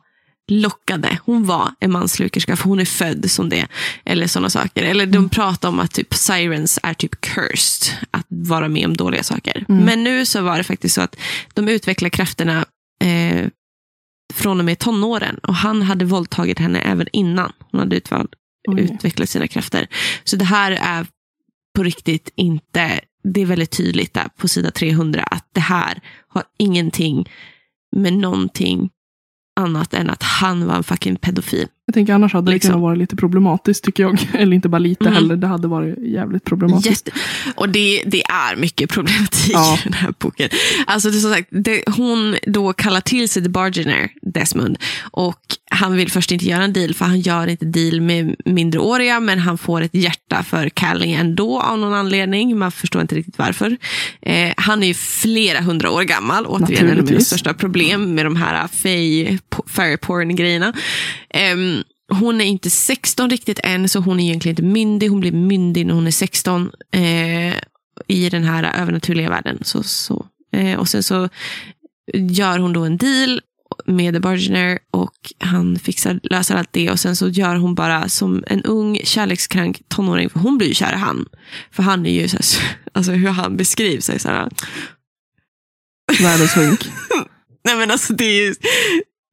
lockade. 0.50 1.18
Hon 1.24 1.46
var 1.46 1.74
en 1.80 1.92
manslukerska 1.92 2.56
för 2.56 2.64
hon 2.64 2.80
är 2.80 2.84
född 2.84 3.30
som 3.30 3.48
det. 3.48 3.66
Eller 4.04 4.26
sådana 4.26 4.50
saker. 4.50 4.82
Eller 4.82 5.06
de 5.06 5.28
pratar 5.28 5.68
om 5.68 5.80
att 5.80 5.92
typ 5.92 6.14
sirens 6.14 6.78
är 6.82 6.94
typ 6.94 7.20
cursed. 7.20 7.94
Att 8.10 8.26
vara 8.28 8.68
med 8.68 8.86
om 8.86 8.96
dåliga 8.96 9.22
saker. 9.22 9.64
Mm. 9.68 9.84
Men 9.84 10.04
nu 10.04 10.26
så 10.26 10.42
var 10.42 10.58
det 10.58 10.64
faktiskt 10.64 10.94
så 10.94 11.00
att 11.00 11.16
de 11.54 11.68
utvecklar 11.68 12.08
krafterna 12.08 12.64
eh, 13.04 13.46
från 14.34 14.58
och 14.58 14.64
med 14.64 14.78
tonåren. 14.78 15.38
Och 15.42 15.54
han 15.54 15.82
hade 15.82 16.04
våldtagit 16.04 16.58
henne 16.58 16.80
även 16.80 17.06
innan 17.12 17.52
hon 17.70 17.80
hade 17.80 17.96
utval- 17.96 18.34
utvecklat 18.78 19.28
sina 19.28 19.48
krafter. 19.48 19.86
Så 20.24 20.36
det 20.36 20.44
här 20.44 20.72
är 20.72 21.06
på 21.76 21.82
riktigt 21.82 22.32
inte, 22.36 23.00
det 23.24 23.40
är 23.42 23.46
väldigt 23.46 23.70
tydligt 23.70 24.14
där 24.14 24.28
på 24.36 24.48
sida 24.48 24.70
300 24.70 25.22
att 25.22 25.48
det 25.52 25.60
här 25.60 26.00
har 26.28 26.42
ingenting 26.58 27.28
med 27.96 28.12
någonting 28.12 28.90
annat 29.60 29.94
än 29.94 30.10
att 30.10 30.22
han 30.22 30.66
var 30.66 30.74
en 30.74 30.84
fucking 30.84 31.16
pedofil. 31.16 31.68
Jag 31.90 31.94
tänker 31.94 32.12
annars 32.14 32.32
hade 32.32 32.50
det 32.50 32.54
Liksom. 32.54 32.68
kunnat 32.70 32.82
vara 32.82 32.94
lite 32.94 33.16
problematiskt 33.16 33.84
tycker 33.84 34.02
jag. 34.02 34.18
Eller 34.38 34.54
inte 34.54 34.68
bara 34.68 34.78
lite 34.78 35.04
Mm. 35.04 35.14
heller. 35.14 35.36
Det 35.36 35.46
hade 35.46 35.68
varit 35.68 35.98
jävligt 35.98 36.44
problematiskt. 36.44 37.06
Jätte, 37.08 37.20
och 37.54 37.68
det, 37.68 38.02
det 38.06 38.22
är 38.24 38.56
mycket 38.56 38.90
problematik 38.90 39.50
Ja. 39.52 39.74
i 39.78 39.80
den 39.84 39.92
här 39.92 40.14
boken. 40.18 40.48
Alltså 40.86 41.10
det 41.10 41.16
är 41.16 41.20
som 41.20 41.32
sagt, 41.32 41.48
det, 41.50 41.82
hon 41.96 42.36
då 42.46 42.72
kallar 42.72 43.00
till 43.00 43.28
sig 43.28 43.42
The 43.42 43.48
Bargainer, 43.48 44.08
Desmond. 44.22 44.78
Och 45.10 45.40
han 45.70 45.96
vill 45.96 46.10
först 46.10 46.32
inte 46.32 46.44
göra 46.44 46.64
en 46.64 46.72
deal, 46.72 46.94
för 46.94 47.04
han 47.04 47.20
gör 47.20 47.46
inte 47.46 47.64
deal 47.64 48.00
med 48.00 48.36
mindreåriga, 48.44 49.20
men 49.20 49.38
han 49.38 49.58
får 49.58 49.80
ett 49.80 49.94
hjärta 49.94 50.42
för 50.42 50.68
Callie 50.68 51.14
ändå 51.14 51.60
av 51.60 51.78
någon 51.78 51.94
anledning. 51.94 52.58
Man 52.58 52.72
förstår 52.72 53.02
inte 53.02 53.14
riktigt 53.14 53.38
varför. 53.38 53.76
Eh, 54.22 54.52
han 54.56 54.82
är 54.82 54.86
ju 54.86 54.94
flera 54.94 55.60
hundra 55.60 55.90
år 55.90 56.02
gammal, 56.02 56.46
återigen 56.46 56.88
en 56.88 56.98
av 56.98 57.04
mina 57.04 57.20
största 57.20 57.54
problem 57.54 58.14
med 58.14 58.26
de 58.26 58.36
här 58.36 58.68
fey, 58.68 59.38
fairy 59.66 59.96
porn 59.96 60.36
grejerna. 60.36 60.72
Ehm, 61.34 61.82
hon 62.12 62.40
är 62.40 62.44
inte 62.44 62.70
16 62.70 63.30
riktigt 63.30 63.60
än, 63.62 63.88
så 63.88 64.00
hon 64.00 64.20
är 64.20 64.24
egentligen 64.24 64.52
inte 64.52 64.62
myndig. 64.62 65.08
Hon 65.08 65.20
blir 65.20 65.32
myndig 65.32 65.86
när 65.86 65.94
hon 65.94 66.06
är 66.06 66.10
16 66.10 66.70
eh, 66.92 67.54
i 68.06 68.28
den 68.30 68.44
här 68.44 68.80
övernaturliga 68.82 69.30
världen. 69.30 69.58
Så, 69.62 69.82
så. 69.82 70.26
Eh, 70.52 70.78
och 70.78 70.88
sen 70.88 71.02
så 71.02 71.28
gör 72.14 72.58
hon 72.58 72.72
då 72.72 72.84
en 72.84 72.96
deal 72.96 73.40
med 73.86 74.14
The 74.14 74.20
Bargainer 74.20 74.78
och 74.90 75.32
han 75.38 75.78
fixar, 75.78 76.20
löser 76.22 76.54
allt 76.54 76.72
det. 76.72 76.90
Och 76.90 77.00
sen 77.00 77.16
så 77.16 77.28
gör 77.28 77.56
hon 77.56 77.74
bara 77.74 78.08
som 78.08 78.44
en 78.46 78.62
ung 78.62 79.00
kärlekskrank 79.04 79.82
tonåring, 79.88 80.30
för 80.30 80.40
hon 80.40 80.58
blir 80.58 80.68
ju 80.68 80.74
kär 80.74 80.92
i 80.92 80.96
han. 80.96 81.26
För 81.70 81.82
han 81.82 82.06
är 82.06 82.20
ju 82.20 82.28
så 82.28 82.36
här, 82.36 82.76
alltså 82.92 83.12
hur 83.12 83.28
han 83.28 83.56
beskrivs 83.56 84.10
är 84.10 84.18
så 84.18 84.28
här, 84.28 84.48
Världens 86.22 86.56
hunk. 86.56 86.88
Nej 87.64 87.76
men 87.76 87.90
alltså 87.90 88.12
det 88.12 88.24
är 88.24 88.46
ju, 88.46 88.54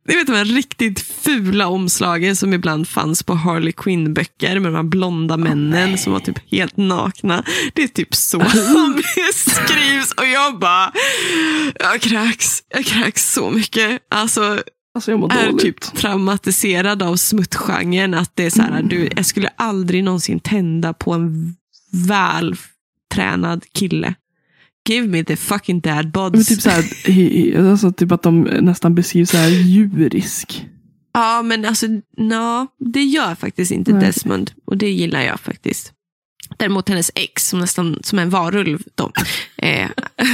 det 0.07 0.15
vet 0.15 0.27
de 0.27 0.33
här 0.33 0.45
riktigt 0.45 0.99
fula 0.99 1.67
omslagen 1.67 2.35
som 2.35 2.53
ibland 2.53 2.87
fanns 2.87 3.23
på 3.23 3.33
Harley 3.33 3.71
Quinn-böcker 3.71 4.59
med 4.59 4.71
de 4.71 4.75
här 4.75 4.83
blonda 4.83 5.37
männen 5.37 5.97
som 5.97 6.13
var 6.13 6.19
typ 6.19 6.51
helt 6.51 6.77
nakna. 6.77 7.43
Det 7.73 7.83
är 7.83 7.87
typ 7.87 8.15
så 8.15 8.39
han 8.75 9.01
beskrivs 9.15 10.11
och 10.11 10.27
jag 10.27 10.59
bara, 10.59 10.91
jag 11.79 12.01
kräks, 12.01 12.63
jag 12.69 12.85
kräks 12.85 13.33
så 13.33 13.49
mycket. 13.49 14.01
Alltså 14.11 14.63
Alltså 14.95 15.11
jag 15.11 15.33
är 15.33 15.45
dåligt. 15.51 15.61
typ 15.61 15.95
traumatiserad 15.95 17.03
av 17.03 17.15
smuttgenren. 17.15 18.13
Att 18.13 18.31
det 18.35 18.45
är 18.45 18.49
så 18.49 18.61
här, 18.61 18.83
du, 18.83 19.09
jag 19.15 19.25
skulle 19.25 19.49
aldrig 19.57 20.03
någonsin 20.03 20.39
tända 20.39 20.93
på 20.93 21.13
en 21.13 21.55
vältränad 23.11 23.63
kille. 23.73 24.13
Give 24.87 25.07
me 25.07 25.23
the 25.23 25.35
fucking 25.35 25.79
dad 25.79 26.03
Men 26.03 26.11
bods. 26.11 26.47
typ, 26.47 26.61
så 26.61 26.69
här, 26.69 27.69
alltså 27.71 27.91
typ 27.91 28.11
att 28.11 28.23
de 28.23 28.41
nästan 28.41 28.95
beskrivs 28.95 29.29
så 29.29 29.37
här 29.37 29.49
djurisk. 29.49 30.65
Ja, 31.13 31.41
men 31.41 31.65
alltså, 31.65 31.87
no, 32.17 32.67
det 32.93 33.03
gör 33.03 33.35
faktiskt 33.35 33.71
inte 33.71 33.91
Nej. 33.91 34.01
Desmond. 34.01 34.51
Och 34.65 34.77
det 34.77 34.89
gillar 34.89 35.21
jag 35.21 35.39
faktiskt. 35.39 35.93
Däremot 36.57 36.89
hennes 36.89 37.11
ex, 37.15 37.49
som 37.49 37.59
nästan 37.59 37.99
som 38.03 38.19
en 38.19 38.29
varulv. 38.29 38.79
Då, 38.95 39.11
eh, 39.57 39.87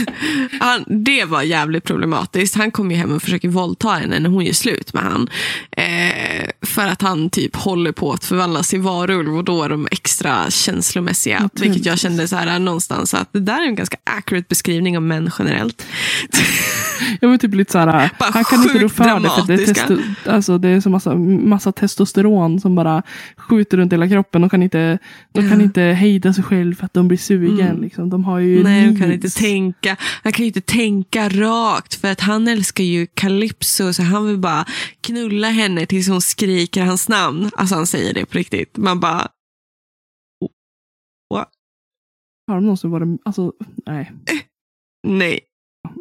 han, 0.60 0.84
det 0.88 1.26
var 1.26 1.42
jävligt 1.42 1.84
problematiskt. 1.84 2.56
Han 2.56 2.72
kommer 2.72 2.92
ju 2.92 2.98
hem 2.98 3.12
och 3.12 3.22
försöker 3.22 3.50
våldta 3.50 3.90
henne 3.90 4.20
när 4.20 4.30
hon 4.30 4.46
gör 4.46 4.54
slut 4.54 4.94
med 4.94 5.04
han. 5.04 5.30
Eh, 5.72 6.50
för 6.62 6.88
att 6.88 7.02
han 7.02 7.30
typ 7.30 7.56
håller 7.56 7.92
på 7.92 8.12
att 8.12 8.26
förvandlas 8.26 8.70
till 8.70 8.82
varulv 8.82 9.38
och 9.38 9.44
då 9.44 9.64
är 9.64 9.70
de 9.70 9.88
extra 9.92 10.50
känslomässiga. 10.50 11.40
Naturligtvis. 11.40 11.70
Vilket 11.70 11.86
jag 11.86 12.00
kände 12.00 12.28
så 12.28 12.36
här 12.36 12.60
någonstans 12.60 13.14
att 13.14 13.34
det 13.34 13.40
där 13.40 13.62
är 13.62 13.68
en 13.68 13.76
ganska 13.76 13.98
accurate 14.04 14.46
beskrivning 14.50 14.98
av 14.98 15.04
män 15.04 15.32
generellt. 15.40 15.86
Jag 17.22 17.30
var 17.30 17.38
typ 17.38 17.56
lite 17.56 17.72
så 17.72 17.78
här, 17.78 18.10
han 18.18 18.44
kan 18.44 18.64
inte 18.64 18.80
rå 18.80 18.90
för 18.90 19.04
det 19.04 19.30
för 19.30 19.48
det 19.48 19.54
är, 19.54 19.66
testo, 19.66 19.98
alltså 20.26 20.58
det 20.58 20.70
är 20.70 20.82
så 20.82 20.90
massa, 20.90 21.16
massa 21.16 21.72
testosteron 21.72 22.60
som 22.60 22.76
bara 22.76 23.04
skjuter 23.38 23.78
runt 23.78 23.94
hela 23.94 24.08
kroppen. 24.10 24.42
De 24.42 24.50
kan 24.50 24.64
inte, 24.64 25.00
de 25.32 25.50
kan 25.50 25.62
inte 25.62 25.82
hejda 25.82 26.13
sig 26.22 26.44
själv 26.44 26.76
för 26.76 26.86
att 26.86 26.94
de 26.94 27.08
blir 27.08 27.18
sugen. 27.18 27.68
Mm. 27.68 27.82
Liksom. 27.82 28.10
De 28.10 28.26
har 28.26 28.40
ju 28.40 28.64
Nej, 28.64 28.86
han 28.86 29.00
kan 29.00 29.12
inte 29.12 29.30
tänka. 29.30 29.98
Han 30.24 30.34
kan 30.34 30.44
ju 30.44 30.48
inte 30.48 30.62
tänka 30.62 31.30
rakt 31.30 31.96
för 31.96 32.12
att 32.12 32.20
han 32.20 32.48
älskar 32.48 32.84
ju 32.84 33.08
Calypso 33.08 33.94
så 33.94 34.04
han 34.04 34.28
vill 34.28 34.38
bara 34.38 34.66
knulla 35.02 35.50
henne 35.50 35.86
tills 35.86 36.08
hon 36.08 36.22
skriker 36.22 36.84
hans 36.84 37.10
namn. 37.10 37.52
Alltså 37.56 37.76
han 37.76 37.88
säger 37.88 38.14
det 38.14 38.26
på 38.26 38.38
riktigt. 38.38 38.78
Man 38.78 39.00
bara, 39.00 39.28
Har 42.48 42.56
de 42.56 42.64
någonsin 42.64 42.92
varit, 42.92 43.22
alltså 43.26 43.54
nej. 43.86 44.12
nej. 45.08 45.40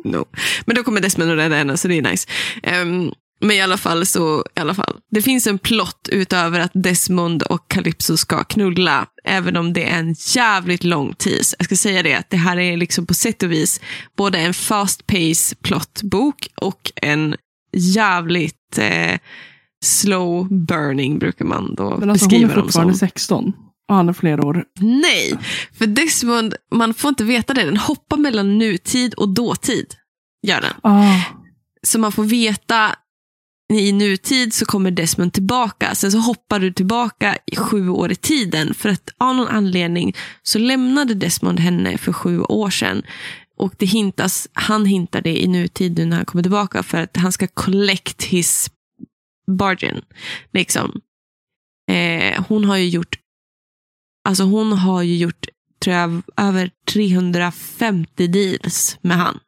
No. 0.04 0.24
Men 0.66 0.76
då 0.76 0.82
kommer 0.82 1.00
Desmond 1.00 1.30
och 1.30 1.36
rädda 1.36 1.56
henne 1.56 1.76
så 1.76 1.88
det 1.88 1.98
är 1.98 2.02
nice. 2.02 2.28
Ehm, 2.62 3.12
men 3.42 3.56
i 3.56 3.60
alla 3.60 3.76
fall 3.76 4.06
så, 4.06 4.44
i 4.56 4.60
alla 4.60 4.74
fall. 4.74 4.96
Det 5.10 5.22
finns 5.22 5.46
en 5.46 5.58
plott 5.58 6.08
utöver 6.12 6.60
att 6.60 6.70
Desmond 6.74 7.42
och 7.42 7.68
Calypso 7.68 8.16
ska 8.16 8.44
knulla. 8.44 9.06
Även 9.24 9.56
om 9.56 9.72
det 9.72 9.84
är 9.84 9.98
en 9.98 10.14
jävligt 10.34 10.84
lång 10.84 11.14
tease. 11.14 11.56
Jag 11.58 11.64
ska 11.66 11.76
säga 11.76 12.02
det, 12.02 12.14
att 12.14 12.30
det 12.30 12.36
här 12.36 12.56
är 12.56 12.76
liksom 12.76 13.06
på 13.06 13.14
sätt 13.14 13.42
och 13.42 13.52
vis 13.52 13.80
både 14.16 14.38
en 14.38 14.54
fast 14.54 15.06
pace 15.06 15.54
plottbok 15.62 16.48
och 16.56 16.92
en 16.96 17.36
jävligt 17.76 18.78
eh, 18.78 19.18
slow 19.84 20.48
burning 20.66 21.18
brukar 21.18 21.44
man 21.44 21.74
då 21.74 21.96
Men 21.98 22.10
alltså 22.10 22.26
hon 22.26 22.34
är 22.34 22.38
beskriva 22.38 22.54
dem 22.54 22.64
fortfarande 22.64 22.94
som. 22.94 23.08
16. 23.08 23.52
Och 23.88 23.94
han 23.94 24.08
är 24.08 24.12
flera 24.12 24.46
år. 24.46 24.64
Nej, 24.80 25.38
för 25.78 25.86
Desmond, 25.86 26.54
man 26.74 26.94
får 26.94 27.08
inte 27.08 27.24
veta 27.24 27.54
det. 27.54 27.64
Den 27.64 27.76
hoppar 27.76 28.16
mellan 28.16 28.58
nutid 28.58 29.14
och 29.14 29.28
dåtid. 29.28 29.94
Gör 30.46 30.60
den. 30.60 30.72
Ah, 30.82 31.20
Så 31.82 31.98
man 31.98 32.12
får 32.12 32.24
veta 32.24 32.96
i 33.74 33.92
nutid 33.92 34.54
så 34.54 34.64
kommer 34.64 34.90
Desmond 34.90 35.32
tillbaka. 35.32 35.94
Sen 35.94 36.12
så 36.12 36.18
hoppar 36.18 36.60
du 36.60 36.72
tillbaka 36.72 37.38
i 37.46 37.56
sju 37.56 37.88
år 37.88 38.12
i 38.12 38.14
tiden. 38.14 38.74
För 38.74 38.88
att 38.88 39.10
av 39.18 39.36
någon 39.36 39.48
anledning 39.48 40.16
så 40.42 40.58
lämnade 40.58 41.14
Desmond 41.14 41.60
henne 41.60 41.98
för 41.98 42.12
sju 42.12 42.40
år 42.40 42.70
sedan. 42.70 43.02
Och 43.56 43.74
det 43.78 43.86
hintas, 43.86 44.48
han 44.52 44.86
hintar 44.86 45.20
det 45.20 45.42
i 45.42 45.48
nutid 45.48 45.98
nu 45.98 46.04
när 46.04 46.16
han 46.16 46.26
kommer 46.26 46.42
tillbaka 46.42 46.82
för 46.82 46.98
att 46.98 47.16
han 47.16 47.32
ska 47.32 47.46
collect 47.46 48.24
his 48.24 48.70
bargain. 49.46 50.02
Liksom. 50.52 51.00
Eh, 51.90 52.44
hon 52.48 52.64
har 52.64 52.76
ju 52.76 52.88
gjort 52.88 53.18
Alltså 54.24 54.44
hon 54.44 54.72
har 54.72 55.02
ju 55.02 55.16
gjort 55.16 55.46
tror 55.82 55.96
jag, 55.96 56.22
över 56.36 56.70
350 56.92 58.26
deals 58.26 58.98
med 59.00 59.16
han. 59.16 59.38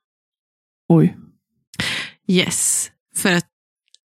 oj. 0.89 1.17
Yes. 2.29 2.91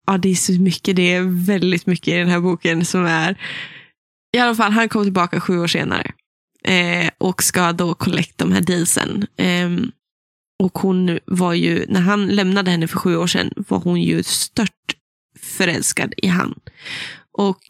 Ja, 0.05 0.17
det 0.17 0.29
är 0.29 0.35
så 0.35 0.51
mycket, 0.51 0.95
det 0.95 1.13
är 1.13 1.45
väldigt 1.45 1.85
mycket 1.85 2.07
i 2.07 2.17
den 2.17 2.27
här 2.27 2.39
boken 2.39 2.85
som 2.85 3.05
är... 3.05 3.35
I 4.35 4.39
alla 4.39 4.55
fall, 4.55 4.71
han 4.71 4.89
kom 4.89 5.03
tillbaka 5.03 5.39
sju 5.39 5.59
år 5.59 5.67
senare. 5.67 6.11
Eh, 6.63 7.09
och 7.17 7.43
ska 7.43 7.71
då 7.71 7.93
collect 7.93 8.37
de 8.37 8.51
här 8.51 8.61
dealsen. 8.61 9.27
Eh, 9.37 9.69
och 10.63 10.77
hon 10.79 11.19
var 11.25 11.53
ju, 11.53 11.85
när 11.87 12.01
han 12.01 12.27
lämnade 12.27 12.71
henne 12.71 12.87
för 12.87 12.97
sju 12.97 13.17
år 13.17 13.27
sedan, 13.27 13.53
var 13.55 13.79
hon 13.79 14.01
ju 14.01 14.23
stört 14.23 14.95
förälskad 15.39 16.13
i 16.17 16.27
han. 16.27 16.59
Och 17.37 17.63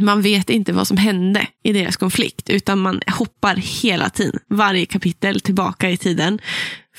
man 0.00 0.22
vet 0.22 0.50
inte 0.50 0.72
vad 0.72 0.88
som 0.88 0.96
hände 0.96 1.46
i 1.62 1.72
deras 1.72 1.96
konflikt, 1.96 2.50
utan 2.50 2.78
man 2.78 3.00
hoppar 3.06 3.56
hela 3.56 4.10
tiden, 4.10 4.40
varje 4.48 4.86
kapitel 4.86 5.40
tillbaka 5.40 5.90
i 5.90 5.96
tiden 5.96 6.38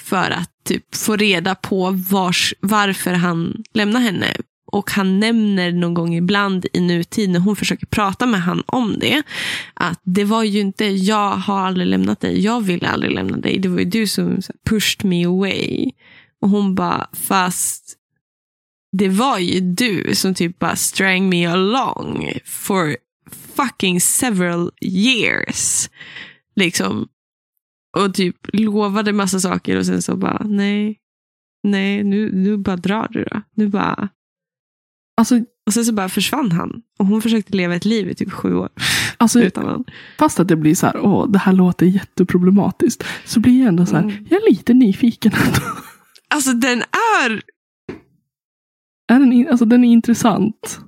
för 0.09 0.31
att 0.31 0.51
typ 0.63 0.95
få 0.95 1.15
reda 1.15 1.55
på 1.55 1.91
vars, 2.09 2.53
varför 2.59 3.13
han 3.13 3.63
lämnar 3.73 3.99
henne. 3.99 4.33
Och 4.71 4.91
han 4.91 5.19
nämner 5.19 5.71
någon 5.71 5.93
gång 5.93 6.15
ibland 6.15 6.65
i 6.73 6.79
nutid 6.79 7.29
när 7.29 7.39
hon 7.39 7.55
försöker 7.55 7.85
prata 7.85 8.25
med 8.25 8.41
han 8.41 8.63
om 8.65 8.99
det. 8.99 9.23
Att 9.73 10.01
det 10.03 10.23
var 10.23 10.43
ju 10.43 10.59
inte, 10.59 10.85
jag 10.85 11.29
har 11.29 11.59
aldrig 11.59 11.87
lämnat 11.87 12.19
dig, 12.19 12.41
jag 12.41 12.61
ville 12.61 12.87
aldrig 12.87 13.11
lämna 13.11 13.37
dig. 13.37 13.59
Det 13.59 13.69
var 13.69 13.79
ju 13.79 13.85
du 13.85 14.07
som 14.07 14.41
pushed 14.69 15.05
me 15.05 15.25
away. 15.25 15.91
Och 16.41 16.49
hon 16.49 16.75
bara, 16.75 17.07
fast 17.13 17.97
det 18.91 19.09
var 19.09 19.39
ju 19.39 19.59
du 19.59 20.15
som 20.15 20.33
typ 20.33 20.59
bara 20.59 20.75
strang 20.75 21.29
me 21.29 21.45
along 21.45 22.31
for 22.45 22.97
fucking 23.55 24.01
several 24.01 24.71
years. 24.81 25.89
Liksom. 26.55 27.07
Och 27.97 28.13
typ 28.13 28.35
lovade 28.53 29.13
massa 29.13 29.39
saker 29.39 29.77
och 29.77 29.85
sen 29.85 30.01
så 30.01 30.15
bara, 30.17 30.43
nej, 30.45 30.97
nej, 31.67 32.03
nu, 32.03 32.31
nu 32.33 32.57
bara 32.57 32.75
drar 32.77 33.07
du 33.11 33.23
då. 33.23 33.41
Nu 33.55 33.67
bara, 33.67 34.09
Alltså, 35.21 35.35
och 35.65 35.73
sen 35.73 35.85
så 35.85 35.93
bara 35.93 36.09
försvann 36.09 36.51
han. 36.51 36.81
Och 36.99 37.05
hon 37.05 37.21
försökte 37.21 37.57
leva 37.57 37.75
ett 37.75 37.85
liv 37.85 38.09
i 38.09 38.15
typ 38.15 38.31
sju 38.31 38.55
år 38.55 38.69
alltså 39.17 39.39
utan 39.41 39.65
han. 39.65 39.83
fast 40.19 40.39
att 40.39 40.47
det 40.47 40.55
blir 40.55 40.75
så 40.75 40.85
här, 40.85 40.99
åh, 40.99 41.31
det 41.31 41.39
här 41.39 41.53
låter 41.53 41.85
jätteproblematiskt. 41.85 43.03
Så 43.25 43.39
blir 43.39 43.59
jag 43.59 43.67
ändå 43.67 43.85
så 43.85 43.95
här, 43.95 44.03
Mm. 44.03 44.25
jag 44.29 44.41
är 44.43 44.49
lite 44.49 44.73
nyfiken. 44.73 45.31
Alltså 46.29 46.53
den 46.53 46.81
är 47.21 47.41
Är 49.11 49.19
den, 49.19 49.33
in, 49.33 49.47
alltså, 49.49 49.65
den 49.65 49.83
är 49.83 49.91
intressant. 49.91 50.79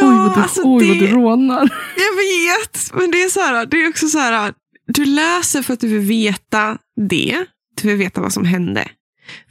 Ja, 0.00 0.08
oj 0.10 0.16
vad 0.16 0.34
du, 0.36 0.40
alltså 0.42 0.60
oj, 0.64 0.88
vad 0.88 0.96
det, 0.98 1.06
du 1.06 1.12
rånar. 1.12 1.60
Jag 1.96 2.16
vet, 2.16 2.94
men 2.94 3.10
det 3.10 3.22
är, 3.22 3.28
så 3.28 3.40
här, 3.40 3.66
det 3.66 3.76
är 3.84 3.88
också 3.88 4.08
så 4.08 4.18
här. 4.18 4.54
Du 4.88 5.04
läser 5.04 5.62
för 5.62 5.74
att 5.74 5.80
du 5.80 5.88
vill 5.88 6.06
veta 6.08 6.78
det. 7.08 7.46
Du 7.80 7.88
vill 7.88 7.96
veta 7.96 8.20
vad 8.20 8.32
som 8.32 8.44
hände. 8.44 8.88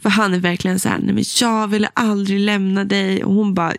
För 0.02 0.10
han 0.10 0.34
är 0.34 0.40
verkligen 0.40 0.80
så 0.80 0.90
här, 0.90 1.00
nej 1.00 1.14
men 1.14 1.24
jag 1.42 1.68
ville 1.68 1.90
aldrig 1.94 2.40
lämna 2.40 2.84
dig. 2.84 3.24
Och 3.24 3.34
hon 3.34 3.54
bara, 3.54 3.74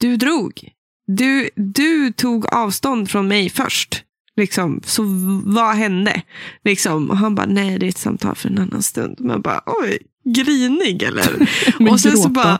du 0.00 0.16
drog. 0.16 0.70
Du, 1.06 1.50
du 1.54 2.12
tog 2.12 2.54
avstånd 2.54 3.10
från 3.10 3.28
mig 3.28 3.50
först. 3.50 4.04
Liksom, 4.36 4.80
så 4.84 5.02
vad 5.44 5.74
hände? 5.76 6.22
Liksom, 6.64 7.10
och 7.10 7.16
han 7.16 7.34
bara, 7.34 7.46
nej 7.46 7.78
det 7.78 7.86
är 7.86 7.88
ett 7.88 7.98
samtal 7.98 8.34
för 8.34 8.48
en 8.48 8.58
annan 8.58 8.82
stund. 8.82 9.20
Man 9.20 9.40
bara, 9.40 9.62
oj, 9.66 9.98
grinig 10.24 11.02
eller? 11.02 11.48
Och 11.90 12.00
sen 12.00 12.16
så 12.16 12.28
bara 12.28 12.58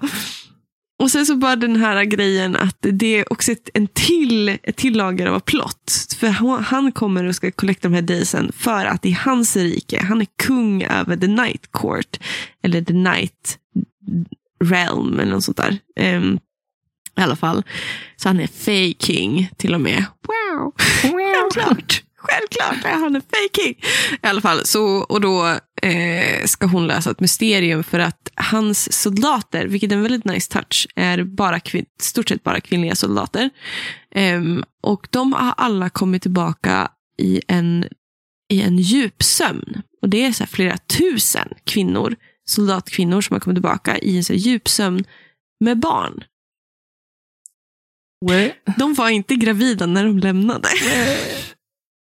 och 0.99 1.11
sen 1.11 1.27
så 1.27 1.37
bara 1.37 1.57
den 1.57 1.77
här 1.77 2.05
grejen 2.05 2.57
att 2.57 2.77
det 2.81 3.19
är 3.19 3.33
också 3.33 3.53
ett, 3.53 3.69
en 3.75 3.87
till, 3.87 4.49
ett 4.49 4.77
till 4.77 4.97
lager 4.97 5.27
av 5.27 5.41
plott. 5.41 6.17
För 6.19 6.29
han, 6.63 6.93
kommer 6.93 7.25
och 7.25 7.35
ska 7.35 7.51
collecta 7.51 7.89
de 7.89 7.95
här 7.95 8.03
daysen 8.03 8.53
för 8.57 8.85
att 8.85 9.07
i 9.07 9.13
hans 9.13 9.57
rike, 9.57 10.03
han 10.03 10.21
är 10.21 10.27
kung 10.43 10.83
över 10.83 11.17
the 11.17 11.27
night 11.27 11.73
court. 11.73 12.21
Eller 12.63 12.83
the 12.83 12.93
night 12.93 13.59
realm 14.65 15.21
eller 15.21 15.33
något 15.33 15.45
sånt 15.45 15.57
där. 15.57 15.79
Ehm, 15.97 16.39
I 17.19 17.21
alla 17.21 17.37
fall. 17.37 17.63
Så 18.17 18.29
han 18.29 18.41
är 18.41 18.47
fey 18.47 18.95
king 18.99 19.51
till 19.57 19.75
och 19.75 19.81
med. 19.81 20.05
Wow! 20.27 20.73
Självklart! 21.03 22.04
Självklart 22.25 22.85
är 22.85 22.99
han 22.99 23.17
en 23.17 23.23
fey 23.23 23.65
king. 23.65 23.75
I 24.23 24.27
alla 24.27 24.41
fall, 24.41 24.67
så, 24.67 24.85
och 24.85 25.21
då 25.21 25.59
eh, 25.83 26.45
ska 26.45 26.67
hon 26.67 26.87
lösa 26.87 27.11
ett 27.11 27.21
mysterium 27.21 27.85
för 27.85 27.99
att 27.99 28.31
hans 28.35 28.93
soldater, 29.03 29.67
vilket 29.67 29.93
är 29.93 29.97
en 29.97 30.03
väldigt 30.03 30.25
nice 30.25 30.53
touch, 30.53 30.89
är 30.97 31.25
bara 31.25 31.59
kvin- 31.59 31.87
stort 32.01 32.29
sett 32.29 32.43
bara 32.43 32.61
kvinnliga 32.61 32.95
soldater. 32.95 33.51
Ehm, 34.15 34.65
och 34.83 35.09
de 35.11 35.33
har 35.33 35.55
alla 35.57 35.91
kommit 35.91 36.23
tillbaka 36.23 36.89
i 37.19 37.41
en, 37.49 37.85
i 38.53 38.63
en 38.63 38.79
djup 38.79 39.23
sömn. 39.23 39.83
Och 40.03 40.09
det 40.09 40.25
är 40.25 40.33
så 40.33 40.47
flera 40.47 40.77
tusen 40.77 41.49
kvinnor, 41.65 42.17
soldatkvinnor 42.47 43.21
som 43.21 43.35
har 43.35 43.41
kommit 43.41 43.57
tillbaka 43.57 43.99
i 43.99 44.17
en 44.17 44.25
så 44.25 44.33
djup 44.33 44.69
sömn 44.69 45.05
med 45.61 45.79
barn. 45.79 46.25
De 48.77 48.95
var 48.95 49.09
inte 49.09 49.35
gravida 49.35 49.87
när 49.87 50.05
de 50.05 50.19
lämnade. 50.19 50.69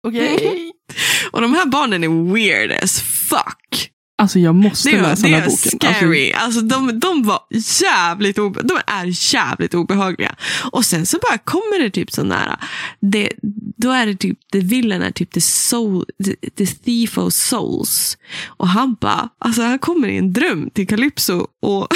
Okej. 0.06 0.72
Och 1.32 1.40
de 1.40 1.54
här 1.54 1.66
barnen 1.66 2.04
är 2.04 2.32
weird 2.34 2.72
as 2.84 3.00
fuck. 3.02 3.90
Alltså 4.22 4.38
jag 4.38 4.54
måste 4.54 4.90
Det, 4.90 5.02
läsa 5.02 5.22
det 5.22 5.28
den 5.32 5.40
här 5.40 5.46
är 5.46 5.50
boken. 5.50 5.94
scary. 5.94 6.32
Alltså, 6.32 6.60
de, 6.60 7.00
de 7.00 7.22
var 7.22 7.40
jävligt 7.82 8.38
obe, 8.38 8.60
de 8.62 8.78
är 8.86 9.34
jävligt 9.34 9.74
obehagliga. 9.74 10.34
Och 10.72 10.84
sen 10.84 11.06
så 11.06 11.18
bara 11.18 11.38
kommer 11.38 11.82
det 11.82 11.90
typ 11.90 12.12
sån 12.12 12.28
där, 12.28 12.56
det, 13.00 13.32
då 13.76 13.90
är 13.90 14.06
det 14.06 14.14
typ, 14.16 14.38
the 14.52 14.60
villain 14.60 15.02
är 15.02 15.10
typ 15.10 15.30
the, 15.32 15.40
soul, 15.40 16.04
the, 16.24 16.50
the 16.50 16.66
thief 16.66 17.18
of 17.18 17.32
souls. 17.32 18.18
Och 18.46 18.68
han 18.68 18.96
bara, 19.00 19.28
alltså 19.38 19.62
han 19.62 19.78
kommer 19.78 20.08
i 20.08 20.16
en 20.16 20.32
dröm 20.32 20.70
till 20.70 20.86
Calypso 20.88 21.46
och, 21.62 21.88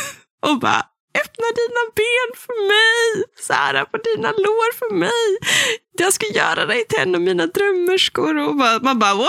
och 0.46 0.58
bara, 0.60 0.82
öppna 1.24 1.48
dina 1.60 1.82
ben 2.00 2.30
för 2.44 2.56
mig, 2.72 3.24
Sara 3.48 3.84
på 3.84 3.96
dina 4.08 4.28
lår 4.30 4.70
för 4.80 4.94
mig. 4.94 5.26
Jag 5.98 6.12
ska 6.12 6.26
göra 6.26 6.66
dig 6.66 6.84
till 6.88 6.98
en 6.98 7.14
av 7.14 7.20
mina 7.20 7.46
drömmerskor. 7.46 8.36
Och 8.36 8.56
bara, 8.56 8.78
man 8.78 8.98
bara, 8.98 9.14
"What? 9.14 9.28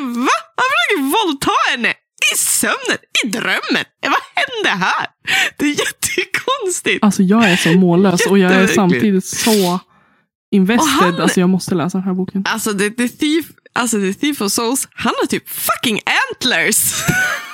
va? 0.00 0.36
Han 0.56 0.66
försöker 0.72 1.02
våldta 1.26 1.50
henne 1.70 1.94
i 2.34 2.36
sömnen, 2.36 2.98
i 3.24 3.28
drömmen. 3.28 3.84
Vad 4.02 4.22
hände 4.34 4.84
här? 4.86 5.06
Det 5.58 5.64
är 5.64 5.68
jättekonstigt. 5.68 7.04
Alltså 7.04 7.22
jag 7.22 7.44
är 7.50 7.56
så 7.56 7.72
mållös 7.72 8.26
och 8.26 8.38
jag 8.38 8.52
är 8.52 8.66
samtidigt 8.66 9.26
så 9.26 9.80
invested. 10.52 10.88
Han- 10.88 11.20
Alltså 11.20 11.40
jag 11.40 11.48
måste 11.48 11.74
läsa 11.74 11.98
den 11.98 12.04
här 12.06 12.14
boken. 12.14 12.44
Alltså, 12.48 12.78
the, 12.78 12.90
the, 12.90 13.08
thief, 13.08 13.46
alltså 13.72 13.96
the 13.96 14.14
Thief 14.14 14.40
of 14.40 14.52
Souls, 14.52 14.88
han 14.94 15.14
har 15.20 15.26
typ 15.26 15.48
fucking 15.48 16.00
antlers. 16.30 16.76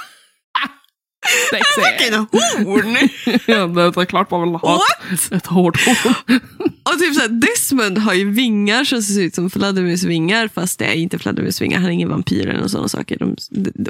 fucking 1.75 2.15
horn. 2.15 2.97
ja, 3.47 3.67
det 3.67 4.01
är 4.01 4.05
klart 4.05 4.31
man 4.31 4.43
vill 4.43 4.51
ha 4.51 4.73
What? 4.73 5.33
ett 5.33 5.47
hårt 5.47 5.87
hår. 5.87 6.15
Och 6.93 6.99
typ 6.99 7.15
såhär, 7.15 7.29
Desmond 7.29 7.99
har 7.99 8.15
ju 8.15 8.31
vingar 8.31 8.85
som 8.85 9.03
ser 9.03 9.23
ut 9.23 9.35
som 9.35 9.49
Vladimirs 9.49 10.03
vingar 10.03 10.49
fast 10.55 10.79
det 10.79 10.85
är 10.85 10.93
inte 10.93 11.17
Vladimirs 11.17 11.61
vingar. 11.61 11.79
Han 11.79 11.87
är 11.87 11.93
ingen 11.93 12.09
vampyr 12.09 12.47
eller 12.47 12.69
sådana 12.69 12.89
saker. 12.89 13.17
De, 13.19 13.37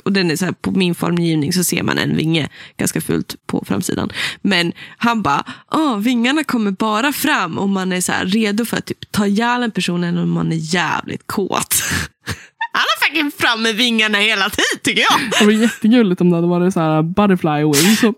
och 0.04 0.12
den 0.12 0.30
är 0.30 0.36
så 0.36 0.44
här, 0.44 0.52
på 0.52 0.70
min 0.70 0.94
formgivning 0.94 1.52
så 1.52 1.64
ser 1.64 1.82
man 1.82 1.98
en 1.98 2.16
vinge 2.16 2.48
ganska 2.76 3.00
fult 3.00 3.36
på 3.46 3.64
framsidan. 3.68 4.12
Men 4.42 4.72
han 4.96 5.22
bara, 5.22 5.44
Åh, 5.72 5.98
vingarna 5.98 6.44
kommer 6.44 6.70
bara 6.70 7.12
fram 7.12 7.58
om 7.58 7.72
man 7.72 7.92
är 7.92 8.00
så 8.00 8.12
redo 8.22 8.64
för 8.64 8.76
att 8.76 8.86
typ, 8.86 9.12
ta 9.12 9.26
ihjäl 9.26 9.62
en 9.62 9.70
person 9.70 10.04
eller 10.04 10.22
om 10.22 10.30
man 10.30 10.52
är 10.52 10.74
jävligt 10.74 11.26
kåt. 11.26 11.74
Han 12.78 12.84
har 12.90 13.06
fucking 13.08 13.30
fram 13.38 13.62
med 13.62 13.74
vingarna 13.74 14.18
hela 14.18 14.50
tiden 14.50 14.80
tycker 14.82 15.02
jag. 15.10 15.20
Det 15.40 15.44
var 15.44 15.52
jättegulligt 15.52 16.20
om 16.20 16.30
det 16.30 16.36
hade 16.36 16.48
varit 16.48 16.74
så 16.74 16.80
här 16.80 17.02
butterfly 17.02 17.64
wings. 17.64 18.00
Så, 18.00 18.14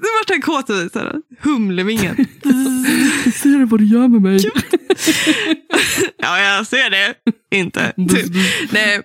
Det 0.00 0.08
vart 0.18 0.28
han 0.30 0.42
kåt 0.42 0.70
och 0.70 0.76
humlevingar. 1.40 2.14
ser 3.30 3.58
du 3.58 3.64
vad 3.64 3.80
du 3.80 3.86
gör 3.86 4.08
med 4.08 4.22
mig? 4.22 4.40
Ja, 6.22 6.40
jag 6.40 6.66
ser 6.66 6.90
det. 6.90 7.14
Inte. 7.56 7.92
Typ. 7.96 8.26
Nej. 8.72 9.00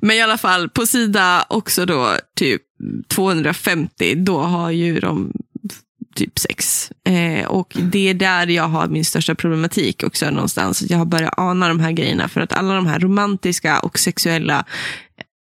Men 0.00 0.16
i 0.16 0.20
alla 0.22 0.38
fall, 0.38 0.68
på 0.68 0.86
sida 0.86 1.46
också 1.50 1.86
då, 1.86 2.12
typ 2.38 2.62
250, 3.08 4.14
då 4.14 4.38
har 4.38 4.70
ju 4.70 5.00
de 5.00 5.32
typ 6.18 6.38
sex. 6.38 6.92
Eh, 7.04 7.46
och 7.46 7.76
det 7.80 8.08
är 8.08 8.14
där 8.14 8.46
jag 8.46 8.68
har 8.68 8.88
min 8.88 9.04
största 9.04 9.34
problematik 9.34 10.02
också 10.02 10.30
någonstans. 10.30 10.90
Jag 10.90 10.98
har 10.98 11.04
börjat 11.04 11.38
ana 11.38 11.68
de 11.68 11.80
här 11.80 11.92
grejerna 11.92 12.28
för 12.28 12.40
att 12.40 12.52
alla 12.52 12.74
de 12.74 12.86
här 12.86 13.00
romantiska 13.00 13.80
och 13.80 13.98
sexuella 13.98 14.64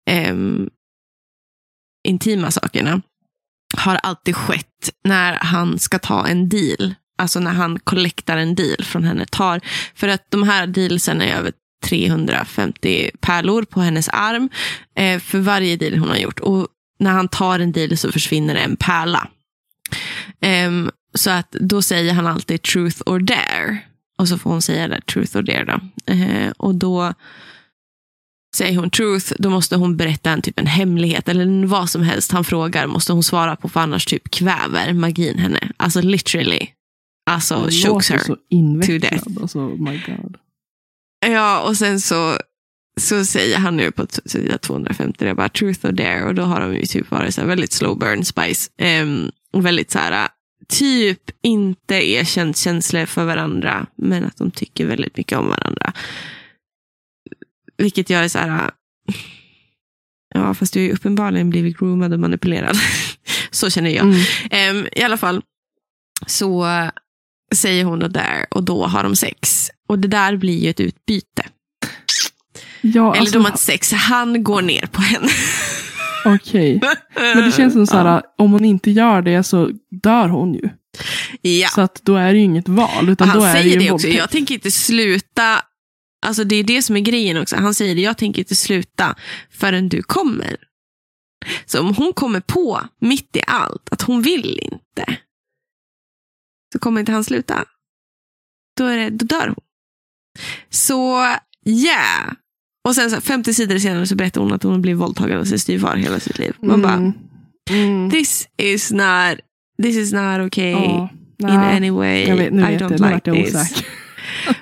eh, 0.09 0.36
intima 2.07 2.51
sakerna 2.51 3.01
har 3.78 3.95
alltid 3.95 4.36
skett 4.36 4.89
när 5.03 5.34
han 5.34 5.80
ska 5.80 5.99
ta 5.99 6.28
en 6.28 6.49
deal. 6.49 6.95
Alltså 7.18 7.39
när 7.39 7.53
han 7.53 7.80
kollektar 7.80 8.38
en 8.38 8.55
deal 8.55 8.84
från 8.84 9.03
henne. 9.03 9.26
Tar, 9.26 9.61
för 9.95 10.07
att 10.07 10.32
de 10.32 10.43
här 10.43 10.68
dealsen 10.68 11.22
är 11.22 11.38
över 11.38 11.51
350 11.86 13.11
pärlor 13.20 13.63
på 13.63 13.82
hennes 13.82 14.09
arm 14.09 14.49
eh, 14.95 15.20
för 15.20 15.39
varje 15.39 15.76
deal 15.76 15.97
hon 15.97 16.09
har 16.09 16.18
gjort. 16.18 16.39
Och 16.39 16.68
när 16.99 17.11
han 17.11 17.28
tar 17.28 17.59
en 17.59 17.72
deal 17.72 17.97
så 17.97 18.11
försvinner 18.11 18.55
en 18.55 18.78
pärla. 18.78 19.28
Ehm, 20.41 20.91
så 21.13 21.29
att 21.29 21.51
då 21.51 21.81
säger 21.81 22.13
han 22.13 22.27
alltid 22.27 22.61
truth 22.61 23.01
or 23.05 23.19
dare. 23.19 23.77
Och 24.17 24.27
så 24.27 24.38
får 24.38 24.49
hon 24.49 24.61
säga 24.61 24.88
det, 24.88 25.01
truth 25.01 25.38
or 25.38 25.41
dare. 25.41 25.65
Då. 25.65 26.13
Eh, 26.13 26.51
och 26.57 26.75
då 26.75 27.13
säger 28.55 28.77
hon 28.77 28.89
truth, 28.89 29.33
då 29.39 29.49
måste 29.49 29.75
hon 29.75 29.97
berätta 29.97 30.31
en 30.31 30.41
typ 30.41 30.59
en 30.59 30.67
hemlighet 30.67 31.29
eller 31.29 31.65
vad 31.65 31.89
som 31.89 32.03
helst 32.03 32.31
han 32.31 32.43
frågar 32.43 32.88
måste 32.88 33.13
hon 33.13 33.23
svara 33.23 33.55
på 33.55 33.69
för 33.69 33.79
annars 33.79 34.05
typ 34.05 34.31
kväver 34.31 34.93
magin 34.93 35.38
henne. 35.39 35.71
Alltså 35.77 36.01
literally. 36.01 36.67
Alltså 37.29 37.65
Det 37.65 37.71
chokes 37.71 38.09
her. 38.09 38.19
så 38.19 38.36
to 38.86 38.97
death. 39.01 39.27
Alltså, 39.41 39.59
my 39.59 40.01
god. 40.07 40.38
Ja, 41.27 41.61
och 41.61 41.77
sen 41.77 42.01
så, 42.01 42.38
så 43.01 43.25
säger 43.25 43.57
han 43.57 43.77
nu 43.77 43.91
på 43.91 44.07
sida 44.25 44.57
250, 44.57 45.25
det 45.25 45.36
bara 45.36 45.49
truth 45.49 45.86
or 45.86 45.91
dare. 45.91 46.23
Och 46.23 46.36
då 46.36 46.43
har 46.43 46.61
de 46.61 46.73
ju 46.75 46.86
typ 46.86 47.11
varit 47.11 47.33
så 47.36 47.41
här 47.41 47.47
väldigt 47.47 47.71
slow 47.71 47.99
burn 47.99 48.25
spice. 48.25 48.71
Um, 49.01 49.31
väldigt 49.62 49.91
så 49.91 49.99
här, 49.99 50.28
typ 50.68 51.32
inte 51.41 51.95
erkänt 51.95 52.58
känslor 52.58 53.06
för 53.06 53.26
varandra, 53.26 53.88
men 53.95 54.24
att 54.24 54.38
de 54.38 54.51
tycker 54.51 54.86
väldigt 54.86 55.18
mycket 55.18 55.38
om 55.38 55.47
varandra. 55.47 55.93
Vilket 57.78 58.10
jag 58.10 58.24
är 58.24 58.28
så 58.28 58.39
här, 58.39 58.72
ja 60.34 60.53
fast 60.53 60.74
du 60.74 60.80
har 60.80 60.86
ju 60.86 60.93
uppenbarligen 60.93 61.49
blivit 61.49 61.78
groomad 61.78 62.14
och 62.14 62.20
manipulerad. 62.20 62.78
så 63.51 63.70
känner 63.70 63.89
jag. 63.89 64.06
Mm. 64.06 64.22
Ehm, 64.51 64.88
I 64.91 65.01
alla 65.01 65.18
fall 65.18 65.41
så 66.28 66.68
säger 67.56 67.86
hon 67.86 67.99
då 67.99 68.08
där 68.08 68.45
och 68.51 68.64
då 68.64 68.86
har 68.86 69.03
de 69.03 69.16
sex. 69.16 69.72
Och 69.88 69.99
det 69.99 70.08
där 70.08 70.38
blir 70.38 70.58
ju 70.58 70.70
ett 70.70 70.80
utbyte. 70.80 71.43
Ja, 72.82 73.12
Eller 73.12 73.20
alltså, 73.20 73.39
de 73.39 73.45
har 73.45 73.58
sex, 73.58 73.91
han 73.91 74.43
går 74.43 74.62
ner 74.62 74.86
på 74.91 75.01
henne. 75.01 75.28
okej. 76.26 76.82
Men 77.15 77.45
det 77.45 77.51
känns 77.51 77.73
som 77.73 77.88
så 77.88 77.97
här, 77.97 78.21
om 78.38 78.51
hon 78.51 78.65
inte 78.65 78.91
gör 78.91 79.21
det 79.21 79.43
så 79.43 79.69
dör 80.03 80.28
hon 80.28 80.53
ju. 80.53 80.69
Ja, 81.41 81.67
Så 81.67 81.82
att 81.82 82.01
då 82.03 82.15
är 82.15 82.34
det 82.34 82.38
ju 82.39 82.43
inget 82.43 82.67
val. 82.67 83.09
Utan 83.09 83.30
han 83.30 83.38
då 83.39 83.43
är 83.43 83.53
det 83.53 83.59
säger 83.61 83.73
ju 83.73 83.80
det 83.80 83.91
också. 83.91 83.91
våldtäkt. 84.07 84.17
Jag 84.17 84.30
tänker 84.30 84.53
inte 84.53 84.71
sluta. 84.71 85.61
Alltså 86.26 86.43
det 86.43 86.55
är 86.55 86.63
det 86.63 86.82
som 86.82 86.95
är 86.95 86.99
grejen 86.99 87.38
också. 87.38 87.55
Han 87.55 87.73
säger 87.73 87.95
det, 87.95 88.01
jag 88.01 88.17
tänker 88.17 88.39
inte 88.39 88.55
sluta 88.55 89.15
förrän 89.51 89.89
du 89.89 90.03
kommer. 90.03 90.57
Så 91.65 91.80
om 91.80 91.95
hon 91.95 92.13
kommer 92.13 92.39
på, 92.39 92.82
mitt 92.99 93.36
i 93.36 93.41
allt, 93.47 93.89
att 93.91 94.01
hon 94.01 94.21
vill 94.21 94.59
inte. 94.59 95.17
Så 96.73 96.80
kommer 96.80 96.99
inte 96.99 97.11
han 97.11 97.23
sluta. 97.23 97.65
Då, 98.78 98.86
är 98.86 98.97
det, 98.97 99.09
då 99.09 99.26
dör 99.26 99.47
hon. 99.47 99.63
Så, 100.69 101.19
yeah. 101.65 102.34
Och 102.86 102.95
sen 102.95 103.09
så 103.09 103.15
här, 103.15 103.21
50 103.21 103.53
sidor 103.53 103.77
senare 103.77 104.07
så 104.07 104.15
berättar 104.15 104.41
hon 104.41 104.53
att 104.53 104.63
hon 104.63 104.71
har 104.71 104.79
blivit 104.79 105.01
våldtagen 105.01 105.39
av 105.39 105.43
sin 105.43 105.59
styvfar 105.59 105.95
hela 105.95 106.19
sitt 106.19 106.39
liv. 106.39 106.53
Man 106.61 106.81
bara, 106.81 106.93
Mm. 106.93 107.13
Mm. 107.69 108.09
this 108.11 108.47
is 108.57 108.91
not, 108.91 109.39
this 109.83 109.97
is 109.97 110.13
not 110.13 110.39
okay 110.39 110.71
Ja, 111.38 111.49
in 111.49 111.49
any 111.49 111.89
way. 111.89 112.27
Jag 112.27 112.36
vet, 112.36 112.53
I 112.53 112.55
don't 112.55 113.13
like 113.13 113.51
this. 113.51 113.83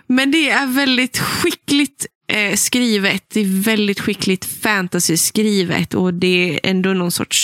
Men 0.07 0.32
det 0.32 0.49
är 0.49 0.65
väldigt 0.67 1.17
skickligt 1.19 2.05
eh, 2.28 2.55
skrivet. 2.55 3.24
Det 3.34 3.39
är 3.41 3.63
väldigt 3.63 3.99
skickligt 3.99 4.45
fantasy-skrivet. 4.45 5.93
Och 5.93 6.13
det 6.13 6.49
är 6.53 6.59
ändå 6.63 6.93
någon 6.93 7.11
sorts 7.11 7.38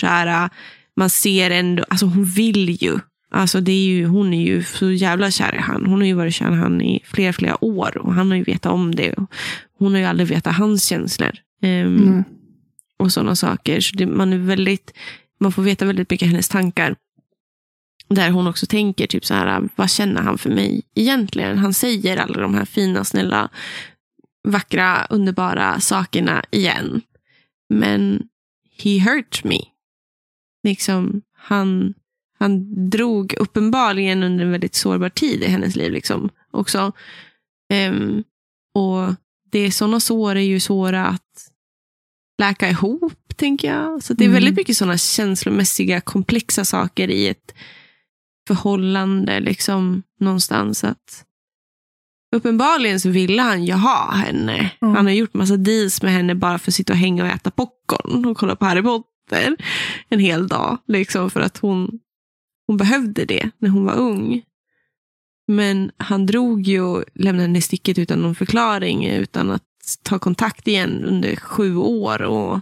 kära... 0.00 0.50
Man 0.96 1.10
ser 1.10 1.50
ändå... 1.50 1.84
Alltså 1.88 2.06
hon 2.06 2.24
vill 2.24 2.82
ju. 2.82 2.98
Alltså 3.34 3.60
det 3.60 3.72
är 3.72 3.84
ju, 3.86 4.06
hon 4.06 4.34
är 4.34 4.42
ju 4.42 4.62
så 4.64 4.90
jävla 4.90 5.30
kär 5.30 5.54
i 5.54 5.58
han. 5.58 5.86
Hon 5.86 6.00
har 6.00 6.06
ju 6.06 6.14
varit 6.14 6.34
kär 6.34 6.52
i 6.52 6.54
han 6.54 6.80
i 6.80 7.00
flera, 7.04 7.32
flera 7.32 7.64
år. 7.64 7.98
Och 7.98 8.14
han 8.14 8.30
har 8.30 8.36
ju 8.36 8.42
vetat 8.44 8.72
om 8.72 8.94
det. 8.94 9.14
Hon 9.78 9.92
har 9.92 9.98
ju 10.00 10.06
aldrig 10.06 10.28
vetat 10.28 10.56
hans 10.56 10.84
känslor. 10.84 11.30
Ehm, 11.62 11.96
Mm. 12.02 12.24
och 12.98 13.12
sådana 13.12 13.36
saker. 13.36 13.80
Så 13.80 13.96
det, 13.96 14.06
man, 14.06 14.32
är 14.32 14.38
väldigt, 14.38 14.92
man 15.40 15.52
får 15.52 15.62
veta 15.62 15.84
väldigt 15.84 16.10
mycket 16.10 16.28
hennes 16.28 16.48
tankar. 16.48 16.96
Där 18.08 18.30
hon 18.30 18.46
också 18.46 18.66
tänker, 18.66 19.06
typ 19.06 19.24
så 19.24 19.34
här, 19.34 19.68
vad 19.76 19.90
känner 19.90 20.22
han 20.22 20.38
för 20.38 20.50
mig 20.50 20.82
egentligen? 20.94 21.58
Han 21.58 21.74
säger 21.74 22.16
alla 22.16 22.40
de 22.40 22.54
här 22.54 22.64
fina, 22.64 23.04
snälla, 23.04 23.48
vackra, 24.48 25.06
underbara 25.10 25.80
sakerna 25.80 26.44
igen. 26.50 27.00
Men 27.68 28.22
he 28.82 28.98
hurt 28.98 29.44
me. 29.44 29.58
Liksom, 30.64 31.22
han, 31.36 31.94
han 32.42 32.90
drog 32.90 33.34
uppenbarligen 33.38 34.22
under 34.22 34.44
en 34.44 34.50
väldigt 34.50 34.74
sårbar 34.74 35.08
tid 35.08 35.42
i 35.42 35.46
hennes 35.46 35.76
liv. 35.76 35.92
Liksom, 35.92 36.28
också. 36.50 36.92
Ehm, 37.72 38.24
och 38.74 39.14
det 39.52 39.58
är 39.58 39.70
sådana 39.70 40.00
sår 40.00 40.36
är 40.36 40.40
ju 40.40 40.60
svåra 40.60 41.06
att 41.06 41.48
läka 42.38 42.70
ihop, 42.70 43.36
tänker 43.36 43.68
jag. 43.74 44.02
Så 44.02 44.14
det 44.14 44.24
är 44.24 44.26
Mm. 44.28 44.34
väldigt 44.34 44.56
mycket 44.56 44.76
sådana 44.76 44.98
känslomässiga, 44.98 46.00
komplexa 46.00 46.64
saker 46.64 47.10
i 47.10 47.28
ett 47.28 47.54
förhållande 48.48 49.40
liksom 49.40 50.02
någonstans. 50.20 50.84
att 50.84 51.24
Uppenbarligen 52.36 53.00
så 53.00 53.08
ville 53.10 53.42
han 53.42 53.64
ju 53.64 53.72
ha 53.72 54.12
henne. 54.12 54.70
Mm. 54.82 54.94
Han 54.94 55.06
har 55.06 55.12
gjort 55.12 55.34
massa 55.34 55.56
deals 55.56 56.02
med 56.02 56.12
henne 56.12 56.34
bara 56.34 56.58
för 56.58 56.70
att 56.70 56.74
sitta 56.74 56.92
och 56.92 56.98
hänga 56.98 57.22
och 57.24 57.28
äta 57.30 57.50
popcorn 57.50 58.24
och 58.26 58.36
kolla 58.36 58.56
på 58.56 58.64
Harry 58.64 58.82
Potter 58.82 59.56
en 60.08 60.20
hel 60.20 60.48
dag. 60.48 60.78
Liksom 60.88 61.30
för 61.30 61.40
att 61.40 61.58
hon, 61.58 61.98
hon 62.72 62.76
behövde 62.76 63.24
det 63.24 63.50
när 63.58 63.68
hon 63.68 63.84
var 63.84 63.94
ung. 63.94 64.42
Men 65.48 65.90
han 65.96 66.26
drog 66.26 66.62
ju 66.62 66.80
och 66.80 67.04
lämnade 67.14 67.42
henne 67.42 67.58
i 67.58 67.62
sticket 67.62 67.98
utan 67.98 68.18
någon 68.22 68.34
förklaring, 68.34 69.06
utan 69.06 69.50
att 69.50 69.62
ta 70.02 70.18
kontakt 70.18 70.68
igen 70.68 71.04
under 71.04 71.36
sju 71.36 71.76
år. 71.76 72.22
Och 72.22 72.60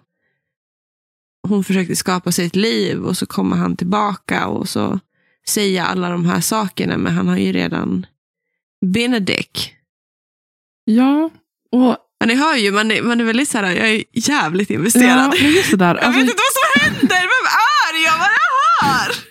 hon 1.48 1.64
försökte 1.64 1.96
skapa 1.96 2.32
sig 2.32 2.46
ett 2.46 2.56
liv 2.56 3.04
och 3.04 3.16
så 3.16 3.26
kommer 3.26 3.56
han 3.56 3.76
tillbaka 3.76 4.46
och 4.46 4.68
så 4.68 5.00
säger 5.48 5.82
alla 5.82 6.08
de 6.10 6.24
här 6.26 6.40
sakerna, 6.40 6.96
men 6.98 7.12
han 7.14 7.28
har 7.28 7.36
ju 7.36 7.52
redan 7.52 8.06
been 8.86 9.14
a 9.14 9.20
dick. 9.20 9.74
Ja, 10.84 11.30
och 11.72 11.96
Men 12.20 12.28
ni 12.28 12.34
hör 12.34 12.56
ju, 12.56 12.72
man 12.72 12.90
är, 12.90 13.02
man 13.02 13.20
är 13.20 13.24
väldigt 13.24 13.48
så 13.48 13.58
här, 13.58 13.64
jag 13.76 13.88
är 13.90 14.04
jävligt 14.12 14.70
investerad. 14.70 15.34
ja, 15.36 15.62
det 15.70 15.76
där. 15.76 15.94
jag 15.94 16.04
Alltså, 16.04 16.20
vet 16.20 16.30
inte 16.30 16.42
vad 16.42 16.54
som 16.58 16.80
händer, 16.82 17.20
vem 17.20 17.46
är 17.46 18.04
jag? 18.04 18.18
Vad 18.18 18.28
är 18.28 18.32
det 18.32 18.86
här? 18.86 19.29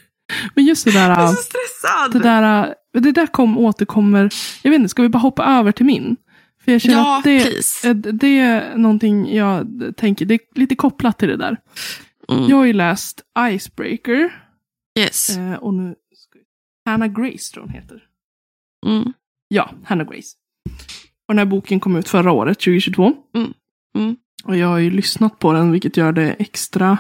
Men 0.56 0.66
just 0.66 0.86
det 0.86 0.92
där. 0.92 1.10
Jag 1.10 1.24
är 1.24 1.28
så 1.28 1.42
stressad. 1.42 2.12
Det 2.12 2.20
där, 2.20 2.76
det 2.94 3.12
där 3.12 3.28
kom, 3.28 3.58
återkommer. 3.58 4.30
Jag 4.62 4.72
vet 4.72 4.78
inte, 4.80 4.90
ska 4.90 5.02
vi 5.02 5.10
bara 5.10 5.20
hoppa 5.20 5.46
över 5.46 5.72
till 5.72 5.86
min? 5.86 6.18
För 6.64 6.72
jag 6.72 6.82
känner 6.82 6.98
ja, 6.98 7.18
att 7.18 7.24
det, 7.24 7.40
please. 7.44 7.90
eh, 7.90 7.96
det 7.96 8.40
är 8.40 8.78
någonting 8.78 9.36
jag 9.36 9.68
tänker, 9.98 10.26
det 10.26 10.34
är 10.34 10.40
lite 10.56 10.76
kopplat 10.76 11.18
till 11.20 11.28
det 11.28 11.38
där. 11.38 11.58
Mm. 12.32 12.50
Jag 12.50 12.58
har 12.58 12.66
ju 12.66 12.74
läst 12.74 13.22
Icebreaker. 13.40 14.44
Yes. 15.00 15.38
Eh, 15.38 15.54
och 15.54 15.74
nu, 15.74 15.96
Hannah 16.86 17.08
Grace 17.08 17.54
tror 17.54 17.64
hon 17.64 17.74
heter. 17.74 18.04
Mm. 18.88 19.14
Ja, 19.48 19.72
Hannah 19.84 20.08
Grace. 20.08 20.36
Och 21.28 21.34
den 21.34 21.38
här 21.38 21.46
boken 21.46 21.80
kom 21.80 21.96
ut 21.96 22.10
förra 22.10 22.32
året, 22.32 22.60
2022. 22.60 23.14
Mm. 23.36 23.54
Mm. 23.98 24.16
Och 24.44 24.58
jag 24.58 24.68
har 24.68 24.78
ju 24.78 24.92
lyssnat 24.92 25.40
på 25.40 25.54
den, 25.54 25.72
vilket 25.72 25.98
gör 25.98 26.12
det 26.12 26.32
extra 26.32 26.98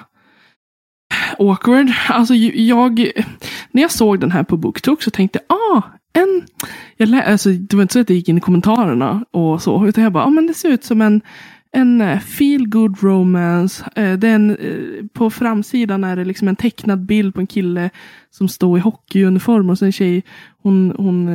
awkward. 1.39 1.91
Alltså 2.09 2.35
jag, 2.35 2.99
när 3.71 3.81
jag 3.81 3.91
såg 3.91 4.19
den 4.19 4.31
här 4.31 4.43
på 4.43 4.57
BookTok 4.57 5.01
så 5.03 5.11
tänkte 5.11 5.39
jag, 5.47 5.57
ah, 5.57 5.81
en, 6.13 6.41
jag 6.97 7.09
lä- 7.09 7.23
alltså, 7.31 7.49
det 7.49 7.75
var 7.75 7.81
inte 7.81 7.93
så 7.93 7.99
att 7.99 8.09
jag 8.09 8.15
gick 8.15 8.29
in 8.29 8.37
i 8.37 8.41
kommentarerna 8.41 9.25
och 9.31 9.61
så, 9.61 9.87
utan 9.87 10.03
jag 10.03 10.13
bara, 10.13 10.23
ah, 10.23 10.29
men 10.29 10.47
det 10.47 10.53
ser 10.53 10.69
ut 10.69 10.83
som 10.83 11.01
en, 11.01 11.21
en 11.75 12.01
eh, 12.01 12.19
feel 12.19 12.67
good 12.67 13.03
romance. 13.03 13.85
Eh, 13.95 14.13
Den, 14.13 14.49
eh, 14.57 15.05
på 15.13 15.29
framsidan 15.29 16.03
är 16.03 16.15
det 16.15 16.25
liksom 16.25 16.47
en 16.47 16.55
tecknad 16.55 17.05
bild 17.05 17.33
på 17.33 17.39
en 17.39 17.47
kille 17.47 17.89
som 18.31 18.47
står 18.47 18.77
i 18.77 18.81
hockeyuniform 18.81 19.69
och 19.69 19.77
sen 19.77 19.85
en 19.85 19.91
tjej, 19.91 20.23
hon, 20.63 20.93
hon, 20.97 21.27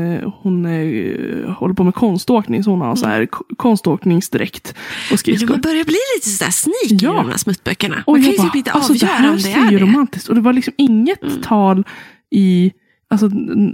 hon 0.42 0.66
eh, 0.66 1.50
håller 1.50 1.74
på 1.74 1.84
med 1.84 1.94
konståkning 1.94 2.64
så 2.64 2.70
hon 2.70 2.80
har 2.80 2.96
så 2.96 3.06
här 3.06 3.26
k- 3.26 3.44
konståkningsdräkt 3.56 4.68
och 4.70 4.76
Men 5.10 5.18
skridskor. 5.18 5.48
man 5.50 5.60
börjar 5.60 5.84
bli 5.84 5.96
lite 6.16 6.28
sådär 6.28 6.50
sneaky 6.50 7.04
Ja. 7.06 7.12
i 7.14 7.16
de 7.16 7.28
här 7.30 7.36
smuttböckerna. 7.36 8.02
Och 8.06 8.12
Man 8.12 8.22
kan 8.22 8.24
jag 8.24 8.32
ju 8.32 8.38
bara, 8.38 8.48
typ 8.48 8.56
inte 8.56 8.70
alltså, 8.72 8.92
det 8.92 8.98
avgöra 9.06 9.18
här 9.18 9.30
om 9.30 9.36
det 9.36 9.52
är 9.52 9.70
det. 9.70 9.78
romantiskt. 9.78 10.28
Och 10.28 10.34
det 10.34 10.40
var 10.40 10.52
liksom 10.52 10.74
inget 10.78 11.22
Mm. 11.22 11.42
tal 11.42 11.84
i 12.30 12.72
alltså, 13.10 13.26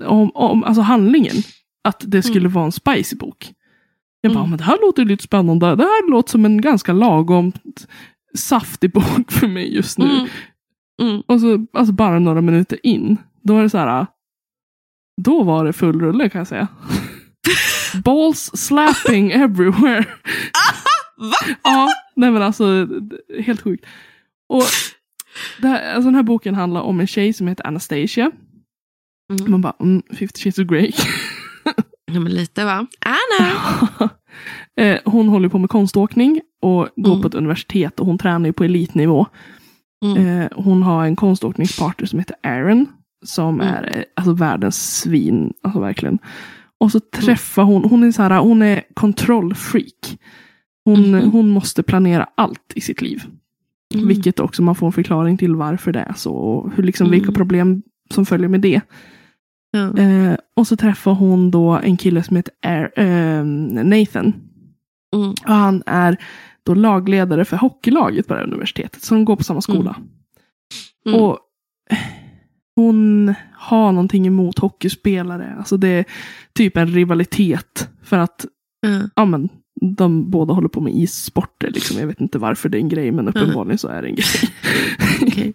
om, 0.06 0.30
om 0.34 0.64
alltså 0.64 0.82
handlingen. 0.82 1.36
Att 1.84 2.04
det 2.06 2.22
skulle 2.22 2.48
vara 2.48 2.64
en 2.64 2.72
spicy 2.72 3.16
bok. 3.16 3.52
Jag 4.20 4.32
bara, 4.32 4.38
Mm. 4.40 4.50
men 4.50 4.58
det 4.58 4.64
här 4.64 4.78
låter 4.80 5.04
lite 5.04 5.22
spännande. 5.22 5.76
Det 5.76 5.82
här 5.82 6.10
låter 6.10 6.30
som 6.30 6.44
en 6.44 6.60
ganska 6.60 6.92
lagom 6.92 7.52
saftig 8.38 8.92
bok 8.92 9.32
för 9.32 9.48
mig 9.48 9.74
just 9.74 9.98
nu. 9.98 10.04
Mm. 10.04 10.26
Mm. 11.02 11.20
Och 11.26 11.40
så 11.40 11.66
alltså 11.72 11.92
bara 11.92 12.18
några 12.18 12.40
minuter 12.40 12.78
in. 12.82 13.16
Då 13.42 13.58
är 13.58 13.62
det 13.62 13.70
så 13.70 13.78
här. 13.78 14.06
Då 15.22 15.42
var 15.42 15.64
det 15.64 15.72
full 15.72 16.00
rulle 16.00 16.28
kan 16.28 16.38
jag 16.38 16.48
säga. 16.48 16.68
Balls 18.04 18.50
slapping 18.54 19.30
everywhere. 19.30 20.04
Va? 21.16 21.54
Ja, 21.64 21.88
nej 22.16 22.30
men 22.30 22.42
alltså 22.42 22.88
helt 23.40 23.60
sjukt. 23.60 23.86
Och 24.48 24.62
här, 25.62 25.94
alltså 25.94 26.06
den 26.06 26.14
här 26.14 26.22
boken 26.22 26.54
handlar 26.54 26.80
om 26.80 27.00
en 27.00 27.06
tjej 27.06 27.32
som 27.32 27.48
heter 27.48 27.66
Anastasia. 27.66 28.30
Mm. 29.32 29.50
Man 29.50 29.60
bara, 29.60 29.76
mm, 29.80 30.02
50 30.18 30.40
shades 30.42 30.58
of 30.58 30.66
Grey. 30.66 30.92
Ja, 32.14 32.20
men 32.20 32.32
lite 32.32 32.64
va? 32.64 32.86
Anna! 33.00 34.10
Eh, 34.80 34.98
hon 35.04 35.28
håller 35.28 35.48
på 35.48 35.58
med 35.58 35.70
konståkning 35.70 36.40
och 36.62 36.88
går 36.96 37.10
Mm. 37.12 37.22
på 37.22 37.28
ett 37.28 37.34
universitet 37.34 38.00
och 38.00 38.06
hon 38.06 38.18
tränar 38.18 38.46
ju 38.46 38.52
på 38.52 38.64
elitnivå. 38.64 39.26
Mm. 40.04 40.26
Eh, 40.40 40.48
hon 40.56 40.82
har 40.82 41.04
en 41.04 41.16
konståkningspartner 41.16 42.06
som 42.06 42.18
heter 42.18 42.36
Aaron. 42.42 42.86
Som 43.24 43.60
Mm. 43.60 43.74
är 43.74 43.96
eh, 43.98 44.02
alltså, 44.16 44.32
världens 44.32 44.98
svin. 45.00 45.52
Alltså 45.62 45.80
verkligen. 45.80 46.18
Och 46.78 46.92
så 46.92 46.98
Mm. 46.98 47.24
träffar 47.26 47.62
hon, 47.62 47.84
hon 47.84 48.02
är 48.02 48.12
så 48.12 48.22
här, 48.22 48.38
hon 48.40 48.62
är 48.62 48.82
kontrollfreak. 48.94 50.18
Hon, 50.84 51.10
Mhm. 51.10 51.30
hon 51.30 51.48
måste 51.48 51.82
planera 51.82 52.26
allt 52.34 52.72
i 52.74 52.80
sitt 52.80 53.02
liv. 53.02 53.22
Mm. 53.94 54.08
Vilket 54.08 54.40
också 54.40 54.62
man 54.62 54.74
får 54.74 54.86
en 54.86 54.92
förklaring 54.92 55.36
till 55.36 55.54
varför 55.56 55.92
det 55.92 56.00
är 56.00 56.12
så. 56.16 56.32
Och 56.34 56.72
hur, 56.76 56.82
liksom, 56.82 57.06
Mm. 57.06 57.18
vilka 57.18 57.32
problem 57.32 57.82
som 58.10 58.26
följer 58.26 58.48
med 58.48 58.60
det. 58.60 58.80
Eh, 59.74 60.36
och 60.56 60.66
så 60.66 60.76
träffar 60.76 61.12
hon 61.12 61.50
då 61.50 61.70
en 61.70 61.96
kille 61.96 62.22
som 62.22 62.36
heter 62.36 62.54
Air, 62.62 62.92
eh, 62.96 63.44
Nathan. 63.84 64.34
Mm. 65.16 65.30
Och 65.30 65.36
han 65.44 65.82
är 65.86 66.16
då 66.62 66.74
lagledare 66.74 67.44
för 67.44 67.56
hockeylaget 67.56 68.26
på 68.26 68.34
det 68.34 68.40
här 68.40 68.46
universitetet. 68.46 69.02
Så 69.02 69.14
de 69.14 69.24
går 69.24 69.36
på 69.36 69.44
samma 69.44 69.60
skola. 69.60 69.96
Mm. 71.06 71.20
Och 71.20 71.38
eh, 71.90 71.98
hon 72.76 73.34
har 73.54 73.92
någonting 73.92 74.26
emot 74.26 74.58
hockeyspelare. 74.58 75.54
Alltså 75.58 75.76
det 75.76 75.88
är 75.88 76.04
typ 76.54 76.76
en 76.76 76.88
rivalitet. 76.88 77.88
För 78.02 78.18
att 78.18 78.46
Ja. 79.14 79.24
men, 79.24 79.48
de 79.96 80.30
båda 80.30 80.54
håller 80.54 80.68
på 80.68 80.80
med 80.80 80.94
issporter. 80.94 81.70
Liksom. 81.70 81.98
Jag 81.98 82.06
vet 82.06 82.20
inte 82.20 82.38
varför 82.38 82.68
det 82.68 82.78
är 82.78 82.80
en 82.80 82.88
grej, 82.88 83.12
men 83.12 83.28
uppenbarligen 83.28 83.78
så 83.78 83.88
är 83.88 84.02
det 84.02 84.08
en 84.08 84.14
grej. 84.14 84.26
Okej. 85.22 85.54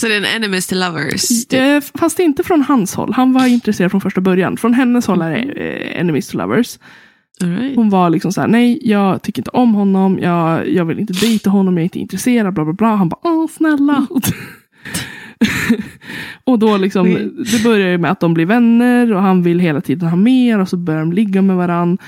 Så 0.00 0.08
det 0.08 0.14
är 0.14 0.18
en 0.18 0.24
enemies 0.24 0.66
to 0.66 0.74
lovers? 0.74 1.28
typ. 1.46 1.60
Eh, 1.60 1.80
Fast 2.00 2.18
inte 2.18 2.44
från 2.44 2.62
hans 2.62 2.94
håll. 2.94 3.12
Han 3.12 3.32
var 3.32 3.46
intresserad 3.46 3.90
från 3.90 4.00
första 4.00 4.20
början. 4.20 4.56
Från 4.56 4.74
hennes 4.74 5.06
håll 5.06 5.22
är 5.22 5.30
det 5.30 5.36
eh, 5.94 6.00
enemies 6.00 6.28
to 6.28 6.38
lovers. 6.38 6.78
Right. 7.42 7.76
Hon 7.76 7.90
var 7.90 8.10
liksom 8.10 8.32
så 8.32 8.40
här, 8.40 8.48
nej, 8.48 8.78
jag 8.82 9.22
tycker 9.22 9.40
inte 9.40 9.50
om 9.50 9.74
honom, 9.74 10.18
jag, 10.22 10.68
jag 10.68 10.84
vill 10.84 10.98
inte 10.98 11.12
dejta 11.12 11.50
honom, 11.50 11.74
jag 11.74 11.80
är 11.80 11.84
inte 11.84 11.98
intresserad, 11.98 12.54
bla 12.54 12.64
bla 12.64 12.72
bla. 12.72 12.96
Han 12.96 13.08
bara, 13.08 13.20
åh 13.22 13.46
snälla. 13.56 14.06
och 16.44 16.58
då 16.58 16.76
liksom, 16.76 17.06
Mm. 17.06 17.44
det 17.52 17.62
börjar 17.62 17.88
ju 17.88 17.98
med 17.98 18.10
att 18.10 18.20
de 18.20 18.34
blir 18.34 18.46
vänner 18.46 19.12
och 19.12 19.22
han 19.22 19.42
vill 19.42 19.60
hela 19.60 19.80
tiden 19.80 20.08
ha 20.08 20.16
mer 20.16 20.58
och 20.58 20.68
så 20.68 20.76
börjar 20.76 21.00
de 21.00 21.12
ligga 21.12 21.42
med 21.42 21.56
varann. 21.56 21.98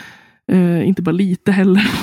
Eh, 0.52 0.88
inte 0.88 1.02
bara 1.02 1.12
lite 1.12 1.52
heller. 1.52 1.90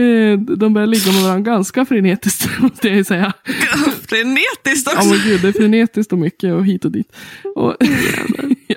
eh, 0.00 0.38
de 0.56 0.74
börjar 0.74 0.86
ligga 0.86 1.12
med 1.12 1.22
varandra 1.22 1.52
ganska 1.52 1.84
frenetiskt, 1.84 2.48
måste 2.60 2.88
jag 2.88 2.96
ju 2.96 3.04
säga. 3.04 3.32
Frenetiskt 4.08 4.90
Ja 4.92 4.96
också. 4.98 5.08
men 5.08 5.18
gud, 5.24 5.42
det 5.42 5.48
är 5.48 5.52
frenetiskt 5.52 6.12
och 6.12 6.18
mycket 6.18 6.52
och 6.54 6.66
hit 6.66 6.84
och 6.84 6.90
dit. 6.92 7.12
Och, 7.54 7.76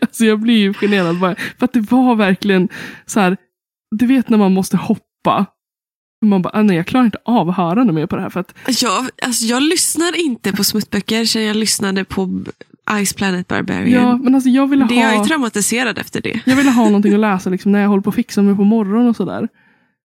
alltså 0.02 0.26
jag 0.26 0.40
blir 0.40 0.58
ju 0.58 0.74
generad 0.74 1.20
bara, 1.20 1.36
för 1.58 1.66
att 1.66 1.74
det 1.74 1.92
var 1.92 2.16
verkligen 2.16 2.70
så 3.06 3.20
här, 3.20 3.38
du 3.96 4.06
vet 4.06 4.30
när 4.30 4.38
man 4.38 4.54
måste 4.54 4.78
hoppa 4.78 5.46
Man 6.26 6.42
bara, 6.42 6.60
"Ah, 6.60 6.62
nej 6.64 6.76
jag 6.78 6.88
klarar 6.88 7.06
inte 7.06 7.18
av 7.26 7.50
att 7.50 7.58
höra 7.58 7.84
något 7.84 7.96
mer 7.96 8.06
på 8.06 8.16
det 8.16 8.22
här. 8.22 8.30
För 8.30 8.40
att, 8.40 8.54
Jag, 8.82 9.10
alltså, 9.22 9.46
jag 9.46 9.64
lyssnar 9.64 10.20
inte 10.26 10.52
på 10.52 10.64
smuttböcker 10.64 11.26
sen 11.26 11.44
jag 11.44 11.56
lyssnade 11.56 12.04
på 12.06 12.42
Ice 13.06 13.14
Planet 13.14 13.48
Barbarian. 13.48 13.90
ja, 13.92 14.18
men 14.18 14.36
alltså 14.36 14.50
jag 14.50 14.68
ville 14.68 14.86
det, 14.86 14.96
jag 14.96 15.16
är 15.16 15.24
traumatiserad 15.24 15.98
efter 15.98 16.22
det. 16.22 16.40
jag 16.46 16.56
ville 16.56 16.72
ha 16.72 16.84
någonting 16.86 17.14
att 17.14 17.20
läsa 17.20 17.50
liksom, 17.50 17.72
när 17.72 17.82
jag 17.82 17.90
håller 17.90 18.02
på 18.04 18.10
att 18.10 18.16
fixa 18.16 18.42
mig 18.42 18.56
på 18.56 18.64
morgonen 18.64 19.08
och 19.10 19.16
sådär. 19.16 19.48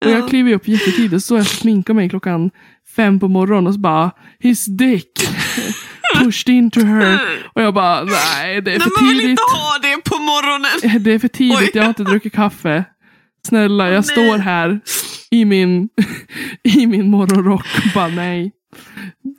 Och 0.04 0.10
jag 0.10 0.20
Ja. 0.20 0.28
kliver 0.28 0.52
upp 0.52 0.68
jättetidigt, 0.68 1.24
så 1.24 1.36
jag 1.36 1.46
sminkar 1.46 1.94
mig 1.94 2.08
klockan 2.08 2.50
fem 2.96 3.20
på 3.20 3.28
morgonen 3.28 3.66
och 3.66 3.74
så 3.74 3.80
bara, 3.80 4.10
his 4.38 4.66
dick 4.66 5.10
pushed 6.18 6.54
into 6.54 6.80
her. 6.84 7.20
Och 7.54 7.62
jag 7.62 7.74
bara, 7.74 8.04
nej 8.04 8.60
det 8.62 8.74
är 8.74 8.80
för 8.80 8.90
man 9.00 9.08
vill 9.08 9.18
tidigt. 9.18 9.30
inte 9.30 9.42
ha 9.42 9.78
det 9.82 10.04
på 10.10 10.18
morgonen. 10.18 11.02
Det 11.04 11.12
är 11.12 11.18
för 11.18 11.28
tidigt, 11.28 11.58
Oj. 11.58 11.70
jag 11.74 11.82
har 11.82 11.88
inte 11.88 12.04
druckit 12.04 12.32
kaffe. 12.32 12.84
Snälla, 13.48 13.84
jag 13.90 13.94
nej. 13.94 14.02
står 14.02 14.38
här 14.38 14.80
i 15.30 15.44
min, 15.44 15.88
i 16.62 16.86
min 16.86 17.10
morgonrock 17.10 17.66
och 17.76 17.90
bara 17.94 18.08
nej. 18.08 18.52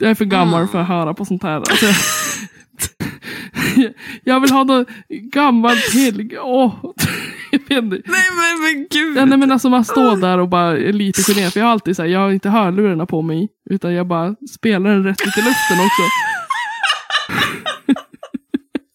Jag 0.00 0.10
är 0.10 0.14
för 0.14 0.24
gammal 0.24 0.60
Mm. 0.60 0.68
för 0.68 0.80
att 0.80 0.88
höra 0.88 1.14
på 1.14 1.24
sånt 1.24 1.42
här. 1.42 1.56
Alltså, 1.56 1.86
jag- 4.24 4.40
vill 4.40 4.50
ha. 4.50 4.62
Åh, 6.42 6.74
jag 7.50 7.58
vet 7.58 7.70
inte. 7.70 8.02
Nej 8.04 8.26
men, 8.36 8.62
men 8.62 8.86
gud. 8.90 9.16
Ja, 9.16 9.24
nej, 9.24 9.38
men 9.38 9.52
alltså 9.52 9.68
man 9.68 9.84
står 9.84 10.16
där 10.16 10.38
och 10.38 10.48
bara 10.48 10.78
är 10.78 10.92
lite 10.92 11.22
generad. 11.22 11.52
För 11.52 11.60
jag 11.60 11.66
har 11.66 11.72
alltid 11.72 11.96
så 11.96 12.02
här, 12.02 12.08
jag 12.08 12.20
har 12.20 12.30
inte 12.30 12.48
hörlurarna 12.48 13.06
på 13.06 13.22
mig. 13.22 13.48
Utan 13.70 13.94
jag 13.94 14.06
bara 14.06 14.34
spelar 14.50 14.90
den 14.90 15.04
rätt 15.04 15.20
ut 15.20 15.38
i 15.38 15.42
luften 15.42 15.78
också. 15.80 16.02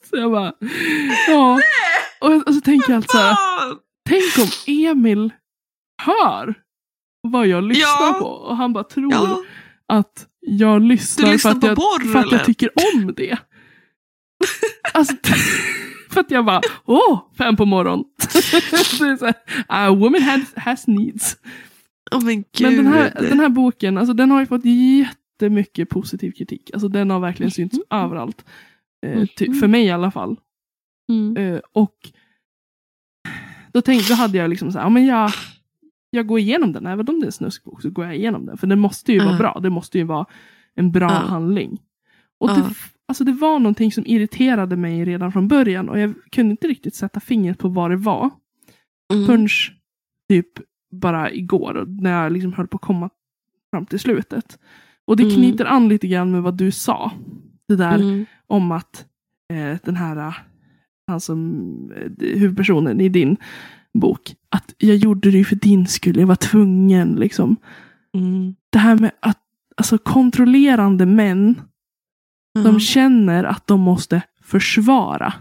så 0.10 0.18
jag 0.18 0.32
bara, 0.32 0.54
ja. 1.28 1.60
Och, 2.22 2.48
och 2.48 2.54
så 2.54 2.62
tänker 2.62 2.90
jag 2.92 2.96
alltid 2.98 3.10
så 3.10 3.18
här, 3.18 3.38
tänk 4.10 4.38
om 4.38 4.74
Emil 4.74 5.30
hör 6.04 6.54
vad 7.22 7.48
jag 7.48 7.64
lyssnar 7.64 8.08
Ja. 8.08 8.18
på. 8.20 8.26
Och 8.26 8.58
han 8.58 8.74
bara 8.74 8.84
tror 8.84 9.14
Ja. 9.14 9.42
att 9.88 10.28
jag 10.40 10.82
lyssnar, 10.82 11.32
lyssnar 11.32 11.52
för, 11.52 11.58
att 11.58 11.64
jag, 11.64 11.76
porr, 11.76 12.12
för 12.14 12.20
att 12.20 12.32
jag 12.32 12.46
tycker 12.46 12.70
om 12.96 13.14
det. 13.18 13.38
Alltså, 14.94 15.16
för 16.10 16.20
att 16.20 16.32
jag 16.32 16.46
bara, 16.46 16.62
åh, 16.86 17.20
fem 17.38 17.56
på 17.56 17.66
morgonen. 17.66 18.06
Så 18.20 19.04
det 19.04 19.10
är 19.12 19.18
så 19.18 19.26
här, 19.26 19.36
a 19.68 19.90
woman 19.92 20.22
has, 20.22 20.54
has 20.56 20.88
needs. 20.88 21.38
Oh, 22.12 22.24
men 22.26 22.44
den 22.60 22.88
här, 22.88 23.14
den 23.30 23.40
här 23.40 23.50
boken, 23.50 23.98
alltså, 23.98 24.14
den 24.14 24.32
har 24.32 24.40
ju 24.40 24.46
fått 24.46 24.62
jättemycket 24.66 25.90
positiv 25.90 26.32
kritik. 26.32 26.70
Alltså, 26.74 26.88
den 26.88 27.10
har 27.10 27.20
verkligen 27.20 27.52
synts 27.52 27.78
överallt. 27.90 28.46
Eh, 29.06 29.26
ty, 29.38 29.48
Mhm. 29.48 29.60
för 29.60 29.68
mig 29.68 29.86
i 29.86 29.92
alla 29.92 30.12
fall. 30.12 30.36
Mm. 31.10 31.38
Eh, 31.38 31.60
och 31.74 31.96
då, 33.74 33.82
tänkte, 33.82 34.14
då 34.14 34.16
hade 34.16 34.38
jag 34.38 34.50
liksom 34.50 34.72
så 34.72 34.78
här, 34.78 34.86
ja, 34.86 34.90
men 34.90 35.06
jag, 35.06 35.32
jag 36.10 36.28
går 36.28 36.40
igenom 36.40 36.72
den, 36.74 36.86
även 36.88 37.10
om 37.10 37.20
det 37.20 37.24
är 37.24 37.28
en 37.28 37.32
snuskbok 37.32 37.82
så 37.82 37.90
går 37.90 38.06
jag 38.06 38.16
igenom 38.16 38.46
den. 38.46 38.58
För 38.58 38.68
den 38.68 38.80
måste 38.80 39.14
ju 39.14 39.20
vara 39.20 39.32
Ja. 39.32 39.38
bra, 39.38 39.60
det 39.64 39.70
måste 39.70 39.98
ju 39.98 40.04
vara 40.04 40.26
en 40.76 40.92
bra 40.92 41.12
Ja. 41.12 41.18
handling. 41.28 41.80
Och 42.40 42.50
Ja. 42.50 42.56
det, 42.56 42.74
alltså 43.12 43.24
det 43.24 43.32
var 43.32 43.60
någonting 43.60 43.92
som 43.92 44.04
irriterade 44.06 44.76
mig 44.76 45.06
redan 45.06 45.32
från 45.32 45.48
början 45.48 45.90
och 45.90 46.00
jag 46.00 46.14
kunde 46.32 46.52
inte 46.52 46.68
riktigt 46.68 46.96
sätta 46.96 47.20
fingret 47.20 47.58
på 47.58 47.68
vad 47.68 47.92
det 47.92 47.96
var. 47.98 48.30
Mm. 49.14 49.26
Förrän 49.26 49.48
typ 50.30 50.48
bara 50.92 51.32
igår 51.32 51.86
när 51.88 52.24
jag 52.24 52.32
liksom 52.32 52.54
höll 52.54 52.68
på 52.68 52.76
att 52.78 52.82
komma 52.82 53.10
fram 53.72 53.86
till 53.86 54.00
slutet. 54.00 54.60
Och 55.06 55.18
det 55.18 55.24
Mm. 55.24 55.36
knyter 55.36 55.66
an 55.66 55.90
lite 55.90 56.08
grann 56.08 56.32
med 56.32 56.42
vad 56.42 56.58
du 56.58 56.72
sa. 56.72 57.12
Det 57.68 57.76
där 57.76 57.96
Mm. 57.96 58.26
om 58.48 58.72
att 58.72 59.06
eh, 59.54 59.78
den 59.84 59.96
här, 59.96 60.18
eh, 60.28 60.34
han 61.08 61.20
som, 61.22 61.92
eh, 61.96 62.28
huvudpersonen 62.40 63.02
i 63.02 63.10
din 63.10 63.38
bok, 63.94 64.36
att 64.50 64.74
jag 64.78 64.96
gjorde 64.96 65.32
det 65.32 65.44
för 65.44 65.56
din 65.56 65.88
skull, 65.88 66.20
jag 66.20 66.28
var 66.28 66.36
tvungen 66.36 67.16
liksom. 67.16 67.56
Mm. 68.14 68.56
Det 68.70 68.80
här 68.80 68.98
med 68.98 69.12
att, 69.20 69.40
alltså 69.78 69.98
kontrollerande 69.98 71.06
män, 71.06 71.62
Ja. 72.54 72.62
de 72.62 72.80
känner 72.80 73.44
att 73.44 73.68
de 73.68 73.80
måste 73.80 74.22
försvara 74.44 75.34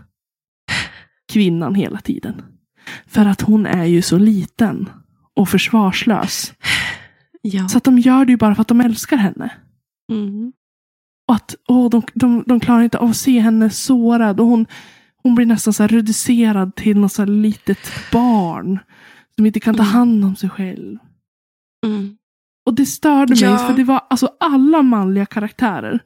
kvinnan 1.33 1.75
hela 1.75 1.99
tiden. 2.01 2.43
För 3.07 3.27
att 3.27 3.41
hon 3.41 3.67
är 3.67 3.85
ju 3.85 4.03
så 4.03 4.19
liten 4.19 4.89
och 5.35 5.49
försvarslös. 5.49 6.53
ja. 7.43 7.69
Så 7.69 7.79
att 7.79 7.85
de 7.85 7.99
gör 7.99 8.25
det 8.25 8.33
ju 8.33 8.37
bara 8.37 8.55
för 8.55 8.63
att 8.63 8.69
de 8.69 8.81
älskar 8.81 9.17
henne. 9.17 9.53
Mm. 10.13 10.53
Och 11.29 11.35
att 11.35 11.55
åh, 11.69 11.91
de, 11.91 12.03
de, 12.15 12.45
de 12.47 12.61
klarar 12.61 12.83
inte 12.83 12.99
av 12.99 13.11
att 13.11 13.17
se 13.17 13.41
henne 13.41 13.71
sårad. 13.71 14.41
Och 14.41 14.47
hon, 14.47 14.67
hon 15.23 15.35
blir 15.35 15.47
nästan 15.47 15.73
så 15.73 15.87
reducerad 15.87 16.75
till 16.77 16.99
något 16.99 17.13
så 17.13 17.25
litet 17.25 17.79
barn. 18.13 18.79
Som 19.37 19.47
inte 19.47 19.61
kan 19.61 19.75
ta 19.75 19.83
Mm. 19.83 19.93
hand 19.95 20.25
om 20.25 20.37
sig 20.37 20.51
själv. 20.51 20.99
Mm. 21.87 22.17
Och 22.67 22.75
det 22.75 22.87
störde 22.87 23.35
mig, 23.35 23.43
Ja. 23.43 23.59
för 23.59 23.75
det 23.77 23.85
var 23.85 24.01
alltså 24.11 24.31
alla 24.41 24.83
manliga 24.83 25.27
karaktärer. 25.27 26.01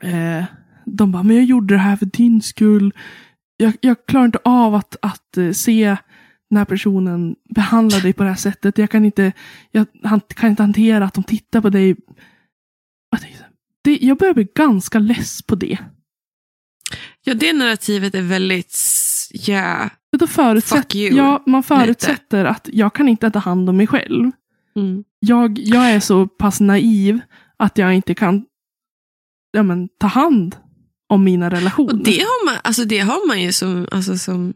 Eh, 0.00 0.44
de 0.84 1.12
bara, 1.12 1.22
men 1.22 1.36
jag 1.36 1.44
gjorde 1.44 1.74
det 1.74 1.78
här 1.78 1.96
för 1.96 2.06
din 2.06 2.42
skull. 2.42 2.92
Jag, 3.56 3.76
jag 3.80 4.06
klarar 4.06 4.24
inte 4.26 4.38
av 4.44 4.74
att, 4.74 4.96
att 5.02 5.36
eh, 5.36 5.50
se 5.50 5.96
den 6.50 6.56
här 6.56 6.64
personen 6.64 7.36
behandla 7.54 7.98
dig 7.98 8.12
på 8.12 8.22
det 8.22 8.28
här 8.28 8.36
sättet. 8.36 8.78
Jag 8.78 8.90
kan 8.90 9.04
inte, 9.04 9.32
jag 9.70 9.86
han, 10.02 10.20
kan 10.20 10.50
inte 10.50 10.62
hantera 10.62 11.04
att 11.04 11.14
de 11.14 11.24
tittar 11.24 11.60
på 11.60 11.70
dig. 11.70 11.96
Jag 13.10 13.20
tänkte, 13.20 13.44
Det, 13.82 13.98
jag 14.02 14.18
börjar 14.18 14.34
bli 14.34 14.48
ganska 14.54 14.98
less 14.98 15.42
på 15.42 15.54
det. 15.54 15.78
ja, 17.24 17.34
det 17.34 17.52
narrativet 17.52 18.14
är 18.14 18.22
väldigt... 18.22 18.76
Ja. 19.32 19.90
För 20.10 20.18
då 20.18 20.26
förutsätter, 20.26 20.82
Fuck 20.82 20.94
you, 20.94 21.16
ja, 21.16 21.42
man 21.46 21.62
förutsätter 21.62 22.44
att 22.44 22.68
jag 22.72 22.94
kan 22.94 23.08
inte 23.08 23.30
ta 23.30 23.38
hand 23.38 23.68
om 23.68 23.76
mig 23.76 23.86
själv. 23.86 24.30
Mm. 24.76 25.04
jag, 25.20 25.58
jag 25.58 25.90
är 25.90 26.00
så 26.00 26.26
pass 26.26 26.60
naiv 26.60 27.20
att 27.56 27.78
jag 27.78 27.94
inte 27.94 28.14
kan 28.14 28.44
ja, 29.56 29.62
men, 29.62 29.88
ta 29.88 30.06
hand 30.06 30.56
om 31.08 31.24
mina 31.24 31.50
relationer. 31.50 31.92
Och 31.92 32.04
det 32.04 32.20
har 32.20 32.46
man, 32.46 32.56
alltså 32.64 32.84
det 32.84 32.98
har 32.98 33.26
man 33.26 33.42
ju 33.42 33.52
som, 33.52 33.88
alltså 33.90 34.18
som... 34.18 34.54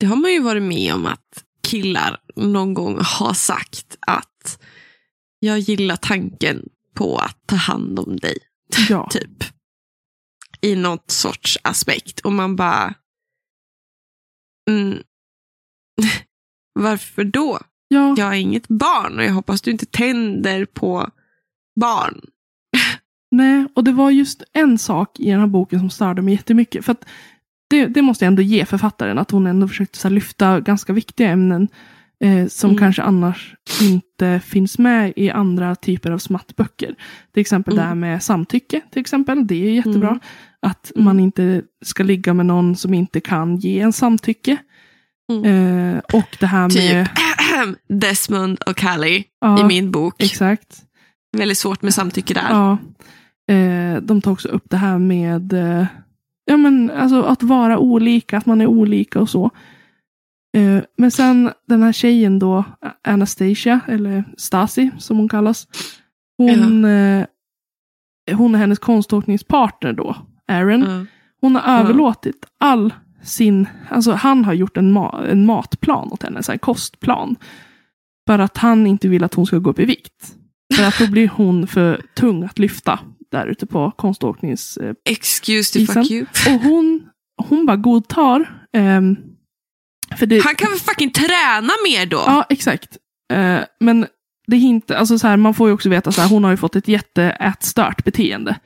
Det 0.00 0.06
har 0.06 0.16
man 0.16 0.32
ju 0.32 0.40
varit 0.40 0.62
med 0.62 0.94
om 0.94 1.06
att 1.06 1.44
killar 1.62 2.20
någon 2.36 2.74
gång 2.74 2.98
har 3.00 3.34
sagt 3.34 3.96
att 4.00 4.62
jag 5.38 5.58
gillar 5.58 5.96
tanken 5.96 6.68
på 6.94 7.16
att 7.16 7.46
ta 7.46 7.56
hand 7.56 7.98
om 7.98 8.16
dig. 8.16 8.38
ja. 8.88 9.08
typ. 9.10 9.44
I 10.60 10.76
något 10.76 11.10
sorts 11.10 11.58
aspekt. 11.62 12.20
Och 12.20 12.32
man 12.32 12.56
bara... 12.56 12.94
Mm, 14.70 15.02
varför 16.74 17.24
då? 17.24 17.60
Ja, 17.88 18.14
Jag 18.18 18.28
är 18.28 18.38
inget 18.38 18.68
barn 18.68 19.18
och 19.18 19.24
jag 19.24 19.32
hoppas 19.32 19.62
du 19.62 19.70
inte 19.70 19.86
tänder 19.86 20.64
på 20.64 21.10
barn. 21.80 22.20
Nej, 23.36 23.66
och 23.74 23.84
det 23.84 23.92
var 23.92 24.10
just 24.10 24.42
en 24.52 24.78
sak 24.78 25.20
i 25.20 25.30
den 25.30 25.40
här 25.40 25.46
boken 25.46 25.78
som 25.78 25.90
störde 25.90 26.22
mig 26.22 26.34
jättemycket. 26.34 26.84
För 26.84 26.92
att 26.92 27.04
det, 27.70 27.86
det 27.86 28.02
måste 28.02 28.24
jag 28.24 28.30
ändå 28.30 28.42
ge 28.42 28.64
författaren, 28.64 29.18
att 29.18 29.30
hon 29.30 29.46
ändå 29.46 29.68
försökte 29.68 29.98
så 29.98 30.08
lyfta 30.08 30.60
ganska 30.60 30.92
viktiga 30.92 31.28
ämnen 31.30 31.68
eh, 32.24 32.46
som 32.46 32.70
Mm. 32.70 32.78
kanske 32.80 33.02
annars 33.02 33.54
inte 33.82 34.40
finns 34.44 34.78
med 34.78 35.12
i 35.16 35.30
andra 35.30 35.74
typer 35.74 36.10
av 36.10 36.18
smattböcker. 36.18 36.94
Till 37.34 37.40
exempel 37.40 37.72
Mm. 37.74 37.82
det 37.82 37.88
här 37.88 37.94
med 37.94 38.22
samtycke, 38.22 38.80
till 38.90 39.00
exempel. 39.00 39.46
Det 39.46 39.54
är 39.66 39.70
jättebra. 39.72 40.08
Mm. 40.08 40.20
Att 40.62 40.92
Mm. 40.94 41.04
man 41.04 41.20
inte 41.20 41.62
ska 41.84 42.02
ligga 42.02 42.34
med 42.34 42.46
någon 42.46 42.76
som 42.76 42.94
inte 42.94 43.20
kan 43.20 43.56
ge 43.56 43.80
en 43.80 43.92
samtycke. 43.92 44.56
Mm. 45.32 45.44
Eh, 45.94 45.98
och 46.12 46.36
det 46.40 46.46
här 46.46 46.68
med... 46.68 47.08
Typ 47.08 47.18
Desmond 48.00 48.58
och 48.62 48.76
Callie 48.76 49.24
ja, 49.40 49.60
i 49.60 49.64
min 49.64 49.90
bok. 49.90 50.22
Exakt. 50.22 50.82
Väldigt 51.36 51.58
svårt 51.58 51.82
med 51.82 51.94
samtycke 51.94 52.34
där. 52.34 52.46
Ja. 52.50 52.78
Eh, 53.50 54.02
de 54.02 54.20
tar 54.22 54.30
också 54.30 54.48
upp 54.48 54.70
det 54.70 54.76
här 54.76 54.98
med 54.98 55.52
eh, 55.52 55.86
ja, 56.44 56.56
men, 56.56 56.90
alltså, 56.90 57.22
att 57.22 57.42
vara 57.42 57.78
olika, 57.78 58.38
att 58.38 58.46
man 58.46 58.60
är 58.60 58.66
olika 58.66 59.20
och 59.20 59.28
så. 59.28 59.50
Eh, 60.56 60.82
men 60.96 61.10
sen 61.10 61.50
den 61.68 61.82
här 61.82 61.92
tjejen 61.92 62.38
då, 62.38 62.64
Anastasia, 63.04 63.80
eller 63.88 64.24
Stasi 64.36 64.90
som 64.98 65.16
hon 65.16 65.28
kallas. 65.28 65.68
Hon, 66.38 66.84
eh, 66.84 67.26
hon 68.32 68.54
är 68.54 68.58
hennes 68.58 68.78
konståkningspartner 68.78 69.92
då, 69.92 70.16
Aaron. 70.48 70.80
Ja. 70.82 71.06
Hon 71.40 71.56
har 71.56 71.80
överlåtit 71.80 72.46
all 72.60 72.94
sin, 73.22 73.66
alltså 73.88 74.12
han 74.12 74.44
har 74.44 74.52
gjort 74.52 74.76
en, 74.76 74.98
ma- 74.98 75.26
en 75.26 75.46
matplan 75.46 76.12
åt 76.12 76.22
henne, 76.22 76.40
en 76.50 76.58
kostplan. 76.58 77.36
För 78.26 78.38
att 78.38 78.56
han 78.58 78.86
inte 78.86 79.08
vill 79.08 79.24
att 79.24 79.34
hon 79.34 79.46
ska 79.46 79.58
gå 79.58 79.70
upp 79.70 79.78
i 79.78 79.84
vikt. 79.84 80.34
För 80.76 80.84
att 80.84 80.98
då 80.98 81.10
blir 81.10 81.28
hon 81.28 81.66
för 81.66 82.02
tung 82.14 82.44
att 82.44 82.58
lyfta 82.58 82.98
där 83.34 83.46
ute 83.46 83.66
på 83.66 83.90
konståknings... 83.90 84.76
Eh, 84.76 84.94
Excuse 85.04 85.78
the 85.78 85.86
fuck 85.92 86.10
you. 86.10 86.26
och 86.48 86.60
hon, 86.60 87.08
hon 87.48 87.66
bara 87.66 87.76
godtar. 87.76 88.66
ehm, 88.72 89.16
för 90.16 90.26
det, 90.26 90.44
Han 90.44 90.54
kan 90.54 90.70
väl 90.70 90.78
fucking 90.80 91.10
träna 91.10 91.72
mer 91.88 92.06
då? 92.06 92.16
Ja, 92.26 92.46
exakt. 92.50 92.98
Eh, 93.32 93.58
men 93.80 94.06
det 94.46 94.56
är 94.56 94.60
inte, 94.60 94.98
alltså 94.98 95.18
så 95.18 95.26
här, 95.28 95.36
man 95.36 95.54
får 95.54 95.68
ju 95.68 95.74
också 95.74 95.88
veta 95.88 96.10
att 96.10 96.30
hon 96.30 96.44
har 96.44 96.50
ju 96.50 96.56
fått 96.56 96.76
ett 96.76 96.88
jätteätstört 96.88 98.04
beteende. 98.04 98.56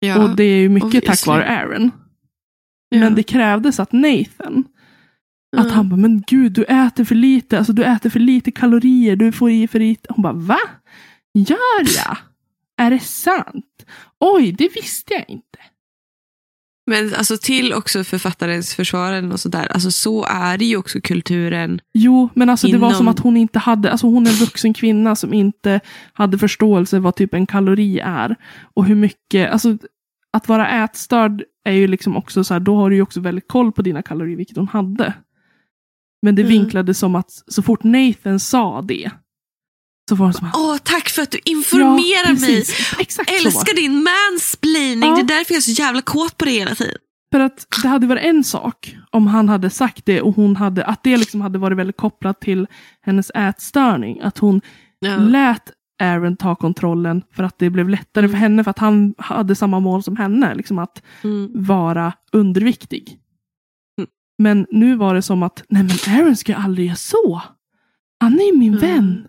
Ja. 0.00 0.22
Och 0.24 0.36
det 0.36 0.44
är 0.44 0.56
ju 0.60 0.68
mycket 0.68 0.92
tack 0.92 1.02
obviously. 1.02 1.32
vare 1.32 1.44
Aaron. 1.58 1.90
Ja. 2.88 2.98
Men 2.98 3.14
det 3.14 3.22
krävdes 3.22 3.80
att 3.80 3.92
Nathan 3.92 4.64
Att 5.56 5.66
Ja. 5.66 5.72
han 5.72 5.88
bara, 5.88 5.96
men 5.96 6.22
gud 6.26 6.52
du 6.52 6.64
äter 6.64 7.04
för 7.04 7.14
lite, 7.14 7.58
alltså 7.58 7.72
du 7.72 7.84
äter 7.84 8.10
för 8.10 8.20
lite 8.20 8.50
kalorier, 8.50 9.16
du 9.16 9.32
får 9.32 9.50
i 9.50 9.68
för 9.68 9.78
lite. 9.78 10.06
Hon 10.12 10.22
bara, 10.22 10.32
va? 10.32 10.58
Gör 11.34 11.96
jag? 12.06 12.16
Är 12.80 12.90
det 12.90 13.00
sant? 13.00 13.86
Oj, 14.20 14.52
det 14.52 14.68
visste 14.74 15.14
jag 15.14 15.24
inte. 15.28 15.58
Men 16.86 17.14
alltså 17.14 17.36
till 17.42 17.72
också 17.72 18.04
författarens 18.04 18.74
försvar 18.74 19.32
och 19.32 19.40
sådär. 19.40 19.66
Alltså 19.72 19.90
så 19.90 20.24
är 20.24 20.58
det 20.58 20.64
ju 20.64 20.76
också 20.76 21.00
kulturen. 21.00 21.80
Jo, 21.94 22.28
men 22.34 22.50
alltså 22.50 22.66
det 22.66 22.78
var 22.78 22.88
Inom- 22.88 22.98
som 22.98 23.08
att 23.08 23.18
hon 23.18 23.36
inte 23.36 23.58
hade, 23.58 23.90
alltså 23.90 24.06
hon 24.06 24.26
är 24.26 24.30
en 24.30 24.36
vuxen 24.36 24.74
kvinna 24.74 25.16
som 25.16 25.34
inte 25.34 25.80
hade 26.12 26.38
förståelse 26.38 26.98
vad 26.98 27.16
typ 27.16 27.34
en 27.34 27.46
kalori 27.46 27.98
är. 28.04 28.36
Och 28.74 28.84
hur 28.84 28.94
mycket, 28.94 29.52
alltså 29.52 29.78
att 30.32 30.48
vara 30.48 30.84
ätstörd 30.84 31.42
är 31.64 31.72
ju 31.72 31.86
liksom 31.86 32.16
också 32.16 32.44
så 32.44 32.54
här, 32.54 32.60
då 32.60 32.76
har 32.76 32.90
du 32.90 32.96
ju 32.96 33.02
också 33.02 33.20
väldigt 33.20 33.48
koll 33.48 33.72
på 33.72 33.82
dina 33.82 34.02
kalorier, 34.02 34.36
vilket 34.36 34.56
hon 34.56 34.68
hade. 34.68 35.14
Men 36.22 36.34
det 36.34 36.42
Mm. 36.42 36.50
vinklades 36.52 36.98
som 36.98 37.14
att 37.14 37.30
så 37.46 37.62
fort 37.62 37.82
Nathan 37.84 38.40
sa 38.40 38.82
det, 38.82 39.10
så 40.10 40.16
var 40.16 40.28
att, 40.30 40.40
Åh, 40.56 40.76
tack 40.76 41.08
för 41.08 41.22
att 41.22 41.30
du 41.30 41.38
informerar 41.44 42.28
mig. 42.32 42.40
precis. 42.40 42.94
Exakt. 42.98 43.30
Älskar 43.30 43.76
din 43.76 44.04
mansplaining. 44.04 45.08
Ja. 45.10 45.14
Det 45.16 45.20
är 45.22 45.38
därför 45.38 45.52
jag 45.54 45.56
är 45.58 45.60
så 45.62 45.82
jävla 45.82 46.02
kåt 46.02 46.36
på 46.36 46.44
det 46.44 46.50
hela 46.50 46.74
tiden. 46.74 46.96
För 47.32 47.40
att 47.40 47.66
det 47.82 47.88
hade 47.88 48.06
varit 48.06 48.24
en 48.24 48.44
sak 48.44 48.96
om 49.10 49.26
han 49.26 49.48
hade 49.48 49.70
sagt 49.70 50.06
det 50.06 50.20
och 50.22 50.36
hon 50.36 50.56
hade, 50.56 50.84
att 50.84 51.02
det 51.02 51.16
liksom 51.16 51.40
hade 51.40 51.58
varit 51.58 51.78
väldigt 51.78 51.96
kopplat 51.96 52.40
till 52.40 52.66
hennes 53.02 53.30
ätstörning. 53.34 54.20
Att 54.20 54.38
hon 54.38 54.60
Ja. 54.98 55.16
lät 55.16 55.62
Aaron 56.02 56.36
ta 56.36 56.54
kontrollen 56.56 57.22
för 57.36 57.42
att 57.42 57.58
det 57.58 57.70
blev 57.70 57.88
lättare 57.88 58.28
för 58.28 58.36
henne 58.36 58.64
för 58.64 58.70
att 58.70 58.78
han 58.78 59.14
hade 59.18 59.54
samma 59.54 59.80
mål 59.80 60.02
som 60.02 60.16
henne. 60.16 60.54
Liksom 60.54 60.78
att 60.78 61.02
Mm. 61.24 61.50
vara 61.54 62.12
underviktig. 62.32 63.16
Mm. 63.98 64.10
Men 64.38 64.66
nu 64.70 64.96
var 64.96 65.14
det 65.14 65.22
som 65.22 65.42
att, 65.42 65.64
nej 65.68 65.82
men 65.82 66.16
Aaron 66.16 66.36
ska 66.36 66.54
aldrig 66.56 66.86
göra 66.86 66.96
så. 66.96 67.42
Han 68.20 68.40
är 68.40 68.44
ju 68.52 68.58
min 68.58 68.74
Mm. 68.74 68.80
vän. 68.80 69.26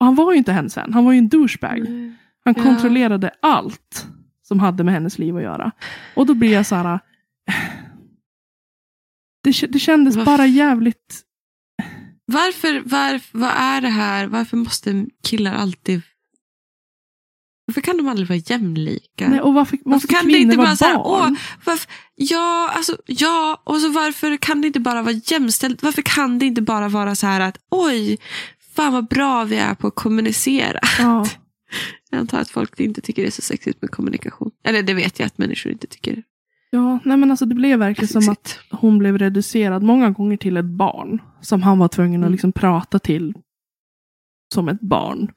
Och 0.00 0.06
han 0.06 0.14
var 0.14 0.32
ju 0.32 0.38
inte 0.38 0.52
hennes 0.52 0.76
vän, 0.76 0.92
han 0.94 1.04
var 1.04 1.12
ju 1.12 1.18
en 1.18 1.28
douchebag. 1.28 1.78
Han 2.44 2.54
Ja. 2.56 2.62
kontrollerade 2.62 3.30
allt 3.42 4.06
som 4.42 4.60
hade 4.60 4.84
med 4.84 4.94
hennes 4.94 5.18
liv 5.18 5.36
att 5.36 5.42
göra. 5.42 5.70
Och 6.14 6.26
då 6.26 6.34
blir 6.34 6.52
jag 6.52 6.66
så 6.66 6.74
här. 6.74 7.00
Det, 9.44 9.66
det 9.72 9.78
kändes 9.78 10.16
Varf- 10.16 10.24
bara 10.24 10.46
jävligt... 10.46 11.20
Varför, 12.24 12.82
varför, 12.86 13.38
vad 13.38 13.50
är 13.56 13.80
det 13.80 13.88
här? 13.88 14.26
Varför 14.26 14.56
måste 14.56 15.06
killar 15.24 15.54
alltid... 15.54 16.00
Varför 17.66 17.80
kan 17.80 17.96
de 17.96 18.08
aldrig 18.08 18.28
vara 18.28 18.38
jämlika? 18.38 19.28
Nej, 19.28 19.40
och 19.40 19.54
varför, 19.54 19.76
varför 19.84 19.90
måste 19.90 20.08
kan 20.08 20.28
det 20.28 20.38
inte 20.38 20.56
vara 20.56 20.66
bara 20.66 20.76
så 20.76 20.84
här, 20.84 20.98
åh, 20.98 21.30
varför, 21.64 21.90
ja, 22.14 22.70
alltså, 22.76 22.96
ja, 23.06 23.62
och 23.64 23.80
så 23.80 23.88
varför 23.88 24.36
kan 24.36 24.60
det 24.60 24.66
inte 24.66 24.80
bara 24.80 25.02
vara 25.02 25.20
jämställt? 25.24 25.82
Varför 25.82 26.02
kan 26.02 26.38
det 26.38 26.46
inte 26.46 26.62
bara 26.62 26.88
vara 26.88 27.14
så 27.14 27.26
här 27.26 27.40
att 27.40 27.58
oj, 27.70 28.18
fan 28.82 28.92
vad 28.92 29.08
bra 29.08 29.44
vi 29.44 29.56
är 29.56 29.74
på 29.74 29.86
att 29.86 29.94
kommunicera? 29.94 30.80
Ja. 30.98 31.26
Jag 32.10 32.18
antar 32.20 32.40
att 32.40 32.50
folk 32.50 32.80
inte 32.80 33.00
tycker 33.00 33.22
det 33.22 33.28
är 33.28 33.30
så 33.30 33.42
sexigt 33.42 33.82
med 33.82 33.90
kommunikation. 33.90 34.50
Eller 34.64 34.82
det 34.82 34.94
vet 34.94 35.18
jag 35.18 35.26
att 35.26 35.38
människor 35.38 35.72
inte 35.72 35.86
tycker. 35.86 36.22
ja, 36.70 36.98
nej 37.04 37.16
men 37.16 37.30
alltså 37.30 37.46
det 37.46 37.54
blev 37.54 37.78
verkligen 37.78 38.08
som 38.22 38.28
att 38.32 38.58
hon 38.70 38.98
blev 38.98 39.18
reducerad 39.18 39.82
många 39.82 40.10
gånger 40.10 40.36
till 40.36 40.56
ett 40.56 40.64
barn. 40.64 41.22
Som 41.40 41.62
han 41.62 41.78
var 41.78 41.88
tvungen 41.88 42.20
att 42.20 42.24
Mm. 42.26 42.32
liksom 42.32 42.52
prata 42.52 42.98
till 42.98 43.34
som 44.54 44.68
ett 44.68 44.80
barn. 44.80 45.30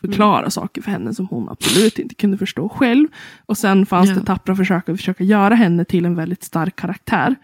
Förklara 0.00 0.38
Mm. 0.38 0.50
saker 0.50 0.82
för 0.82 0.90
henne 0.90 1.14
som 1.14 1.26
hon 1.26 1.48
absolut 1.48 1.98
inte 1.98 2.14
kunde 2.14 2.38
förstå 2.38 2.68
själv. 2.68 3.08
Och 3.46 3.58
sen 3.58 3.86
fanns 3.86 4.08
Ja. 4.08 4.14
det 4.14 4.24
tappra 4.26 4.56
försök 4.56 4.88
att 4.88 4.96
försöka 4.96 5.24
göra 5.24 5.54
henne 5.54 5.84
till 5.84 6.04
en 6.04 6.14
väldigt 6.14 6.42
stark 6.44 6.76
karaktär. 6.76 7.34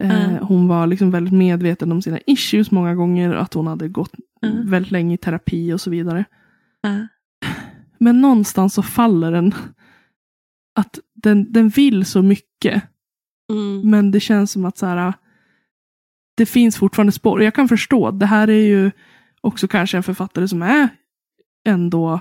Eh, 0.00 0.24
Mm. 0.30 0.44
Hon 0.46 0.68
var 0.68 0.86
liksom 0.86 1.10
väldigt 1.10 1.34
medveten 1.34 1.92
om 1.92 2.02
sina 2.02 2.18
issues 2.26 2.70
många 2.70 2.94
gånger. 2.94 3.32
Att 3.34 3.54
hon 3.54 3.66
hade 3.66 3.88
gått 3.88 4.14
Mm. 4.42 4.70
väldigt 4.70 4.92
länge 4.92 5.14
i 5.14 5.18
terapi 5.18 5.72
och 5.72 5.80
så 5.80 5.90
vidare. 5.90 6.24
Ja. 6.80 7.06
Men 7.98 8.20
någonstans 8.20 8.74
så 8.74 8.82
faller 8.82 9.32
den. 9.32 9.54
Att 10.74 10.98
den, 11.14 11.52
den 11.52 11.68
vill 11.68 12.04
så 12.04 12.22
mycket. 12.22 12.82
Mm. 13.52 13.90
Men 13.90 14.10
det 14.10 14.20
känns 14.20 14.52
som 14.52 14.64
att 14.64 14.78
så 14.78 14.86
här, 14.86 15.12
det 16.36 16.46
finns 16.46 16.76
fortfarande 16.76 17.12
spår. 17.12 17.38
Och 17.38 17.44
Jag 17.44 17.54
kan 17.54 17.68
förstå, 17.68 18.10
det 18.10 18.26
här 18.26 18.48
är 18.50 18.62
ju 18.68 18.90
också 19.40 19.68
kanske 19.68 19.96
en 19.96 20.02
författare 20.02 20.48
som 20.48 20.62
är 20.62 20.88
ändå 21.66 22.20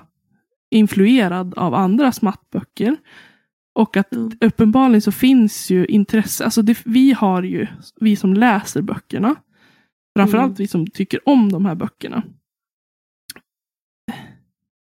influerad 0.71 1.53
av 1.57 1.73
andra 1.75 2.11
smattböcker. 2.11 2.97
Och 3.79 3.97
att 3.97 4.13
Mm. 4.13 4.31
uppenbarligen 4.41 5.01
så 5.01 5.11
finns 5.11 5.69
ju 5.71 5.85
intresse. 5.85 6.45
Alltså 6.45 6.61
det, 6.61 6.77
vi 6.85 7.11
har 7.13 7.43
ju, 7.43 7.67
vi 8.01 8.15
som 8.15 8.33
läser 8.33 8.81
böckerna. 8.81 9.35
Framförallt 10.17 10.45
Mm. 10.49 10.55
vi 10.57 10.67
som 10.67 10.87
tycker 10.87 11.29
om 11.29 11.51
de 11.51 11.65
här 11.65 11.75
böckerna. 11.75 12.23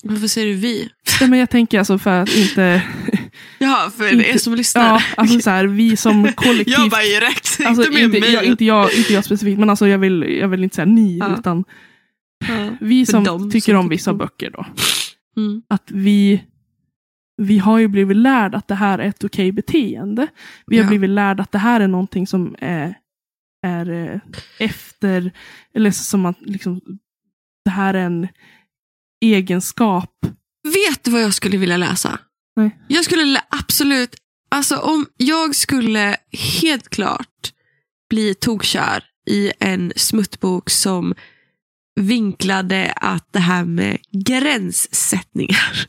Varför 0.04 0.26
säger 0.26 0.46
du 0.46 0.54
vi? 0.54 0.88
Nej, 1.20 1.30
men 1.30 1.38
jag 1.38 1.50
tänker 1.50 1.78
alltså 1.78 1.98
för 1.98 2.22
att 2.22 2.36
inte... 2.36 2.82
Ja, 3.58 3.90
för 3.96 4.12
Inte- 4.12 4.28
er 4.30 4.38
som 4.38 4.54
lyssnar. 4.54 4.84
Ja, 4.84 5.02
alltså 5.16 5.40
så 5.40 5.50
här, 5.50 5.64
vi 5.64 5.96
som 5.96 6.32
kollektiv. 6.32 6.74
jag 6.78 6.90
bara 6.90 7.02
direkt, 7.02 7.58
Alltså, 7.66 7.82
inte 7.82 7.90
med 7.94 8.02
inte, 8.02 8.20
mig. 8.20 8.32
jag, 8.32 8.44
inte, 8.44 8.64
jag, 8.64 8.94
inte 8.94 9.12
jag 9.12 9.24
specifikt, 9.24 9.58
men 9.58 9.70
alltså 9.70 9.88
jag, 9.88 9.98
vill, 9.98 10.22
jag 10.40 10.48
vill 10.48 10.64
inte 10.64 10.76
säga 10.76 10.86
ni, 10.86 11.18
Ja. 11.18 11.36
utan 11.38 11.64
Ja. 12.48 12.70
vi 12.80 13.06
som 13.06 13.50
tycker 13.50 13.72
som 13.72 13.80
om 13.80 13.88
vissa 13.88 14.14
böcker 14.14 14.50
då. 14.50 14.66
Mm. 15.36 15.62
Att 15.68 15.90
vi, 15.90 16.42
vi 17.36 17.58
har 17.58 17.78
ju 17.78 17.88
blivit 17.88 18.16
lärda 18.16 18.58
att 18.58 18.68
det 18.68 18.74
här 18.74 18.98
är 18.98 19.08
ett 19.08 19.24
okej 19.24 19.52
beteende. 19.52 20.26
Vi 20.66 20.76
har 20.76 20.84
Ja. 20.84 20.88
blivit 20.88 21.10
lärda 21.10 21.42
att 21.42 21.52
det 21.52 21.58
här 21.58 21.80
är 21.80 21.88
någonting 21.88 22.26
som 22.26 22.56
är, 22.58 22.94
är 23.66 23.90
eh, 23.90 24.20
efter, 24.58 25.32
eller 25.74 25.90
som 25.90 26.26
att 26.26 26.36
liksom, 26.40 26.80
det 27.64 27.70
här 27.70 27.94
är 27.94 28.06
en 28.06 28.28
egenskap. 29.24 30.10
Vet 30.64 31.04
du 31.04 31.10
vad 31.10 31.22
jag 31.22 31.34
skulle 31.34 31.56
vilja 31.58 31.76
läsa? 31.76 32.18
Nej. 32.56 32.78
Jag 32.88 33.04
skulle 33.04 33.40
absolut, 33.48 34.16
alltså 34.48 34.76
om 34.76 35.06
jag 35.16 35.54
skulle 35.54 36.16
helt 36.54 36.88
klart 36.88 37.52
bli 38.10 38.34
tokkär 38.34 39.04
i 39.30 39.52
en 39.60 39.92
smuttbok 39.96 40.70
som 40.70 41.14
vinklade 42.00 42.92
att 42.96 43.32
det 43.32 43.38
här 43.40 43.64
med 43.64 43.98
gränssättningar. 44.12 45.88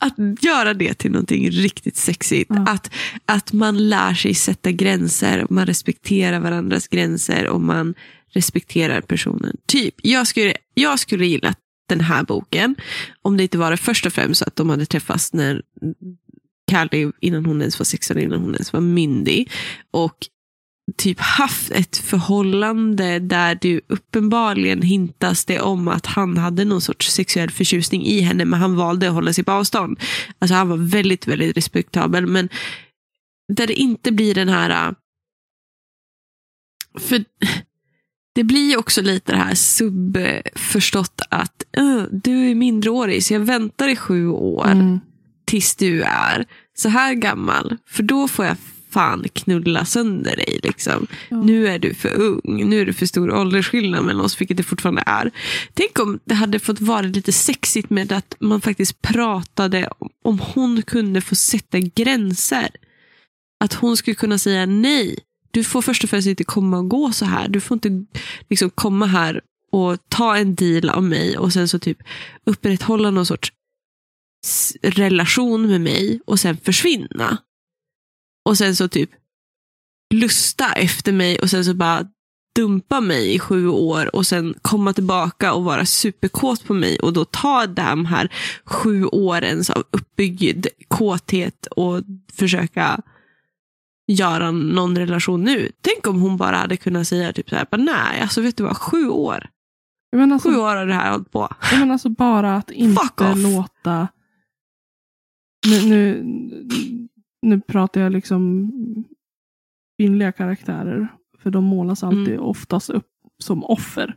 att 0.00 0.42
göra 0.44 0.74
det 0.74 0.94
till 0.94 1.10
någonting 1.10 1.50
riktigt 1.50 1.96
sexigt. 1.96 2.50
Ja. 2.54 2.64
Att, 2.68 2.90
att 3.26 3.52
man 3.52 3.88
lär 3.88 4.14
sig 4.14 4.34
sätta 4.34 4.70
gränser, 4.72 5.46
man 5.50 5.66
respekterar 5.66 6.40
varandras 6.40 6.88
gränser 6.88 7.46
och 7.46 7.60
man 7.60 7.94
respekterar 8.32 9.00
personen. 9.00 9.56
Typ, 9.66 9.94
jag 10.02 10.26
skulle, 10.26 10.54
jag 10.74 10.98
skulle 10.98 11.26
gilla 11.26 11.54
den 11.88 12.00
här 12.00 12.22
boken 12.22 12.74
om 13.22 13.36
det 13.36 13.42
inte 13.42 13.58
var 13.58 13.70
det 13.70 13.76
först 13.76 14.06
och 14.06 14.12
främst 14.12 14.42
att 14.42 14.56
de 14.56 14.70
hade 14.70 14.86
träffats 14.86 15.32
när 15.32 15.62
Callie, 16.70 17.12
innan 17.20 17.46
hon 17.46 17.60
ens 17.60 17.78
var 17.78 17.84
16, 17.84 18.18
innan 18.18 18.40
hon 18.40 18.54
ens 18.54 18.72
var 18.72 18.80
myndig. 18.80 19.50
Och 19.90 20.16
typ 20.96 21.20
haft 21.20 21.70
ett 21.70 21.96
förhållande 21.96 23.18
där 23.18 23.58
du 23.60 23.80
uppenbarligen 23.88 24.82
hintas 24.82 25.44
det 25.44 25.60
om 25.60 25.88
att 25.88 26.06
han 26.06 26.36
hade 26.36 26.64
någon 26.64 26.80
sorts 26.80 27.12
sexuell 27.12 27.50
förtjusning 27.50 28.06
i 28.06 28.20
henne, 28.20 28.44
men 28.44 28.60
han 28.60 28.76
valde 28.76 29.08
att 29.08 29.14
hålla 29.14 29.32
sig 29.32 29.44
på 29.44 29.52
avstånd. 29.52 30.00
Alltså 30.38 30.54
han 30.54 30.68
var 30.68 30.76
väldigt, 30.76 31.26
väldigt 31.26 31.56
respektabel, 31.56 32.26
men 32.26 32.48
där 33.52 33.66
det 33.66 33.74
inte 33.74 34.12
blir 34.12 34.34
den 34.34 34.48
här... 34.48 34.88
äh, 34.88 34.92
För 36.98 37.24
det 38.34 38.44
blir 38.44 38.78
också 38.78 39.02
lite 39.02 39.32
det 39.32 39.38
här 39.38 39.54
subförstått 39.54 41.22
att 41.30 41.62
"Äh, 41.76 42.02
du 42.12 42.50
är 42.50 42.54
mindreårig, 42.54 43.24
så 43.24 43.34
jag 43.34 43.40
väntar 43.40 43.88
i 43.88 43.96
sju 43.96 44.28
år 44.28 44.66
Mm. 44.70 45.00
tills 45.46 45.76
du 45.76 46.02
är 46.02 46.44
så 46.76 46.88
här 46.88 47.14
gammal. 47.14 47.76
För 47.86 48.02
då 48.02 48.28
får 48.28 48.44
jag 48.44 48.56
fan 48.90 49.24
knulla 49.32 49.84
sönder 49.84 50.36
dig. 50.36 50.60
Liksom. 50.62 51.06
Ja. 51.28 51.42
Nu 51.42 51.68
är 51.68 51.78
du 51.78 51.94
för 51.94 52.20
ung, 52.20 52.40
nu 52.44 52.80
är 52.80 52.86
det 52.86 52.92
för 52.92 53.06
stor 53.06 53.30
åldersskillnad 53.30 54.04
mellan 54.04 54.24
oss, 54.24 54.40
vilket 54.40 54.56
det 54.56 54.62
fortfarande 54.62 55.02
är. 55.06 55.30
Tänk 55.74 55.98
om 55.98 56.20
det 56.24 56.34
hade 56.34 56.58
fått 56.58 56.80
vara 56.80 57.00
lite 57.00 57.32
sexigt 57.32 57.90
med 57.90 58.12
att 58.12 58.36
man 58.40 58.60
faktiskt 58.60 59.02
pratade 59.02 59.88
om, 60.22 60.40
hon 60.40 60.82
kunde 60.82 61.20
få 61.20 61.34
sätta 61.34 61.78
gränser. 61.78 62.68
Att 63.64 63.74
hon 63.74 63.96
skulle 63.96 64.14
kunna 64.14 64.38
säga 64.38 64.66
nej. 64.66 65.18
Du 65.50 65.64
får 65.64 65.82
först 65.82 66.04
och 66.04 66.10
främst 66.10 66.28
inte 66.28 66.44
komma 66.44 66.78
och 66.78 66.88
gå 66.88 67.12
så 67.12 67.24
här. 67.24 67.48
Du 67.48 67.60
får 67.60 67.74
inte 67.74 68.04
liksom 68.50 68.70
komma 68.70 69.06
här 69.06 69.40
och 69.72 69.98
ta 70.08 70.36
en 70.36 70.54
deal 70.54 70.88
av 70.88 71.02
mig 71.02 71.38
och 71.38 71.52
sen 71.52 71.68
så 71.68 71.78
typ 71.78 71.98
upprätthålla 72.46 73.10
någon 73.10 73.26
sorts 73.26 73.52
relation 74.82 75.66
med 75.66 75.80
mig 75.80 76.20
och 76.24 76.40
sen 76.40 76.56
försvinna. 76.56 77.38
Och 78.46 78.58
sen 78.58 78.76
så 78.76 78.88
typ 78.88 79.10
lusta 80.14 80.72
efter 80.72 81.12
mig 81.12 81.38
och 81.38 81.50
sen 81.50 81.64
så 81.64 81.74
bara 81.74 82.06
dumpa 82.56 83.00
mig 83.00 83.34
i 83.34 83.38
sju 83.38 83.68
år 83.68 84.16
och 84.16 84.26
sen 84.26 84.54
komma 84.62 84.92
tillbaka 84.92 85.52
och 85.52 85.64
vara 85.64 85.86
superkåt 85.86 86.64
på 86.64 86.74
mig 86.74 86.98
och 86.98 87.12
då 87.12 87.24
ta 87.24 87.66
de 87.66 88.06
här 88.06 88.32
sju 88.64 89.04
årens 89.04 89.70
av 89.70 89.84
uppbyggd 89.90 90.66
kåthet 90.88 91.66
och 91.66 92.02
försöka 92.32 93.00
göra 94.06 94.50
någon 94.50 94.98
relation 94.98 95.42
nu. 95.42 95.70
Tänk 95.80 96.06
om 96.06 96.20
hon 96.20 96.36
bara 96.36 96.56
hade 96.56 96.76
kunnat 96.76 97.08
säga 97.08 97.32
typ 97.32 97.48
så 97.48 97.56
här, 97.56 97.66
nej, 97.70 98.20
alltså 98.20 98.40
vet 98.40 98.56
du 98.56 98.62
vad, 98.64 98.76
sju 98.76 99.08
år. 99.08 99.50
Men 100.16 100.32
alltså, 100.32 100.48
Sju 100.48 100.56
år 100.56 100.76
har 100.76 100.86
det 100.86 100.94
här 100.94 101.10
hållit 101.10 101.32
på. 101.32 101.48
jag 101.70 101.80
menar 101.80 101.92
alltså 101.92 102.08
bara 102.08 102.56
att 102.56 102.70
inte 102.70 103.34
låta... 103.34 104.08
Nu, 105.66 105.82
nu, 105.88 106.22
nu 107.42 107.60
pratar 107.60 108.00
jag 108.00 108.12
liksom 108.12 108.70
kvinnliga 109.98 110.32
karaktärer. 110.32 111.08
För 111.42 111.50
de 111.50 111.64
målas 111.64 112.04
alltid 112.04 112.28
Mm. 112.34 112.40
oftast 112.44 112.90
upp 112.90 113.06
som 113.38 113.64
offer. 113.64 114.16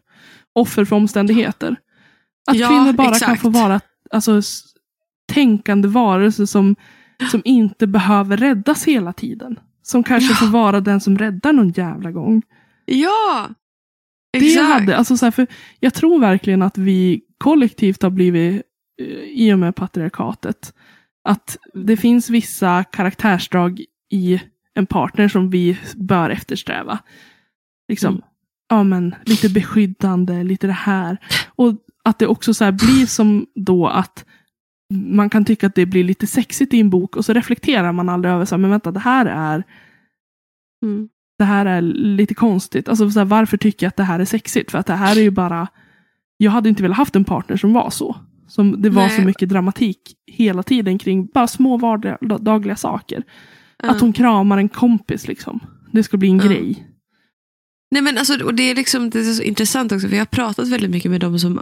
Offer 0.53 0.85
för 0.85 0.95
omständigheter. 0.95 1.75
Att 2.51 2.57
Ja, 2.57 2.67
kvinnor 2.67 2.93
bara 2.93 3.05
kan 3.07 3.13
exakt. 3.13 3.41
få 3.41 3.49
vara 3.49 3.81
alltså, 4.11 4.41
tänkande 5.33 5.87
varelser 5.87 6.45
som, 6.45 6.75
som 7.31 7.41
inte 7.45 7.87
behöver 7.87 8.37
räddas 8.37 8.85
hela 8.87 9.13
tiden. 9.13 9.59
Som 9.81 10.03
kanske 10.03 10.31
Ja. 10.31 10.35
får 10.35 10.47
vara 10.47 10.79
den 10.81 11.01
som 11.01 11.17
räddar 11.17 11.53
någon 11.53 11.69
jävla 11.69 12.11
gång. 12.11 12.41
Ja, 12.85 13.49
Det 14.33 14.39
exakt. 14.47 14.65
hade, 14.73 14.97
alltså 14.97 15.17
så 15.17 15.25
här, 15.25 15.31
för 15.31 15.47
jag 15.79 15.93
tror 15.93 16.19
verkligen 16.19 16.61
att 16.61 16.77
vi 16.77 17.21
kollektivt 17.37 18.01
har 18.03 18.09
blivit, 18.09 18.61
eh, 19.01 19.05
i 19.23 19.53
och 19.53 19.59
med 19.59 19.75
patriarkatet, 19.75 20.73
att 21.23 21.57
det 21.73 21.97
finns 21.97 22.29
vissa 22.29 22.83
karaktärsdrag 22.83 23.81
i 24.11 24.41
en 24.73 24.85
partner 24.85 25.27
som 25.27 25.49
vi 25.49 25.77
bör 25.95 26.29
eftersträva. 26.29 26.99
Liksom, 27.87 28.13
Mm. 28.13 28.21
ja 28.69 28.83
men 28.83 29.15
lite 29.25 29.49
beskyddande, 29.49 30.43
lite 30.43 30.67
det 30.67 30.73
här. 30.73 31.17
Och 31.47 31.75
att 32.03 32.19
det 32.19 32.27
också 32.27 32.53
så 32.53 32.63
här 32.63 32.71
blir 32.71 33.05
som 33.05 33.45
då 33.55 33.87
att 33.87 34.25
man 34.93 35.29
kan 35.29 35.45
tycka 35.45 35.67
att 35.67 35.75
det 35.75 35.85
blir 35.85 36.03
lite 36.03 36.27
sexigt 36.27 36.73
i 36.73 36.79
en 36.79 36.89
bok 36.89 37.15
och 37.15 37.25
så 37.25 37.33
reflekterar 37.33 37.91
man 37.91 38.09
aldrig 38.09 38.33
över 38.33 38.45
så 38.45 38.55
här, 38.55 38.59
men 38.59 38.69
vänta, 38.69 38.91
det 38.91 38.99
här 38.99 39.25
är 39.25 39.63
Mm. 40.83 41.09
det 41.37 41.43
här 41.45 41.65
är 41.65 41.81
lite 41.81 42.33
konstigt. 42.33 42.89
Alltså 42.89 43.11
så 43.11 43.19
här, 43.19 43.25
varför 43.25 43.57
tycker 43.57 43.85
jag 43.85 43.89
att 43.89 43.95
det 43.97 44.03
här 44.03 44.19
är 44.19 44.25
sexigt? 44.25 44.71
För 44.71 44.77
att 44.77 44.85
det 44.85 44.93
här 44.93 45.17
är 45.17 45.21
ju 45.21 45.31
bara... 45.31 45.67
Jag 46.37 46.51
hade 46.51 46.69
inte 46.69 46.83
velat 46.83 46.97
haft 46.97 47.15
en 47.15 47.25
partner 47.25 47.57
som 47.57 47.73
var 47.73 47.89
så. 47.89 48.15
Som 48.49 48.81
det 48.81 48.89
var 48.89 49.07
Nej. 49.07 49.15
så 49.15 49.21
mycket 49.21 49.49
dramatik 49.49 49.99
hela 50.31 50.63
tiden 50.63 50.99
kring 50.99 51.25
bara 51.33 51.47
små 51.47 51.77
vardagliga 51.77 52.75
saker. 52.75 53.23
Ja. 53.83 53.89
Att 53.89 54.01
hon 54.01 54.13
kramar 54.13 54.57
en 54.57 54.69
kompis 54.69 55.27
liksom. 55.27 55.59
Det 55.91 56.03
ska 56.03 56.17
bli 56.17 56.29
en 56.29 56.37
Ja. 56.37 56.45
grej. 56.47 56.85
Nej, 57.91 58.01
men 58.01 58.17
alltså, 58.17 58.43
och 58.43 58.53
det, 58.53 58.63
är 58.63 58.75
liksom, 58.75 59.09
det 59.09 59.19
är 59.19 59.33
så 59.33 59.43
intressant 59.43 59.91
också, 59.91 60.07
för 60.07 60.15
jag 60.15 60.21
har 60.21 60.25
pratat 60.25 60.67
väldigt 60.67 60.91
mycket 60.91 61.11
med 61.11 61.21
de 61.21 61.39
som 61.39 61.61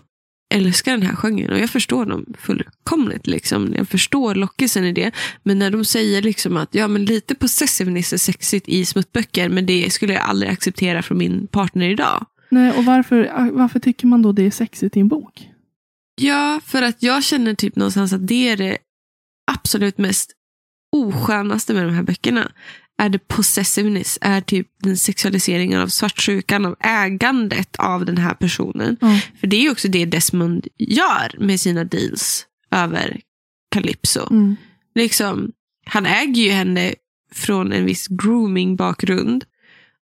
älskar 0.54 0.92
den 0.92 1.02
här 1.02 1.16
genren 1.16 1.52
och 1.52 1.60
jag 1.60 1.70
förstår 1.70 2.06
dem 2.06 2.26
fullkomligt. 2.40 3.28
Liksom. 3.28 3.74
Jag 3.78 3.88
förstår 3.88 4.36
lockelsen 4.36 4.84
i 4.86 4.92
det. 4.92 5.12
Men 5.44 5.60
när 5.60 5.72
de 5.72 5.86
säger 5.86 6.22
liksom 6.22 6.58
att 6.58 6.76
ja, 6.76 6.88
men 6.88 7.06
lite 7.06 7.36
possessiveness 7.36 8.14
är 8.14 8.18
sexigt 8.18 8.70
i 8.70 8.86
smuttböcker 8.86 9.50
men 9.50 9.66
det 9.66 9.94
skulle 9.94 10.14
jag 10.14 10.24
aldrig 10.24 10.52
acceptera 10.52 11.02
från 11.02 11.18
min 11.18 11.48
partner 11.48 11.90
idag. 11.90 12.26
Nej, 12.50 12.72
och 12.72 12.86
varför, 12.86 13.50
varför 13.54 13.80
tycker 13.80 14.08
man 14.08 14.22
då 14.22 14.32
det 14.32 14.44
är 14.46 14.52
sexigt 14.52 14.98
i 14.98 15.00
en 15.00 15.08
bok? 15.08 15.50
Ja, 16.22 16.62
för 16.66 16.82
att 16.82 17.04
jag 17.04 17.24
känner 17.24 17.54
typ 17.54 17.76
någonstans 17.76 18.14
att 18.14 18.28
det 18.28 18.50
är 18.50 18.58
det 18.58 18.78
absolut 19.52 19.98
mest 19.98 20.32
oskönaste 20.92 21.74
med 21.74 21.86
de 21.86 21.94
här 21.94 22.04
böckerna. 22.04 22.52
Är 22.98 23.10
det 23.10 23.28
possessiveness, 23.28 24.18
är 24.22 24.42
typ 24.42 24.68
den 24.84 24.98
sexualiseringen 24.98 25.82
av 25.82 25.88
svartsjukan, 25.88 26.66
av 26.66 26.76
ägandet 26.80 27.76
av 27.76 28.06
den 28.06 28.18
här 28.18 28.34
personen. 28.34 28.98
Ja. 29.02 29.20
För 29.40 29.48
det 29.48 29.56
är 29.56 29.62
ju 29.62 29.72
också 29.72 29.88
det 29.88 30.06
Desmond 30.06 30.68
gör 30.78 31.36
med 31.40 31.60
sina 31.60 31.84
deals 31.84 32.46
över 32.72 33.22
Calypso. 33.72 34.28
Mm. 34.30 34.56
Liksom, 34.96 35.52
han 35.86 36.06
äger 36.06 36.44
ju 36.44 36.52
henne 36.52 36.94
från 37.32 37.72
en 37.72 37.86
viss 37.86 38.08
grooming-bakgrund. 38.08 39.44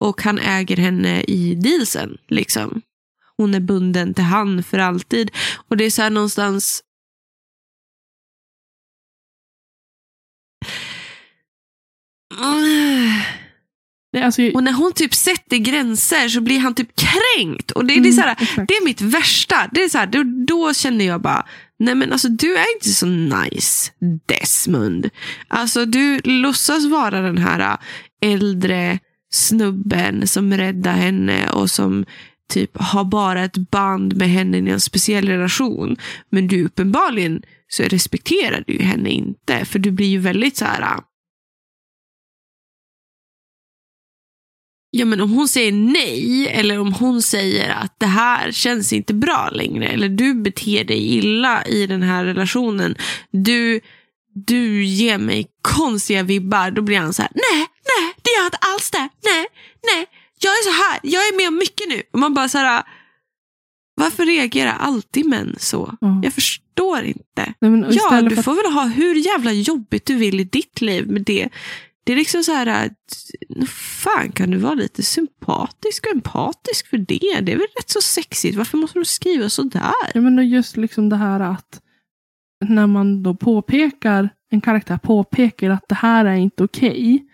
Och 0.00 0.22
han 0.22 0.38
äger 0.38 0.76
henne 0.76 1.20
i 1.22 1.54
dealsen. 1.54 2.18
Liksom. 2.28 2.82
Hon 3.38 3.54
är 3.54 3.60
bunden 3.60 4.14
till 4.14 4.24
han 4.24 4.62
för 4.62 4.78
alltid. 4.78 5.30
Och 5.68 5.76
det 5.76 5.84
är 5.84 5.90
så 5.90 6.02
här 6.02 6.10
någonstans... 6.10 6.82
Är 14.12 14.22
alltså, 14.22 14.42
Och 14.54 14.64
när 14.64 14.72
hon 14.72 14.92
typ 14.92 15.14
sätter 15.14 15.56
gränser 15.56 16.28
så 16.28 16.40
blir 16.40 16.58
han 16.58 16.74
typ 16.74 16.88
kränkt. 16.96 17.70
Och 17.70 17.84
det, 17.84 17.94
det, 17.94 18.08
är, 18.08 18.12
Mm, 18.12 18.12
så 18.12 18.20
här, 18.20 18.66
det 18.68 18.74
är 18.74 18.84
mitt 18.84 19.00
värsta. 19.00 19.68
Det 19.72 19.84
är 19.84 19.88
så 19.88 19.98
här, 19.98 20.06
då, 20.06 20.22
då 20.46 20.74
känner 20.74 21.04
jag 21.04 21.22
bara, 21.22 21.46
nej 21.78 21.94
men 21.94 22.12
alltså 22.12 22.28
du 22.28 22.56
är 22.56 22.74
inte 22.74 22.88
så 22.88 23.06
nice 23.06 23.92
Desmond. 24.26 25.10
Alltså 25.48 25.84
du 25.84 26.20
låtsas 26.24 26.84
vara 26.86 27.20
den 27.20 27.38
här 27.38 27.60
äh, 27.60 28.32
äldre 28.32 28.98
snubben 29.30 30.26
som 30.26 30.54
räddar 30.54 30.92
henne 30.92 31.50
och 31.50 31.70
som 31.70 32.04
typ 32.48 32.70
har 32.76 33.04
bara 33.04 33.44
ett 33.44 33.56
band 33.56 34.16
med 34.16 34.28
henne 34.28 34.58
i 34.58 34.70
en 34.70 34.80
speciell 34.80 35.28
relation. 35.28 35.96
Men 36.30 36.48
du 36.48 36.64
uppenbarligen 36.64 37.42
så 37.68 37.82
respekterar 37.82 38.64
du 38.66 38.72
ju 38.72 38.82
henne 38.82 39.10
inte. 39.10 39.64
För 39.64 39.78
du 39.78 39.90
blir 39.90 40.06
ju 40.06 40.18
väldigt 40.18 40.56
så 40.56 40.64
här. 40.64 40.80
Äh. 40.82 41.00
Ja, 44.90 45.04
men 45.04 45.20
om 45.20 45.30
hon 45.30 45.48
säger 45.48 45.72
nej 45.72 46.48
eller 46.48 46.78
om 46.78 46.92
hon 46.92 47.22
säger 47.22 47.70
att 47.70 48.00
det 48.00 48.06
här 48.06 48.52
känns 48.52 48.92
inte 48.92 49.14
bra 49.14 49.50
längre 49.52 49.86
eller 49.86 50.08
du 50.08 50.34
beter 50.34 50.84
dig 50.84 51.16
illa 51.16 51.64
i 51.64 51.86
den 51.86 52.02
här 52.02 52.24
relationen. 52.24 52.96
Du, 53.30 53.80
du 54.34 54.84
ger 54.84 55.18
mig 55.18 55.46
konstiga 55.62 56.22
vibbar. 56.22 56.70
Då 56.70 56.82
blir 56.82 56.98
han 56.98 57.12
så 57.12 57.22
här, 57.22 57.30
nej, 57.34 57.66
nej, 57.66 58.14
det 58.22 58.30
gör 58.30 58.38
jag 58.38 58.46
inte 58.46 58.58
alls 58.60 58.90
det. 58.90 59.08
Nej, 59.22 59.46
nej, 59.94 60.06
jag 60.40 60.50
är 60.52 60.62
så 60.64 60.70
här, 60.82 61.00
jag 61.02 61.22
är 61.28 61.36
med 61.36 61.48
om 61.48 61.54
mycket 61.58 61.88
nu. 61.88 62.02
Och 62.12 62.18
man 62.18 62.34
bara 62.34 62.48
så 62.48 62.58
här, 62.58 62.82
varför 63.94 64.26
reagerar 64.26 64.72
alltid 64.80 65.26
män 65.26 65.56
så? 65.58 65.96
Ja. 66.00 66.20
Jag 66.24 66.32
förstår 66.32 67.02
inte. 67.02 67.54
Nej, 67.60 67.84
Ja, 67.90 68.22
du 68.22 68.38
att- 68.38 68.44
får 68.44 68.54
väl 68.54 68.72
ha 68.72 68.86
hur 68.86 69.14
jävla 69.14 69.52
jobbigt 69.52 70.06
du 70.06 70.14
vill 70.14 70.40
i 70.40 70.44
ditt 70.44 70.80
liv 70.80 71.10
med 71.10 71.22
det. 71.22 71.48
Det 72.04 72.12
är 72.12 72.16
liksom 72.16 72.44
så 72.44 72.52
här, 72.52 72.90
fan 73.68 74.32
kan 74.32 74.50
du 74.50 74.56
vara 74.58 74.74
lite 74.74 75.02
sympatisk 75.02 76.06
och 76.06 76.12
empatisk 76.12 76.86
för 76.86 76.98
det? 76.98 77.40
Det 77.40 77.52
är 77.52 77.56
väl 77.56 77.66
rätt 77.78 77.90
så 77.90 78.00
sexigt. 78.00 78.56
Varför 78.56 78.78
måste 78.78 78.98
du 78.98 79.04
skriva 79.04 79.48
så 79.50 79.62
där? 79.62 79.92
Ja, 80.14 80.20
men 80.20 80.48
just 80.48 80.76
liksom 80.76 81.08
det 81.08 81.16
här 81.16 81.40
att 81.40 81.80
när 82.64 82.86
man 82.86 83.22
då 83.22 83.34
påpekar, 83.34 84.28
en 84.50 84.60
karaktär 84.60 84.98
påpekar 84.98 85.70
att 85.70 85.84
det 85.88 85.94
här 85.94 86.24
är 86.24 86.34
inte 86.34 86.64
okej. 86.64 87.24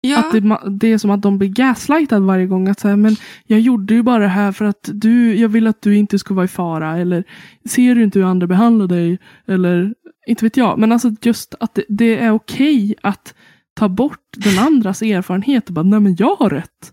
Ja, 0.00 0.18
Att 0.18 0.32
det, 0.32 0.58
det 0.80 0.92
är 0.92 0.98
som 0.98 1.10
att 1.10 1.22
de 1.22 1.38
blir 1.38 1.48
gaslightad 1.48 2.22
varje 2.22 2.46
gång. 2.46 2.68
Att 2.68 2.80
säga, 2.80 2.96
men 2.96 3.16
jag 3.46 3.60
gjorde 3.60 3.94
ju 3.94 4.02
bara 4.02 4.18
det 4.22 4.28
här 4.28 4.52
för 4.52 4.64
att 4.64 4.90
du, 4.92 5.34
jag 5.34 5.48
vill 5.48 5.66
att 5.66 5.82
du 5.82 5.96
inte 5.96 6.18
ska 6.18 6.34
vara 6.34 6.44
i 6.44 6.48
fara. 6.48 6.98
Eller 6.98 7.24
ser 7.68 7.94
du 7.94 8.02
inte 8.02 8.18
hur 8.18 8.26
andra 8.26 8.46
behandlar 8.46 8.86
dig? 8.86 9.18
Eller 9.46 9.94
inte 10.26 10.44
vet 10.44 10.56
jag. 10.56 10.78
Men 10.78 10.92
alltså 10.92 11.10
just 11.22 11.54
att 11.60 11.74
det, 11.74 11.84
det 11.88 12.18
är 12.18 12.30
okej 12.30 12.94
att 13.02 13.34
ta 13.74 13.88
bort 13.88 14.24
den 14.36 14.58
andras 14.58 15.02
erfarenhet 15.02 15.68
och 15.68 15.74
bara, 15.74 15.82
nej 15.82 16.00
men 16.00 16.16
jag 16.18 16.36
har 16.36 16.50
rätt. 16.50 16.92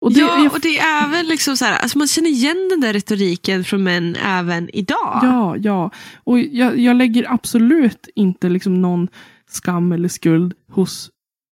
Och 0.00 0.12
det, 0.12 0.20
ja, 0.20 0.44
jag, 0.44 0.52
och 0.52 0.60
det 0.60 0.78
är 0.78 1.08
väl 1.08 1.26
liksom 1.26 1.56
så 1.56 1.64
här, 1.64 1.78
alltså 1.78 1.98
man 1.98 2.06
känner 2.06 2.30
igen 2.30 2.68
den 2.70 2.80
där 2.80 2.92
retoriken 2.92 3.64
från 3.64 3.82
män 3.82 4.16
även 4.16 4.70
idag. 4.72 5.20
Ja, 5.22 5.56
ja. 5.56 5.90
Och 6.24 6.40
jag, 6.40 6.78
jag 6.78 6.96
lägger 6.96 7.32
absolut 7.32 8.08
inte 8.14 8.48
liksom 8.48 8.82
någon 8.82 9.08
skam 9.48 9.92
eller 9.92 10.08
skuld 10.08 10.54
hos 10.70 11.10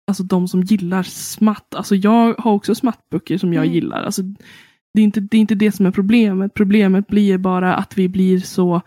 alltså, 0.08 0.24
de 0.24 0.48
som 0.48 0.62
gillar 0.62 1.04
smatt. 1.04 1.76
Alltså, 1.76 1.96
jag 1.96 2.34
har 2.38 2.52
också 2.52 2.76
smattböcker 2.76 3.38
som 3.38 3.54
jag 3.54 3.64
Mm. 3.64 3.74
gillar. 3.76 4.04
Alltså, 4.04 4.22
det, 4.94 5.02
är 5.02 5.04
inte, 5.04 5.20
det 5.20 5.38
är 5.38 5.42
inte 5.42 5.56
det 5.56 5.72
som 5.72 5.86
är 5.86 5.92
problemet. 5.92 6.54
Problemet 6.54 7.08
blir 7.08 7.38
bara 7.38 7.76
att 7.76 7.98
vi 7.98 8.10
blir 8.10 8.40
så 8.40 8.82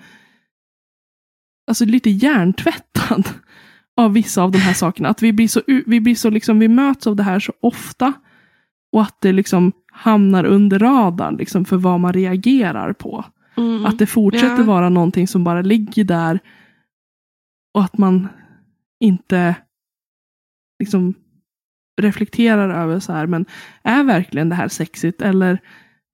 alltså, 1.66 1.85
lite 1.85 2.11
hjärntvättad 2.11 3.28
av 3.97 4.12
vissa 4.12 4.43
av 4.43 4.51
de 4.51 4.59
här 4.59 4.73
sakerna. 4.74 5.09
Att 5.09 5.23
vi 5.23 5.32
blir 5.32 5.49
så, 5.49 5.61
vi 5.86 6.01
blir 6.01 6.15
så 6.15 6.31
liksom, 6.31 6.59
vi 6.59 6.69
möts 6.69 7.07
av 7.07 7.16
det 7.16 7.23
här 7.23 7.40
så 7.40 7.53
ofta. 7.61 8.12
Och 8.93 9.03
att 9.03 9.20
det 9.20 9.32
liksom 9.32 9.73
hamnar 9.93 10.45
under 10.45 10.78
radarn 10.78 11.36
liksom, 11.36 11.65
för 11.65 11.77
vad 11.77 12.01
man 12.01 12.12
reagerar 12.12 12.93
på. 12.93 13.24
Mm. 13.57 13.86
Att 13.86 13.99
det 13.99 14.07
fortsätter 14.07 14.59
Ja. 14.59 14.62
vara 14.65 14.89
någonting 14.89 15.28
som 15.28 15.45
bara 15.45 15.62
ligger 15.62 16.05
där. 16.05 16.39
Och 17.74 17.85
att 17.85 17.99
man 17.99 18.28
inte 19.01 19.55
liksom 20.79 21.15
reflekterar 22.01 22.83
över 22.83 23.01
så 23.01 23.13
här, 23.13 23.27
men 23.27 23.47
är 23.83 24.05
verkligen 24.05 24.49
det 24.49 24.55
här 24.55 24.69
sexigt? 24.69 25.23
Eller 25.23 25.59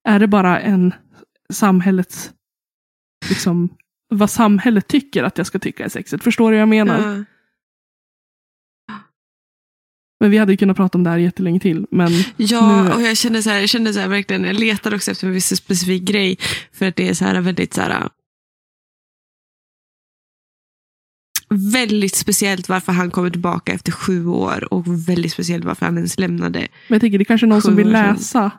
är 0.07 0.19
det 0.19 0.27
bara 0.27 0.59
en 0.59 0.93
samhällets, 1.53 2.33
liksom, 3.29 3.69
vad 4.09 4.29
samhället 4.29 4.87
tycker 4.87 5.23
att 5.23 5.37
jag 5.37 5.47
ska 5.47 5.59
tycka 5.59 5.85
är 5.85 5.89
sexigt? 5.89 6.23
Förstår 6.23 6.51
du 6.51 6.57
vad 6.57 6.61
jag 6.61 6.69
menar? 6.69 7.17
Ja. 7.17 7.23
Men 10.19 10.31
vi 10.31 10.37
hade 10.37 10.51
ju 10.53 10.57
kunnat 10.57 10.77
prata 10.77 10.97
om 10.97 11.03
det 11.03 11.09
här 11.09 11.17
jättelänge 11.17 11.59
till. 11.59 11.87
Men 11.91 12.11
Ja, 12.37 12.83
Nu- 12.83 12.91
och 12.93 13.01
jag 13.01 13.17
kände 13.17 13.43
så 13.43 13.49
här, 13.49 13.59
jag 13.59 13.69
kände 13.69 13.93
så 13.93 13.99
här 13.99 14.07
verkligen, 14.07 14.43
jag 14.43 14.59
letar 14.59 14.95
också 14.95 15.11
efter 15.11 15.27
en 15.27 15.33
viss 15.33 15.55
specifik 15.57 16.03
grej. 16.03 16.37
För 16.71 16.87
att 16.87 16.95
det 16.95 17.09
är 17.09 17.13
så 17.13 17.25
här 17.25 17.41
väldigt 17.41 17.73
så 17.73 17.81
här. 17.81 18.09
Väldigt 21.49 22.15
speciellt 22.15 22.69
varför 22.69 22.91
han 22.91 23.11
kommer 23.11 23.29
tillbaka 23.29 23.73
efter 23.73 23.91
sju 23.91 24.27
år 24.27 24.73
och 24.73 25.09
väldigt 25.09 25.31
speciellt 25.31 25.65
varför 25.65 25.85
han 25.85 25.97
ens 25.97 26.19
lämnade. 26.19 26.59
Men 26.59 26.95
jag 26.95 27.01
tänker 27.01 27.17
det 27.17 27.21
är 27.21 27.25
kanske 27.25 27.45
är 27.45 27.49
någon 27.49 27.61
som 27.61 27.75
vill 27.75 27.91
läsa. 27.91 28.51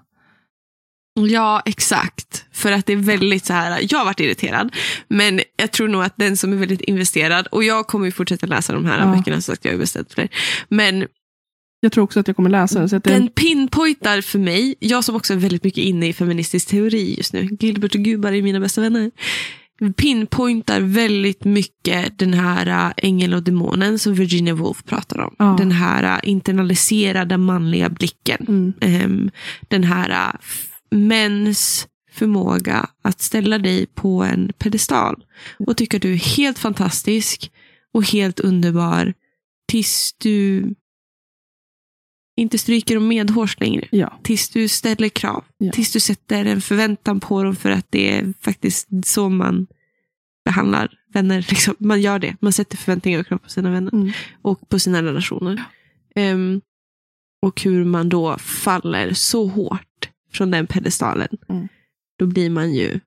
Ja, 1.20 1.62
exakt. 1.64 2.44
För 2.52 2.72
att 2.72 2.86
det 2.86 2.92
är 2.92 2.96
väldigt 2.96 3.44
så 3.44 3.52
här, 3.52 3.86
jag 3.90 3.98
har 3.98 4.04
varit 4.04 4.20
irriterad, 4.20 4.74
men 5.08 5.40
jag 5.56 5.72
tror 5.72 5.88
nog 5.88 6.02
att 6.02 6.14
den 6.16 6.36
som 6.36 6.52
är 6.52 6.56
väldigt 6.56 6.80
investerad, 6.80 7.46
och 7.46 7.64
jag 7.64 7.86
kommer 7.86 8.06
ju 8.06 8.12
fortsätta 8.12 8.46
läsa 8.46 8.72
de 8.72 8.84
här 8.84 8.98
Ja. 9.00 9.16
böckerna, 9.16 9.40
så 9.40 9.52
att 9.52 9.64
jag 9.64 9.72
har 9.72 9.78
beställt 9.78 10.12
fler. 10.14 10.28
Men 10.68 11.06
Jag 11.80 11.92
tror 11.92 12.04
också 12.04 12.20
att 12.20 12.26
jag 12.26 12.36
kommer 12.36 12.50
läsa 12.50 12.78
den. 12.78 12.88
Så 12.88 12.96
att 12.96 13.04
det, 13.04 13.10
den 13.12 13.28
pinpointar 13.28 14.20
för 14.20 14.38
mig, 14.38 14.74
jag 14.78 15.04
som 15.04 15.16
också 15.16 15.32
är 15.32 15.36
väldigt 15.38 15.64
mycket 15.64 15.84
inne 15.84 16.08
i 16.08 16.12
feministisk 16.12 16.68
teori 16.68 17.14
just 17.16 17.32
nu, 17.32 17.48
Gilbert 17.60 17.94
och 17.94 18.00
Gubar 18.00 18.32
är 18.32 18.42
mina 18.42 18.60
bästa 18.60 18.80
vänner, 18.80 19.10
pinpointar 19.96 20.80
väldigt 20.80 21.44
mycket 21.44 22.18
den 22.18 22.34
här 22.34 22.66
äh, 22.66 22.92
ängeln 22.96 23.34
och 23.34 23.42
demonen 23.42 23.98
som 23.98 24.14
Virginia 24.14 24.54
Woolf 24.54 24.84
pratar 24.84 25.20
om. 25.20 25.34
Ja. 25.38 25.56
Den 25.58 25.72
här 25.72 26.02
äh, 26.02 26.30
internaliserade 26.30 27.36
manliga 27.38 27.88
blicken. 27.88 28.44
mm, 28.48 28.72
Ehm, 28.80 29.30
den 29.68 29.84
här 29.84 30.10
äh, 30.10 30.40
mäns 30.98 31.88
förmåga 32.12 32.86
att 33.02 33.20
ställa 33.20 33.58
dig 33.58 33.86
på 33.86 34.22
en 34.22 34.52
pedestal 34.58 35.24
och 35.66 35.76
tycka 35.76 35.98
du 35.98 36.12
är 36.12 36.36
helt 36.36 36.58
fantastisk 36.58 37.50
och 37.94 38.04
helt 38.04 38.40
underbar 38.40 39.14
tills 39.68 40.14
du 40.18 40.64
inte 42.36 42.58
stryker 42.58 42.94
dem 42.94 43.08
medhårs 43.08 43.60
längre. 43.60 43.88
ja, 43.90 44.20
Tills 44.22 44.48
du 44.48 44.68
ställer 44.68 45.08
krav. 45.08 45.44
Ja. 45.58 45.72
Tills 45.72 45.92
du 45.92 46.00
sätter 46.00 46.44
en 46.44 46.60
förväntan 46.60 47.20
på 47.20 47.42
dem 47.42 47.56
för 47.56 47.70
att 47.70 47.86
det 47.90 48.14
är 48.14 48.34
faktiskt 48.40 48.88
så 49.04 49.28
man 49.28 49.66
behandlar 50.44 50.92
vänner. 51.12 51.46
Liksom. 51.48 51.74
Man 51.78 52.00
gör 52.00 52.18
det. 52.18 52.36
Man 52.40 52.52
sätter 52.52 52.76
förväntningar 52.76 53.20
och 53.20 53.26
krav 53.26 53.38
på 53.38 53.48
sina 53.50 53.70
vänner 53.70 53.94
mm, 53.94 54.12
och 54.42 54.68
på 54.68 54.78
sina 54.78 55.02
relationer. 55.02 55.64
Ehm, 56.14 56.60
och 57.42 57.62
hur 57.62 57.84
man 57.84 58.08
då 58.08 58.38
faller 58.38 59.12
så 59.12 59.46
hårt 59.46 60.08
från 60.32 60.50
den 60.50 60.66
pedestalen. 60.66 61.28
Mm. 61.48 61.68
Då 62.18 62.26
blir 62.26 62.50
man 62.50 62.74
ju... 62.74 63.00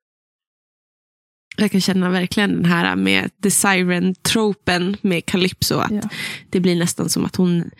Jag 1.57 1.71
kan 1.71 1.81
känna 1.81 2.09
verkligen 2.09 2.55
den 2.55 2.65
här 2.65 2.95
med 2.95 3.31
The 3.43 3.51
Siren-tropen 3.51 4.97
med 5.01 5.25
Calypso. 5.25 5.75
Att 5.75 5.91
ja. 5.91 6.09
Det 6.49 6.59
blir 6.59 6.75
nästan 6.75 7.09
som 7.09 7.25
att 7.25 7.35
hon 7.35 7.71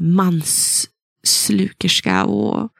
mansslukerska 0.00 2.24
och 2.24 2.70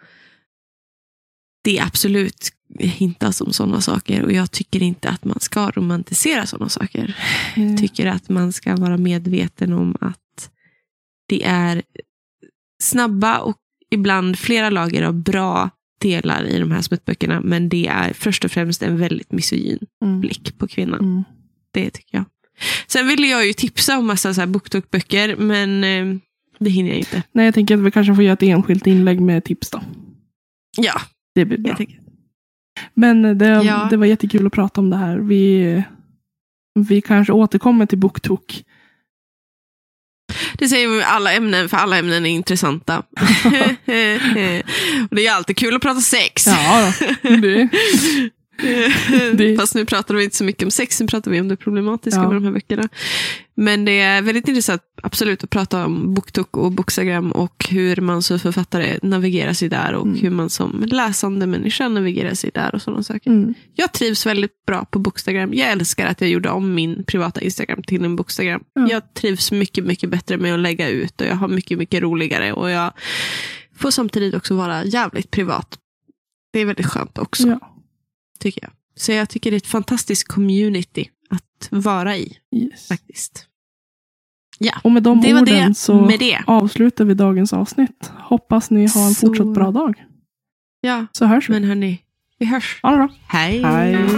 det 1.64 1.78
är 1.78 1.84
absolut 1.86 2.50
hintas 2.78 3.40
om 3.40 3.52
sådana 3.52 3.80
saker 3.80 4.22
och 4.22 4.32
jag 4.32 4.50
tycker 4.50 4.82
inte 4.82 5.08
att 5.08 5.24
man 5.24 5.40
ska 5.40 5.70
romantisera 5.70 6.46
sådana 6.46 6.68
saker 6.68 7.16
Mm. 7.56 7.76
tycker 7.76 8.06
att 8.06 8.28
man 8.28 8.52
ska 8.52 8.76
vara 8.76 8.96
medveten 8.96 9.72
om 9.72 9.96
att 10.00 10.50
det 11.28 11.44
är 11.44 11.82
snabba 12.82 13.38
och 13.38 13.56
ibland 13.90 14.38
flera 14.38 14.70
lager 14.70 15.02
av 15.02 15.14
bra 15.14 15.70
delar 16.00 16.44
i 16.44 16.58
de 16.58 16.70
här 16.70 16.82
smuttböckerna. 16.82 17.40
Men 17.40 17.68
det 17.68 17.86
är 17.86 18.12
först 18.12 18.44
och 18.44 18.50
främst 18.50 18.82
en 18.82 18.98
väldigt 18.98 19.32
misogyn 19.32 19.78
Mm, 20.04 20.20
blick 20.20 20.58
på 20.58 20.68
kvinnan. 20.68 21.00
mm. 21.00 21.24
Det 21.70 21.90
tycker 21.90 22.16
jag. 22.16 22.24
Sen 22.86 23.08
ville 23.08 23.26
jag 23.26 23.46
ju 23.46 23.52
tipsa 23.52 23.98
om 23.98 24.06
massa 24.06 24.34
så 24.34 24.40
här 24.40 24.48
BookTok-böcker, 24.48 25.36
men 25.36 25.84
eh, 25.84 26.16
det 26.58 26.70
hinner 26.70 26.90
jag 26.90 26.98
inte. 26.98 27.22
Nej, 27.32 27.44
jag 27.44 27.54
tänker 27.54 27.74
att 27.74 27.80
vi 27.80 27.90
kanske 27.90 28.14
får 28.14 28.24
göra 28.24 28.32
ett 28.32 28.42
enskilt 28.42 28.86
inlägg 28.86 29.20
med 29.20 29.44
tips 29.44 29.70
då. 29.70 29.80
Ja, 30.76 31.00
Det 31.34 31.44
blir 31.44 31.58
bra. 31.58 31.76
Men 32.94 33.38
det, 33.38 33.46
Ja. 33.46 33.86
det 33.90 33.96
var 33.96 34.06
jättekul 34.06 34.46
att 34.46 34.52
prata 34.52 34.80
om 34.80 34.90
det 34.90 34.96
här. 34.96 35.16
Vi, 35.18 35.82
vi 36.74 37.00
kanske 37.00 37.32
återkommer 37.32 37.86
till 37.86 37.98
BookTok. 37.98 38.64
Det 40.58 40.68
säger 40.68 40.88
vi 40.88 41.02
alla 41.02 41.32
ämnen, 41.32 41.68
för 41.68 41.76
alla 41.76 41.98
ämnen 41.98 42.26
är 42.26 42.30
intressanta. 42.30 42.98
och 45.10 45.16
det 45.16 45.26
är 45.26 45.32
alltid 45.32 45.56
kul 45.56 45.74
att 45.76 45.82
prata 45.82 46.00
sex. 46.00 46.46
Ja, 46.46 46.92
det, 47.22 47.68
Det- 49.34 49.56
Fast 49.56 49.74
nu 49.74 49.84
pratar 49.84 50.14
vi 50.14 50.24
inte 50.24 50.36
så 50.36 50.44
mycket 50.44 50.62
om 50.64 50.70
sex, 50.70 51.00
nu 51.00 51.06
pratar 51.06 51.30
vi 51.30 51.40
om 51.40 51.48
det 51.48 51.56
problematiska 51.56 52.20
Ja. 52.20 52.26
med 52.28 52.36
de 52.36 52.44
här 52.44 52.52
böckerna. 52.52 52.88
Men 53.56 53.84
det 53.84 54.00
är 54.00 54.22
väldigt 54.22 54.48
intressant 54.48 54.82
absolut 55.02 55.44
att 55.44 55.50
prata 55.50 55.84
om 55.86 56.14
BookTok 56.14 56.56
och 56.56 56.72
Bookstagram 56.72 57.32
och 57.32 57.66
hur 57.70 57.96
man 57.96 58.22
som 58.22 58.38
författare 58.38 58.98
navigerar 59.02 59.52
sig 59.52 59.68
där 59.68 59.92
och 59.94 60.06
Mm. 60.06 60.18
hur 60.18 60.30
man 60.30 60.50
som 60.50 60.84
läsande 60.86 61.46
människa 61.46 61.88
navigerar 61.88 62.34
sig 62.34 62.50
där 62.54 62.74
och 62.74 62.82
sådana 62.82 63.02
saker. 63.02 63.30
mm, 63.30 63.54
Jag 63.74 63.92
trivs 63.92 64.26
väldigt 64.26 64.66
bra 64.66 64.84
på 64.84 64.98
Bookstagram. 64.98 65.54
Jag 65.54 65.70
älskar 65.70 66.06
att 66.06 66.20
jag 66.20 66.30
gjorde 66.30 66.50
om 66.50 66.74
min 66.74 67.04
privata 67.04 67.40
Instagram 67.40 67.82
till 67.82 68.04
en 68.04 68.16
Bookstagram. 68.16 68.64
Ja. 68.74 68.86
Jag 68.90 69.14
trivs 69.14 69.52
mycket, 69.52 69.84
mycket 69.84 70.10
bättre 70.10 70.36
med 70.36 70.54
att 70.54 70.60
lägga 70.60 70.88
ut 70.88 71.20
och 71.20 71.26
jag 71.26 71.34
har 71.36 71.48
mycket, 71.48 71.78
mycket 71.78 72.02
roligare 72.02 72.52
och 72.52 72.70
jag 72.70 72.92
får 73.76 73.90
samtidigt 73.90 74.34
också 74.34 74.54
vara 74.54 74.84
jävligt 74.84 75.30
privat. 75.30 75.78
Det 76.52 76.58
är 76.60 76.64
väldigt 76.64 76.86
skönt 76.86 77.18
också, 77.18 77.48
ja, 77.48 77.76
tycker 78.40 78.62
jag. 78.62 78.70
Så 78.96 79.12
jag 79.12 79.28
tycker 79.28 79.50
det 79.50 79.54
är 79.54 79.58
ett 79.58 79.66
fantastiskt 79.66 80.28
community 80.28 81.08
att 81.36 81.68
vara 81.84 82.16
i, 82.16 82.38
yes. 82.56 82.88
faktiskt. 82.88 83.48
Och 84.84 84.92
med 84.92 85.02
de 85.02 85.20
Det 85.20 85.34
orden 85.34 85.44
det 85.68 85.74
så 85.74 86.06
det. 86.08 86.38
avslutar 86.46 87.04
vi 87.04 87.14
dagens 87.14 87.52
avsnitt. 87.52 88.12
Hoppas 88.18 88.70
ni 88.70 88.80
har 88.80 89.06
en 89.06 89.14
Så- 89.14 89.26
fortsatt 89.26 89.54
bra 89.54 89.70
dag. 89.70 90.04
Ja, 90.80 91.06
Så 91.12 91.26
hörs 91.26 91.48
vi. 91.48 91.52
men 91.52 91.64
hörni, 91.64 92.00
vi 92.38 92.46
hörs. 92.46 92.78
Ha 92.82 92.90
det 92.90 92.96
bra. 92.96 93.08
Hej! 93.28 93.62
Hej. 93.62 94.08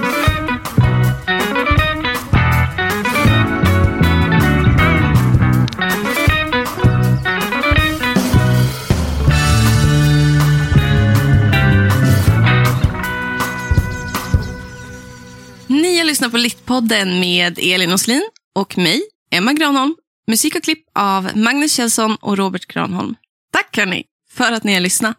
Lyssnar 16.16 16.28
på 16.28 16.36
Littpodden 16.36 17.20
med 17.20 17.58
Elin 17.58 17.92
Oslin 17.92 18.22
och 18.54 18.78
mig, 18.78 19.02
Emma 19.30 19.52
Granholm. 19.52 19.94
Musik 20.26 20.56
och 20.56 20.62
klipp 20.62 20.84
av 20.94 21.30
Magnus 21.34 21.72
Kjellson 21.72 22.16
och 22.20 22.36
Robert 22.38 22.66
Granholm. 22.66 23.14
Tack 23.52 23.76
hörni 23.76 24.04
för 24.30 24.52
att 24.52 24.64
ni 24.64 24.74
har 24.74 24.80
lyssnat. 24.80 25.16